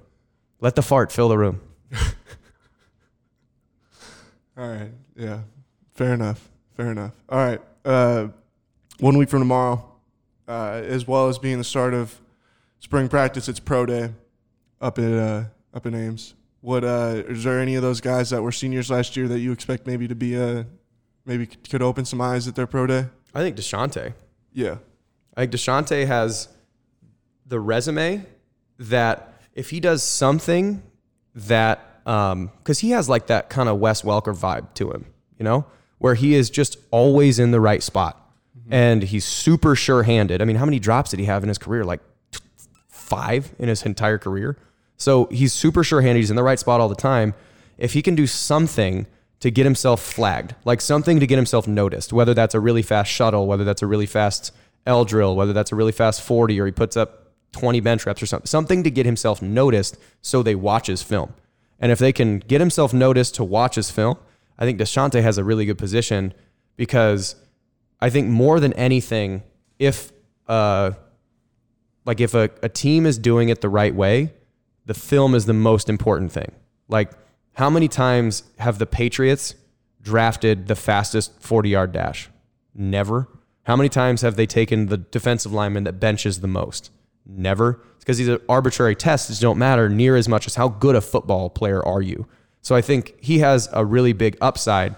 Let 0.60 0.76
the 0.76 0.82
fart 0.82 1.12
fill 1.12 1.28
the 1.28 1.36
room. 1.36 1.60
All 4.56 4.66
right. 4.66 4.92
Yeah. 5.14 5.40
Fair 5.92 6.14
enough. 6.14 6.48
Fair 6.74 6.90
enough. 6.90 7.12
All 7.28 7.38
right. 7.38 7.60
Uh, 7.84 8.28
one 8.98 9.18
week 9.18 9.28
from 9.28 9.40
tomorrow, 9.40 9.84
uh, 10.48 10.80
as 10.86 11.06
well 11.06 11.28
as 11.28 11.38
being 11.38 11.58
the 11.58 11.64
start 11.64 11.92
of 11.92 12.18
spring 12.78 13.10
practice, 13.10 13.46
it's 13.46 13.60
pro 13.60 13.84
day 13.84 14.14
up 14.80 14.98
at 14.98 15.12
uh, 15.12 15.44
up 15.74 15.86
in 15.86 15.94
Ames. 15.94 16.34
What 16.60 16.84
uh, 16.84 17.22
is 17.28 17.44
there 17.44 17.60
any 17.60 17.76
of 17.76 17.82
those 17.82 18.00
guys 18.00 18.30
that 18.30 18.42
were 18.42 18.52
seniors 18.52 18.90
last 18.90 19.16
year 19.16 19.28
that 19.28 19.38
you 19.38 19.52
expect 19.52 19.86
maybe 19.86 20.08
to 20.08 20.14
be 20.14 20.36
uh, 20.36 20.64
maybe 21.24 21.46
could 21.46 21.82
open 21.82 22.04
some 22.04 22.20
eyes 22.20 22.48
at 22.48 22.54
their 22.54 22.66
pro 22.66 22.86
day? 22.86 23.06
I 23.34 23.40
think 23.40 23.56
Deshaunte. 23.56 24.14
Yeah. 24.52 24.78
I 25.36 25.42
think 25.42 25.52
Deshaunte 25.52 26.06
has 26.06 26.48
the 27.46 27.60
resume 27.60 28.26
that 28.78 29.34
if 29.54 29.70
he 29.70 29.80
does 29.80 30.02
something 30.02 30.82
that, 31.34 32.02
because 32.04 32.80
he 32.80 32.90
has 32.90 33.08
like 33.08 33.28
that 33.28 33.48
kind 33.48 33.68
of 33.68 33.78
Wes 33.78 34.02
Welker 34.02 34.36
vibe 34.36 34.74
to 34.74 34.90
him, 34.90 35.06
you 35.38 35.44
know, 35.44 35.64
where 35.98 36.14
he 36.14 36.34
is 36.34 36.50
just 36.50 36.76
always 36.90 37.38
in 37.38 37.50
the 37.50 37.60
right 37.60 37.82
spot 37.82 38.20
and 38.70 39.02
he's 39.02 39.24
super 39.24 39.74
sure 39.74 40.02
handed. 40.02 40.42
I 40.42 40.44
mean, 40.44 40.56
how 40.56 40.64
many 40.64 40.78
drops 40.78 41.10
did 41.10 41.20
he 41.20 41.26
have 41.26 41.42
in 41.42 41.48
his 41.48 41.58
career? 41.58 41.84
Like 41.84 42.00
five 42.88 43.54
in 43.58 43.68
his 43.68 43.82
entire 43.84 44.18
career. 44.18 44.56
So 44.98 45.26
he's 45.26 45.52
super 45.52 45.82
sure 45.82 46.02
handed. 46.02 46.20
He's 46.20 46.30
in 46.30 46.36
the 46.36 46.42
right 46.42 46.58
spot 46.58 46.80
all 46.80 46.88
the 46.88 46.94
time. 46.94 47.34
If 47.78 47.94
he 47.94 48.02
can 48.02 48.14
do 48.14 48.26
something 48.26 49.06
to 49.40 49.50
get 49.50 49.64
himself 49.64 50.02
flagged, 50.02 50.54
like 50.64 50.80
something 50.80 51.20
to 51.20 51.26
get 51.26 51.36
himself 51.36 51.66
noticed, 51.66 52.12
whether 52.12 52.34
that's 52.34 52.54
a 52.54 52.60
really 52.60 52.82
fast 52.82 53.10
shuttle, 53.10 53.46
whether 53.46 53.64
that's 53.64 53.82
a 53.82 53.86
really 53.86 54.06
fast 54.06 54.52
L 54.84 55.04
drill, 55.04 55.36
whether 55.36 55.52
that's 55.52 55.70
a 55.70 55.76
really 55.76 55.92
fast 55.92 56.20
40 56.22 56.60
or 56.60 56.66
he 56.66 56.72
puts 56.72 56.96
up 56.96 57.32
20 57.52 57.80
bench 57.80 58.04
reps 58.04 58.22
or 58.22 58.26
something, 58.26 58.46
something 58.46 58.82
to 58.82 58.90
get 58.90 59.06
himself 59.06 59.40
noticed 59.40 59.96
so 60.20 60.42
they 60.42 60.56
watch 60.56 60.88
his 60.88 61.02
film. 61.02 61.32
And 61.78 61.92
if 61.92 62.00
they 62.00 62.12
can 62.12 62.40
get 62.40 62.60
himself 62.60 62.92
noticed 62.92 63.36
to 63.36 63.44
watch 63.44 63.76
his 63.76 63.90
film, 63.90 64.18
I 64.58 64.64
think 64.64 64.80
Deshaunte 64.80 65.22
has 65.22 65.38
a 65.38 65.44
really 65.44 65.64
good 65.64 65.78
position 65.78 66.34
because 66.76 67.36
I 68.00 68.10
think 68.10 68.28
more 68.28 68.58
than 68.58 68.72
anything, 68.72 69.44
if 69.78 70.10
uh, 70.48 70.92
like 72.04 72.20
if 72.20 72.34
a, 72.34 72.50
a 72.62 72.68
team 72.68 73.06
is 73.06 73.18
doing 73.18 73.50
it 73.50 73.60
the 73.60 73.68
right 73.68 73.94
way, 73.94 74.32
the 74.88 74.94
film 74.94 75.34
is 75.34 75.44
the 75.44 75.52
most 75.52 75.90
important 75.90 76.32
thing. 76.32 76.50
Like, 76.88 77.12
how 77.52 77.68
many 77.68 77.88
times 77.88 78.42
have 78.58 78.78
the 78.78 78.86
Patriots 78.86 79.54
drafted 80.00 80.66
the 80.66 80.74
fastest 80.74 81.42
40 81.42 81.68
yard 81.68 81.92
dash? 81.92 82.30
Never. 82.74 83.28
How 83.64 83.76
many 83.76 83.90
times 83.90 84.22
have 84.22 84.36
they 84.36 84.46
taken 84.46 84.86
the 84.86 84.96
defensive 84.96 85.52
lineman 85.52 85.84
that 85.84 86.00
benches 86.00 86.40
the 86.40 86.48
most? 86.48 86.90
Never. 87.26 87.82
It's 87.96 88.04
because 88.04 88.16
these 88.16 88.38
arbitrary 88.48 88.96
tests 88.96 89.38
don't 89.38 89.58
matter 89.58 89.90
near 89.90 90.16
as 90.16 90.26
much 90.26 90.46
as 90.46 90.54
how 90.54 90.68
good 90.68 90.96
a 90.96 91.02
football 91.02 91.50
player 91.50 91.84
are 91.84 92.00
you. 92.00 92.26
So 92.62 92.74
I 92.74 92.80
think 92.80 93.14
he 93.20 93.40
has 93.40 93.68
a 93.74 93.84
really 93.84 94.14
big 94.14 94.38
upside. 94.40 94.96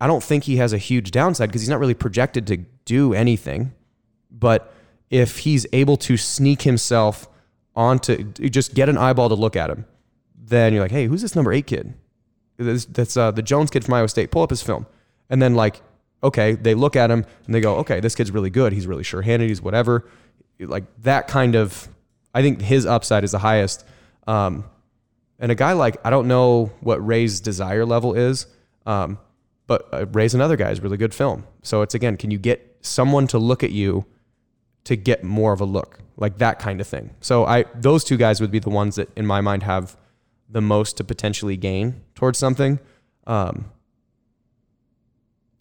I 0.00 0.06
don't 0.06 0.24
think 0.24 0.44
he 0.44 0.56
has 0.56 0.72
a 0.72 0.78
huge 0.78 1.10
downside 1.10 1.50
because 1.50 1.60
he's 1.60 1.68
not 1.68 1.80
really 1.80 1.92
projected 1.92 2.46
to 2.46 2.56
do 2.86 3.12
anything. 3.12 3.74
But 4.30 4.72
if 5.10 5.40
he's 5.40 5.66
able 5.74 5.98
to 5.98 6.16
sneak 6.16 6.62
himself 6.62 7.28
onto, 7.78 8.24
just 8.24 8.74
get 8.74 8.88
an 8.88 8.98
eyeball 8.98 9.28
to 9.28 9.36
look 9.36 9.56
at 9.56 9.70
him, 9.70 9.86
then 10.34 10.74
you're 10.74 10.82
like, 10.82 10.90
hey, 10.90 11.06
who's 11.06 11.22
this 11.22 11.36
number 11.36 11.52
eight 11.52 11.66
kid? 11.66 11.94
That's, 12.58 13.16
uh, 13.16 13.30
the 13.30 13.40
Jones 13.40 13.70
kid 13.70 13.84
from 13.84 13.94
Iowa 13.94 14.08
State. 14.08 14.32
Pull 14.32 14.42
up 14.42 14.50
his 14.50 14.62
film. 14.62 14.86
And 15.30 15.40
then, 15.40 15.54
like, 15.54 15.80
okay, 16.22 16.54
they 16.54 16.74
look 16.74 16.96
at 16.96 17.10
him 17.10 17.24
and 17.46 17.54
they 17.54 17.60
go, 17.60 17.76
okay, 17.76 18.00
this 18.00 18.16
kid's 18.16 18.32
really 18.32 18.50
good. 18.50 18.72
He's 18.72 18.88
really 18.88 19.04
sure 19.04 19.22
handed. 19.22 19.48
He's 19.48 19.62
whatever. 19.62 20.08
Like, 20.58 20.84
that 21.02 21.28
kind 21.28 21.54
of, 21.54 21.88
I 22.34 22.42
think 22.42 22.60
his 22.60 22.84
upside 22.84 23.22
is 23.22 23.30
the 23.30 23.38
highest. 23.38 23.84
Um, 24.26 24.64
and 25.38 25.52
a 25.52 25.54
guy 25.54 25.72
like, 25.74 25.98
I 26.04 26.10
don't 26.10 26.26
know 26.26 26.72
what 26.80 27.06
Ray's 27.06 27.38
desire 27.38 27.86
level 27.86 28.14
is, 28.14 28.46
um, 28.86 29.18
but 29.68 29.88
uh, 29.92 30.06
Ray's 30.06 30.34
another 30.34 30.56
guy 30.56 30.70
is 30.70 30.80
really 30.80 30.96
good 30.96 31.14
film. 31.14 31.46
So 31.62 31.82
it's 31.82 31.94
again, 31.94 32.16
can 32.16 32.32
you 32.32 32.38
get 32.38 32.78
someone 32.80 33.28
to 33.28 33.38
look 33.38 33.62
at 33.62 33.70
you 33.70 34.04
to 34.84 34.96
get 34.96 35.22
more 35.22 35.52
of 35.52 35.60
a 35.60 35.64
look, 35.64 36.00
like 36.18 36.38
that 36.38 36.58
kind 36.58 36.80
of 36.80 36.86
thing? 36.86 37.10
So 37.20 37.46
I, 37.46 37.64
those 37.74 38.04
two 38.04 38.16
guys 38.16 38.40
would 38.40 38.50
be 38.50 38.58
the 38.58 38.70
ones 38.70 38.96
that 38.96 39.08
in 39.16 39.24
my 39.24 39.40
mind 39.40 39.62
have 39.62 39.96
the 40.48 40.60
most 40.60 40.96
to 40.98 41.04
potentially 41.04 41.56
gain 41.56 42.02
towards 42.14 42.38
something. 42.38 42.78
Um, 43.26 43.70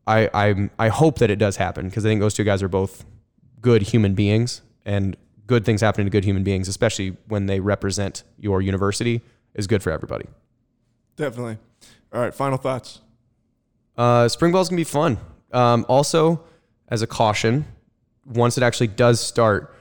I, 0.06 0.30
I, 0.34 0.70
I 0.80 0.88
hope 0.90 1.20
that 1.20 1.30
it 1.30 1.36
does 1.38 1.58
happen 1.58 1.88
because 1.88 2.06
I 2.06 2.10
think 2.10 2.22
those 2.22 2.34
two 2.34 2.44
guys 2.44 2.64
are 2.64 2.70
both 2.70 3.06
good 3.62 3.82
human 3.82 4.14
beings 4.14 4.62
and 4.86 5.16
good 5.46 5.66
things 5.66 5.82
happening 5.82 6.08
to 6.08 6.12
good 6.12 6.24
human 6.26 6.44
beings, 6.44 6.68
especially 6.68 7.18
when 7.28 7.46
they 7.46 7.60
represent 7.60 8.24
your 8.38 8.62
university, 8.62 9.22
is 9.54 9.68
good 9.68 9.84
for 9.84 9.92
everybody. 9.92 10.26
Definitely. 11.16 11.58
All 12.14 12.22
right. 12.22 12.34
Final 12.34 12.58
thoughts. 12.58 13.02
Uh, 13.98 14.28
spring 14.28 14.52
ball's 14.52 14.70
gonna 14.70 14.78
be 14.78 14.84
fun. 14.84 15.18
Um, 15.52 15.86
also, 15.90 16.44
as 16.88 17.02
a 17.02 17.08
caution, 17.08 17.66
once 18.26 18.58
it 18.58 18.64
actually 18.64 18.88
does 18.88 19.20
start, 19.20 19.74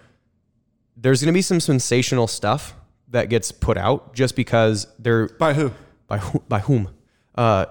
there's 1.07 1.23
gonna 1.23 1.33
be 1.33 1.41
some 1.41 1.61
sensational 1.61 2.27
stuff 2.27 2.75
that 3.11 3.29
gets 3.29 3.53
put 3.53 3.79
out 3.79 4.13
just 4.13 4.35
because 4.35 4.89
they're 4.99 5.29
By 5.29 5.55
who? 5.55 5.71
by 6.09 6.19
who, 6.19 6.43
by 6.49 6.59
whom? 6.59 6.91
Uh, 7.37 7.67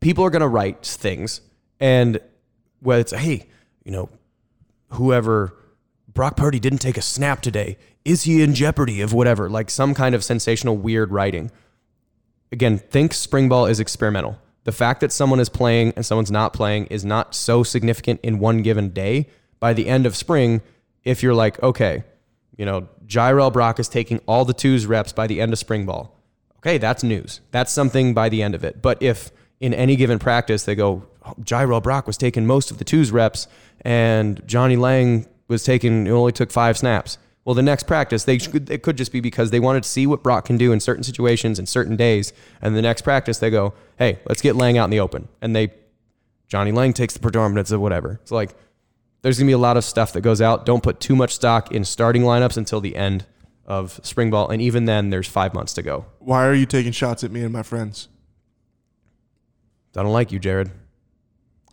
people 0.00 0.22
are 0.22 0.28
gonna 0.28 0.46
write 0.46 0.84
things, 0.84 1.40
and 1.80 2.20
whether 2.80 3.00
it's 3.00 3.12
hey, 3.12 3.46
you 3.84 3.90
know, 3.90 4.10
whoever 4.90 5.56
Brock 6.12 6.36
Purdy 6.36 6.60
didn't 6.60 6.80
take 6.80 6.98
a 6.98 7.02
snap 7.02 7.40
today, 7.40 7.78
is 8.04 8.24
he 8.24 8.42
in 8.42 8.54
jeopardy 8.54 9.00
of 9.00 9.14
whatever? 9.14 9.48
Like 9.48 9.70
some 9.70 9.94
kind 9.94 10.14
of 10.14 10.22
sensational 10.22 10.76
weird 10.76 11.10
writing. 11.10 11.50
Again, 12.52 12.76
think 12.76 13.14
spring 13.14 13.48
ball 13.48 13.64
is 13.64 13.80
experimental. 13.80 14.38
The 14.64 14.72
fact 14.72 15.00
that 15.00 15.10
someone 15.10 15.40
is 15.40 15.48
playing 15.48 15.94
and 15.96 16.04
someone's 16.04 16.30
not 16.30 16.52
playing 16.52 16.88
is 16.88 17.02
not 17.02 17.34
so 17.34 17.62
significant 17.62 18.20
in 18.22 18.40
one 18.40 18.60
given 18.60 18.90
day. 18.90 19.30
By 19.58 19.72
the 19.72 19.88
end 19.88 20.04
of 20.04 20.14
spring, 20.14 20.60
if 21.02 21.22
you're 21.22 21.34
like, 21.34 21.62
okay, 21.62 22.04
you 22.56 22.64
know, 22.64 22.88
Jirehl 23.06 23.52
Brock 23.52 23.78
is 23.78 23.88
taking 23.88 24.20
all 24.26 24.44
the 24.44 24.54
twos 24.54 24.86
reps 24.86 25.12
by 25.12 25.26
the 25.26 25.40
end 25.40 25.52
of 25.52 25.58
spring 25.58 25.86
ball. 25.86 26.20
Okay, 26.58 26.78
that's 26.78 27.02
news. 27.02 27.40
That's 27.50 27.72
something 27.72 28.14
by 28.14 28.28
the 28.28 28.42
end 28.42 28.54
of 28.54 28.64
it. 28.64 28.80
But 28.80 29.02
if 29.02 29.30
in 29.60 29.74
any 29.74 29.96
given 29.96 30.18
practice 30.18 30.64
they 30.64 30.74
go, 30.74 31.06
Jirehl 31.40 31.82
Brock 31.82 32.06
was 32.06 32.16
taking 32.16 32.46
most 32.46 32.70
of 32.70 32.78
the 32.78 32.84
twos 32.84 33.10
reps 33.10 33.48
and 33.82 34.42
Johnnie 34.46 34.76
Lang 34.76 35.26
was 35.48 35.64
taking, 35.64 36.06
it 36.06 36.10
only 36.10 36.32
took 36.32 36.50
five 36.50 36.78
snaps. 36.78 37.18
Well, 37.44 37.54
the 37.54 37.62
next 37.62 37.86
practice, 37.86 38.24
they 38.24 38.38
should, 38.38 38.70
it 38.70 38.82
could 38.82 38.96
just 38.96 39.12
be 39.12 39.20
because 39.20 39.50
they 39.50 39.60
wanted 39.60 39.82
to 39.82 39.88
see 39.88 40.06
what 40.06 40.22
Brock 40.22 40.46
can 40.46 40.56
do 40.56 40.72
in 40.72 40.80
certain 40.80 41.04
situations 41.04 41.58
and 41.58 41.68
certain 41.68 41.96
days. 41.96 42.32
And 42.62 42.74
the 42.74 42.80
next 42.80 43.02
practice, 43.02 43.38
they 43.38 43.50
go, 43.50 43.74
hey, 43.98 44.18
let's 44.26 44.40
get 44.40 44.56
Lang 44.56 44.78
out 44.78 44.84
in 44.84 44.90
the 44.90 45.00
open. 45.00 45.28
And 45.42 45.54
they, 45.54 45.72
Johnnie 46.48 46.72
Lang 46.72 46.94
takes 46.94 47.12
the 47.12 47.20
predominance 47.20 47.70
of 47.70 47.80
whatever. 47.80 48.18
It's 48.22 48.30
like, 48.30 48.54
there's 49.24 49.38
going 49.38 49.46
to 49.46 49.48
be 49.48 49.54
a 49.54 49.58
lot 49.58 49.78
of 49.78 49.84
stuff 49.84 50.12
that 50.12 50.20
goes 50.20 50.42
out. 50.42 50.66
Don't 50.66 50.82
put 50.82 51.00
too 51.00 51.16
much 51.16 51.34
stock 51.34 51.72
in 51.72 51.82
starting 51.84 52.22
lineups 52.22 52.58
until 52.58 52.82
the 52.82 52.94
end 52.94 53.24
of 53.64 53.98
spring 54.02 54.30
ball. 54.30 54.50
And 54.50 54.60
even 54.60 54.84
then, 54.84 55.08
there's 55.08 55.26
five 55.26 55.54
months 55.54 55.72
to 55.74 55.82
go. 55.82 56.04
Why 56.18 56.44
are 56.46 56.52
you 56.52 56.66
taking 56.66 56.92
shots 56.92 57.24
at 57.24 57.30
me 57.30 57.40
and 57.42 57.50
my 57.50 57.62
friends? 57.62 58.08
I 59.96 60.02
don't 60.02 60.12
like 60.12 60.30
you, 60.30 60.38
Jared. 60.38 60.70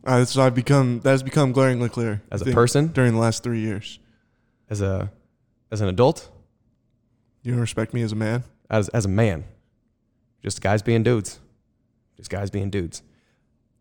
Uh, 0.06 0.20
that's 0.20 0.38
I've 0.38 0.56
become. 0.56 1.02
That 1.02 1.12
has 1.12 1.24
become 1.24 1.52
glaringly 1.52 1.90
clear 1.90 2.22
As 2.32 2.42
a 2.42 2.46
think, 2.46 2.56
person? 2.56 2.88
during 2.88 3.14
the 3.14 3.20
last 3.20 3.44
three 3.44 3.60
years. 3.60 4.00
As 4.70 4.80
a, 4.82 5.12
as 5.72 5.82
an 5.82 5.90
adult, 5.90 6.30
You 7.44 7.52
don't 7.52 7.60
respect 7.60 7.94
me 7.94 8.02
as 8.02 8.14
a 8.14 8.16
man. 8.16 8.46
as, 8.70 8.88
as 8.90 9.04
a 9.04 9.10
man, 9.10 9.44
just 10.42 10.62
guys 10.62 10.82
being 10.82 11.04
dudes. 11.04 11.40
Just 12.16 12.30
guys 12.30 12.50
being 12.50 12.70
dudes. 12.70 13.04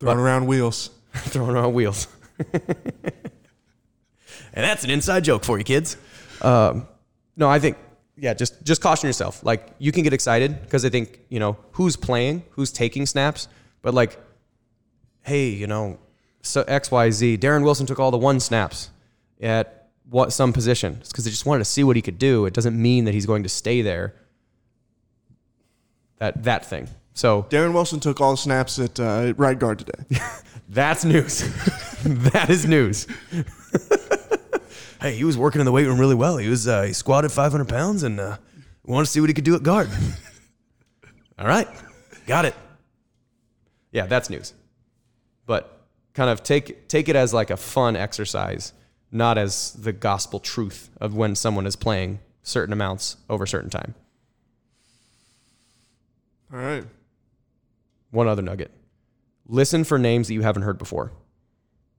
Throwing 0.00 0.18
around 0.18 0.46
wheels. 0.48 0.90
throwing 1.14 1.50
around 1.50 1.72
wheels. 1.74 2.08
and 4.52 4.64
that's 4.64 4.84
an 4.84 4.90
inside 4.90 5.24
joke 5.24 5.44
for 5.44 5.58
you 5.58 5.64
kids. 5.64 5.96
Um, 6.42 6.86
no, 7.36 7.48
I 7.48 7.58
think 7.58 7.76
yeah, 8.16 8.34
just 8.34 8.62
just 8.64 8.82
caution 8.82 9.06
yourself. 9.06 9.44
Like 9.44 9.74
you 9.78 9.92
can 9.92 10.02
get 10.02 10.12
excited 10.12 10.60
because 10.62 10.84
I 10.84 10.90
think 10.90 11.20
you 11.28 11.40
know 11.40 11.56
who's 11.72 11.96
playing, 11.96 12.44
who's 12.50 12.70
taking 12.70 13.06
snaps, 13.06 13.48
but 13.82 13.94
like, 13.94 14.18
hey, 15.22 15.48
you 15.48 15.66
know, 15.66 15.98
so 16.42 16.62
X 16.62 16.90
Y 16.90 17.10
Z. 17.10 17.38
Darren 17.38 17.64
Wilson 17.64 17.86
took 17.86 17.98
all 17.98 18.10
the 18.10 18.18
one 18.18 18.40
snaps 18.40 18.90
at 19.40 19.88
what 20.08 20.32
some 20.32 20.52
position. 20.52 20.98
It's 21.00 21.10
because 21.10 21.24
they 21.24 21.30
just 21.30 21.46
wanted 21.46 21.60
to 21.60 21.64
see 21.64 21.82
what 21.82 21.96
he 21.96 22.02
could 22.02 22.18
do. 22.18 22.44
It 22.46 22.52
doesn't 22.52 22.80
mean 22.80 23.04
that 23.04 23.14
he's 23.14 23.26
going 23.26 23.42
to 23.44 23.48
stay 23.48 23.80
there. 23.80 24.14
That 26.18 26.44
that 26.44 26.66
thing. 26.66 26.88
So 27.14 27.44
Darren 27.50 27.72
Wilson 27.72 28.00
took 28.00 28.20
all 28.20 28.32
the 28.32 28.36
snaps 28.36 28.78
at 28.78 29.00
uh, 29.00 29.34
right 29.36 29.58
guard 29.58 29.78
today. 29.78 30.20
That's 30.68 31.04
news. 31.04 31.40
that 32.04 32.48
is 32.48 32.66
news. 32.66 33.06
hey, 35.00 35.14
he 35.14 35.24
was 35.24 35.36
working 35.36 35.60
in 35.60 35.64
the 35.64 35.72
weight 35.72 35.86
room 35.86 35.98
really 35.98 36.14
well. 36.14 36.36
He 36.36 36.48
was 36.48 36.68
uh, 36.68 36.82
he 36.82 36.92
squatted 36.92 37.32
500 37.32 37.68
pounds 37.68 38.02
and 38.02 38.20
uh, 38.20 38.36
wanted 38.84 39.06
to 39.06 39.10
see 39.10 39.20
what 39.20 39.30
he 39.30 39.34
could 39.34 39.44
do 39.44 39.54
at 39.54 39.62
guard. 39.62 39.90
All 41.38 41.46
right, 41.46 41.68
got 42.26 42.44
it. 42.44 42.54
Yeah, 43.92 44.06
that's 44.06 44.30
news. 44.30 44.54
But 45.46 45.80
kind 46.14 46.30
of 46.30 46.42
take 46.42 46.88
take 46.88 47.08
it 47.08 47.16
as 47.16 47.32
like 47.32 47.50
a 47.50 47.56
fun 47.56 47.96
exercise, 47.96 48.72
not 49.10 49.38
as 49.38 49.72
the 49.72 49.92
gospel 49.92 50.38
truth 50.38 50.90
of 51.00 51.14
when 51.14 51.34
someone 51.34 51.66
is 51.66 51.76
playing 51.76 52.20
certain 52.42 52.72
amounts 52.72 53.16
over 53.28 53.46
certain 53.46 53.70
time. 53.70 53.94
all 56.52 56.58
right. 56.58 56.84
One 58.10 58.26
other 58.26 58.42
nugget. 58.42 58.72
listen 59.46 59.84
for 59.84 59.98
names 59.98 60.26
that 60.28 60.34
you 60.34 60.42
haven't 60.42 60.62
heard 60.62 60.78
before. 60.78 61.12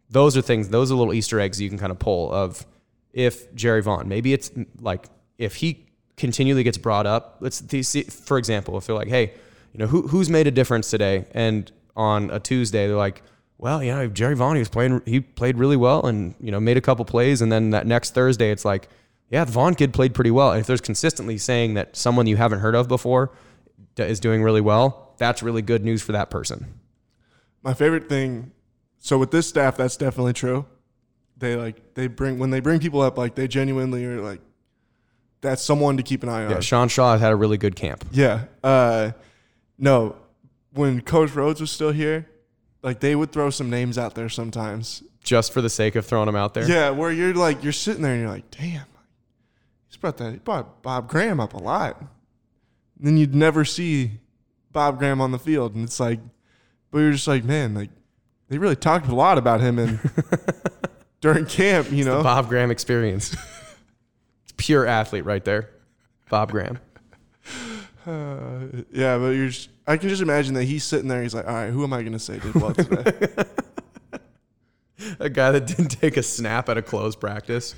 Those 0.10 0.36
are 0.36 0.42
things, 0.42 0.68
those 0.70 0.92
are 0.92 0.96
little 0.96 1.14
Easter 1.14 1.40
eggs 1.40 1.62
you 1.62 1.70
can 1.70 1.78
kind 1.78 1.92
of 1.92 2.00
pull 2.00 2.30
of 2.34 2.66
if 3.14 3.54
Jerry 3.54 3.82
Vaughn, 3.82 4.08
maybe 4.08 4.34
it's 4.34 4.52
like 4.80 5.08
if 5.38 5.56
he 5.56 5.86
continually 6.18 6.64
gets 6.64 6.78
brought 6.78 7.06
up, 7.06 7.38
let's 7.40 7.64
see, 7.88 8.04
for 8.04 8.38
example, 8.38 8.78
if 8.78 8.86
they're 8.86 8.96
like, 8.96 9.08
hey, 9.08 9.34
you 9.74 9.80
know, 9.80 9.88
who, 9.88 10.08
who's 10.08 10.30
made 10.30 10.48
a 10.48 10.52
difference 10.52 10.90
today? 10.90 11.26
And 11.32 11.72
on 11.96 12.30
a 12.30 12.40
Tuesday, 12.40 12.88
they're 12.88 12.96
like, 12.96 13.24
well, 13.58 13.84
you 13.84 13.92
know, 13.92 14.08
Jerry 14.08 14.36
Vaughn, 14.36 14.56
he 14.56 14.60
was 14.60 14.70
playing, 14.70 15.02
he 15.06 15.20
played 15.20 15.58
really 15.58 15.78
well 15.78 16.06
and, 16.06 16.36
you 16.40 16.52
know, 16.52 16.60
made 16.60 16.78
a 16.78 16.82
couple 16.82 17.06
plays. 17.06 17.42
And 17.42 17.52
then 17.52 17.70
that 17.72 17.86
next 17.86 18.14
Thursday, 18.14 18.52
it's 18.52 18.66
like, 18.66 18.88
yeah, 19.30 19.46
the 19.46 19.52
Vaughn 19.52 19.76
kid 19.76 19.94
played 19.94 20.14
pretty 20.14 20.32
well. 20.32 20.52
And 20.52 20.60
if 20.60 20.68
there's 20.68 20.82
consistently 20.82 21.38
saying 21.38 21.76
that 21.76 21.96
someone 21.96 22.28
you 22.28 22.38
haven't 22.38 22.60
heard 22.60 22.76
of 22.76 22.88
before 22.88 23.32
is 23.98 24.20
doing 24.20 24.44
really 24.44 24.62
well, 24.62 25.14
that's 25.18 25.42
really 25.44 25.62
good 25.62 25.86
news 25.86 26.02
for 26.02 26.12
that 26.12 26.30
person. 26.30 26.80
My 27.64 27.74
favorite 27.74 28.10
thing, 28.10 28.52
so 29.00 29.18
with 29.18 29.32
this 29.32 29.48
staff, 29.48 29.78
that's 29.78 29.96
definitely 29.96 30.34
true. 30.34 30.66
They 31.42 31.56
like 31.56 31.96
they 31.96 32.06
bring 32.06 32.38
when 32.38 32.52
they 32.52 32.60
bring 32.60 32.80
people 32.80 33.02
up, 33.02 33.18
like 33.18 33.34
they 33.34 33.48
genuinely 33.48 34.06
are 34.06 34.22
like, 34.22 34.42
that's 35.42 35.64
someone 35.64 35.98
to 35.98 36.04
keep 36.04 36.22
an 36.22 36.30
eye 36.30 36.46
on. 36.46 36.52
Yeah, 36.52 36.60
Sean 36.60 36.88
Shaw 36.88 37.14
has 37.14 37.22
had 37.22 37.32
a 37.32 37.36
really 37.36 37.58
good 37.58 37.76
camp. 37.76 38.06
Yeah. 38.12 38.44
Uh, 38.64 39.12
no, 39.80 40.16
when 40.72 41.02
Coach 41.02 41.32
Rhoads 41.32 41.60
was 41.60 41.72
still 41.72 41.92
here, 41.92 42.30
like 42.84 43.00
they 43.00 43.16
would 43.16 43.32
throw 43.32 43.50
some 43.50 43.72
names 43.72 43.98
out 43.98 44.14
there 44.14 44.30
sometimes. 44.30 45.02
Just 45.24 45.52
for 45.52 45.62
the 45.62 45.70
sake 45.70 45.96
of 45.96 46.06
throwing 46.06 46.28
them 46.28 46.36
out 46.36 46.54
there. 46.54 46.70
Yeah, 46.70 46.92
where 46.92 47.12
you're 47.12 47.34
like 47.34 47.64
you're 47.64 47.74
sitting 47.74 48.04
there 48.04 48.14
and 48.14 48.22
you're 48.22 48.30
like, 48.30 48.52
damn, 48.52 48.86
he's 49.88 49.98
brought 49.98 50.18
that 50.18 50.34
he 50.34 50.38
brought 50.38 50.84
Bob 50.84 51.10
Graham 51.10 51.40
up 51.40 51.56
a 51.56 51.60
lot. 51.60 52.00
And 52.00 53.08
then 53.08 53.18
you'd 53.18 53.34
never 53.34 53.66
see 53.66 54.20
Bob 54.72 55.00
Graham 55.00 55.20
on 55.20 55.32
the 55.32 55.40
field, 55.40 55.74
and 55.74 55.84
it's 55.84 56.00
like, 56.00 56.20
but 56.92 57.00
you're 57.00 57.14
just 57.14 57.28
like, 57.28 57.44
man, 57.44 57.74
like 57.74 57.90
they 58.48 58.60
really 58.60 58.76
talked 58.76 59.08
a 59.08 59.16
lot 59.16 59.40
about 59.40 59.60
him 59.60 59.80
and 59.80 60.00
during 61.22 61.46
camp, 61.46 61.92
you 61.92 62.04
know, 62.04 62.22
Bob 62.24 62.50
Graham 62.50 62.72
experience. 62.72 63.34
it's 64.44 64.54
pure 64.58 64.86
athlete 64.86 65.26
right 65.26 65.46
there, 65.46 65.70
Bob 66.30 66.52
Graham. 66.52 66.80
Uh, 68.06 68.84
yeah, 68.92 69.18
but 69.18 69.30
you're. 69.30 69.50
Just, 69.50 69.70
I 69.88 69.98
can 69.98 70.10
just 70.10 70.22
imagine 70.22 70.54
that 70.56 70.64
he's 70.64 70.84
sitting 70.84 71.08
there. 71.08 71.22
He's 71.22 71.34
like, 71.34 71.48
all 71.48 71.54
right, 71.54 71.70
who 71.70 71.84
am 71.84 71.94
I 71.94 72.02
going 72.02 72.14
to 72.14 72.20
say 72.20 72.40
did 72.40 72.56
well 72.56 72.74
today? 72.74 73.14
a 75.20 75.30
guy 75.30 75.52
that 75.52 75.68
didn't 75.68 75.90
take 75.90 76.18
a 76.18 76.24
snap 76.24 76.70
at 76.70 76.78
a 76.78 76.82
close 76.82 77.16
practice. 77.16 77.76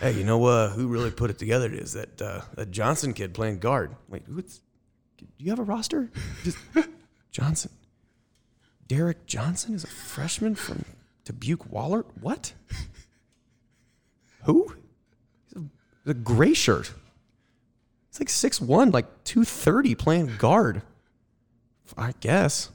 hey, 0.00 0.12
you 0.12 0.24
know 0.24 0.44
uh, 0.44 0.70
who 0.70 0.86
really 0.86 1.10
put 1.10 1.30
it 1.30 1.38
together 1.38 1.72
is 1.72 1.92
that 1.94 2.22
uh, 2.22 2.42
that 2.54 2.70
Johnson 2.70 3.12
kid 3.14 3.34
playing 3.34 3.58
guard. 3.58 3.96
Wait, 4.08 4.22
who's? 4.26 4.60
Do 5.18 5.26
you 5.38 5.50
have 5.50 5.58
a 5.58 5.64
roster? 5.64 6.10
Just 6.44 6.58
Johnson. 7.30 7.70
Derek 8.86 9.26
Johnson 9.26 9.74
is 9.74 9.84
a 9.84 9.88
freshman 9.88 10.54
from 10.54 10.84
Dubuque 11.24 11.70
Wahlert. 11.70 12.04
What? 12.20 12.52
Who? 14.44 14.74
He's 15.46 15.62
a, 16.06 16.10
a 16.10 16.14
gray 16.14 16.54
shirt. 16.54 16.92
He's 18.10 18.20
like 18.20 18.28
six 18.28 18.60
one, 18.60 18.90
like 18.90 19.24
230 19.24 19.94
playing 19.94 20.36
guard. 20.38 20.82
I 21.96 22.12
guess. 22.20 22.70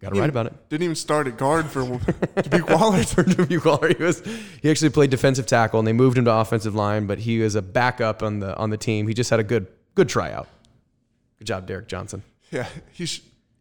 Got 0.00 0.14
to 0.14 0.20
write 0.20 0.30
about 0.30 0.46
it. 0.46 0.68
Didn't 0.68 0.84
even 0.84 0.94
start 0.94 1.26
at 1.26 1.36
guard 1.36 1.66
for 1.66 1.80
Dubuque 2.42 2.68
Wahlert. 2.68 3.06
for 3.14 3.24
Dubuque 3.24 3.62
Wahlert. 3.64 3.96
He 3.96 4.02
was 4.02 4.22
he 4.62 4.70
actually 4.70 4.90
played 4.90 5.10
defensive 5.10 5.46
tackle 5.46 5.80
and 5.80 5.88
they 5.88 5.92
moved 5.92 6.16
him 6.16 6.24
to 6.26 6.32
offensive 6.32 6.74
line, 6.74 7.06
but 7.06 7.18
he 7.18 7.40
was 7.40 7.56
a 7.56 7.62
backup 7.62 8.22
on 8.22 8.38
the 8.38 8.56
on 8.56 8.70
the 8.70 8.76
team. 8.76 9.08
He 9.08 9.14
just 9.14 9.30
had 9.30 9.40
a 9.40 9.44
good 9.44 9.66
good 9.96 10.08
tryout. 10.08 10.46
Good 11.38 11.46
job, 11.46 11.66
Derek 11.66 11.88
Johnson. 11.88 12.22
Yeah, 12.50 12.68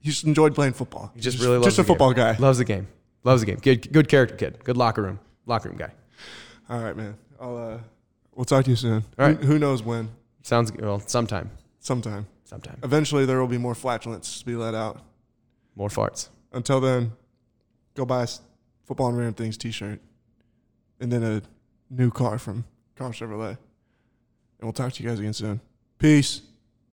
he's 0.02 0.16
just 0.16 0.26
enjoyed 0.26 0.56
playing 0.56 0.74
football. 0.74 1.12
He 1.16 1.22
just, 1.22 1.39
really 1.39 1.58
loves 1.58 1.66
just 1.68 1.80
a 1.80 1.84
football 1.84 2.14
game. 2.14 2.36
guy. 2.36 2.38
Loves 2.38 2.58
the 2.58 2.66
game. 2.66 2.88
Loves 3.24 3.41
the 3.41 3.48
game. 3.48 3.58
Good 3.58 3.91
good 3.91 4.08
character 4.08 4.36
kid. 4.36 4.64
Good 4.64 4.78
locker 4.78 5.02
room. 5.02 5.20
Locker 5.45 5.70
room 5.70 5.78
guy. 5.78 5.91
All 6.70 6.82
right, 6.82 6.95
man. 6.95 7.18
I'll 7.39 7.58
uh, 7.58 7.80
we'll 8.36 8.45
talk 8.45 8.66
to 8.66 8.70
you 8.70 8.76
soon. 8.76 9.04
All 9.18 9.28
right. 9.28 9.38
Who, 9.38 9.54
who 9.54 9.60
knows 9.60 9.84
when? 9.84 10.10
Sounds 10.43 10.72
well, 10.72 11.00
sometime. 11.00 11.52
Sometime. 11.80 12.28
Sometime. 12.45 12.78
Eventually, 12.84 13.26
there 13.26 13.39
will 13.39 13.48
be 13.48 13.58
more 13.58 13.76
flatulence 13.76 14.39
to 14.39 14.45
be 14.45 14.56
let 14.56 14.74
out. 14.74 15.02
More 15.76 15.89
farts. 15.89 16.30
Until 16.54 16.80
then, 16.80 17.12
go 17.93 18.06
buy 18.06 18.24
a 18.24 18.28
football 18.86 19.10
and 19.10 19.18
random 19.18 19.34
things 19.34 19.58
T-shirt, 19.58 20.00
and 21.02 21.12
then 21.12 21.24
a 21.24 21.41
new 21.89 22.10
car 22.10 22.39
from 22.39 22.64
Karl 22.95 23.12
Chevrolet. 23.12 23.58
And 24.60 24.64
we'll 24.64 24.74
talk 24.74 24.93
to 24.93 25.04
you 25.04 25.10
guys 25.10 25.20
again 25.20 25.34
soon. 25.34 25.60
Peace. 26.00 26.41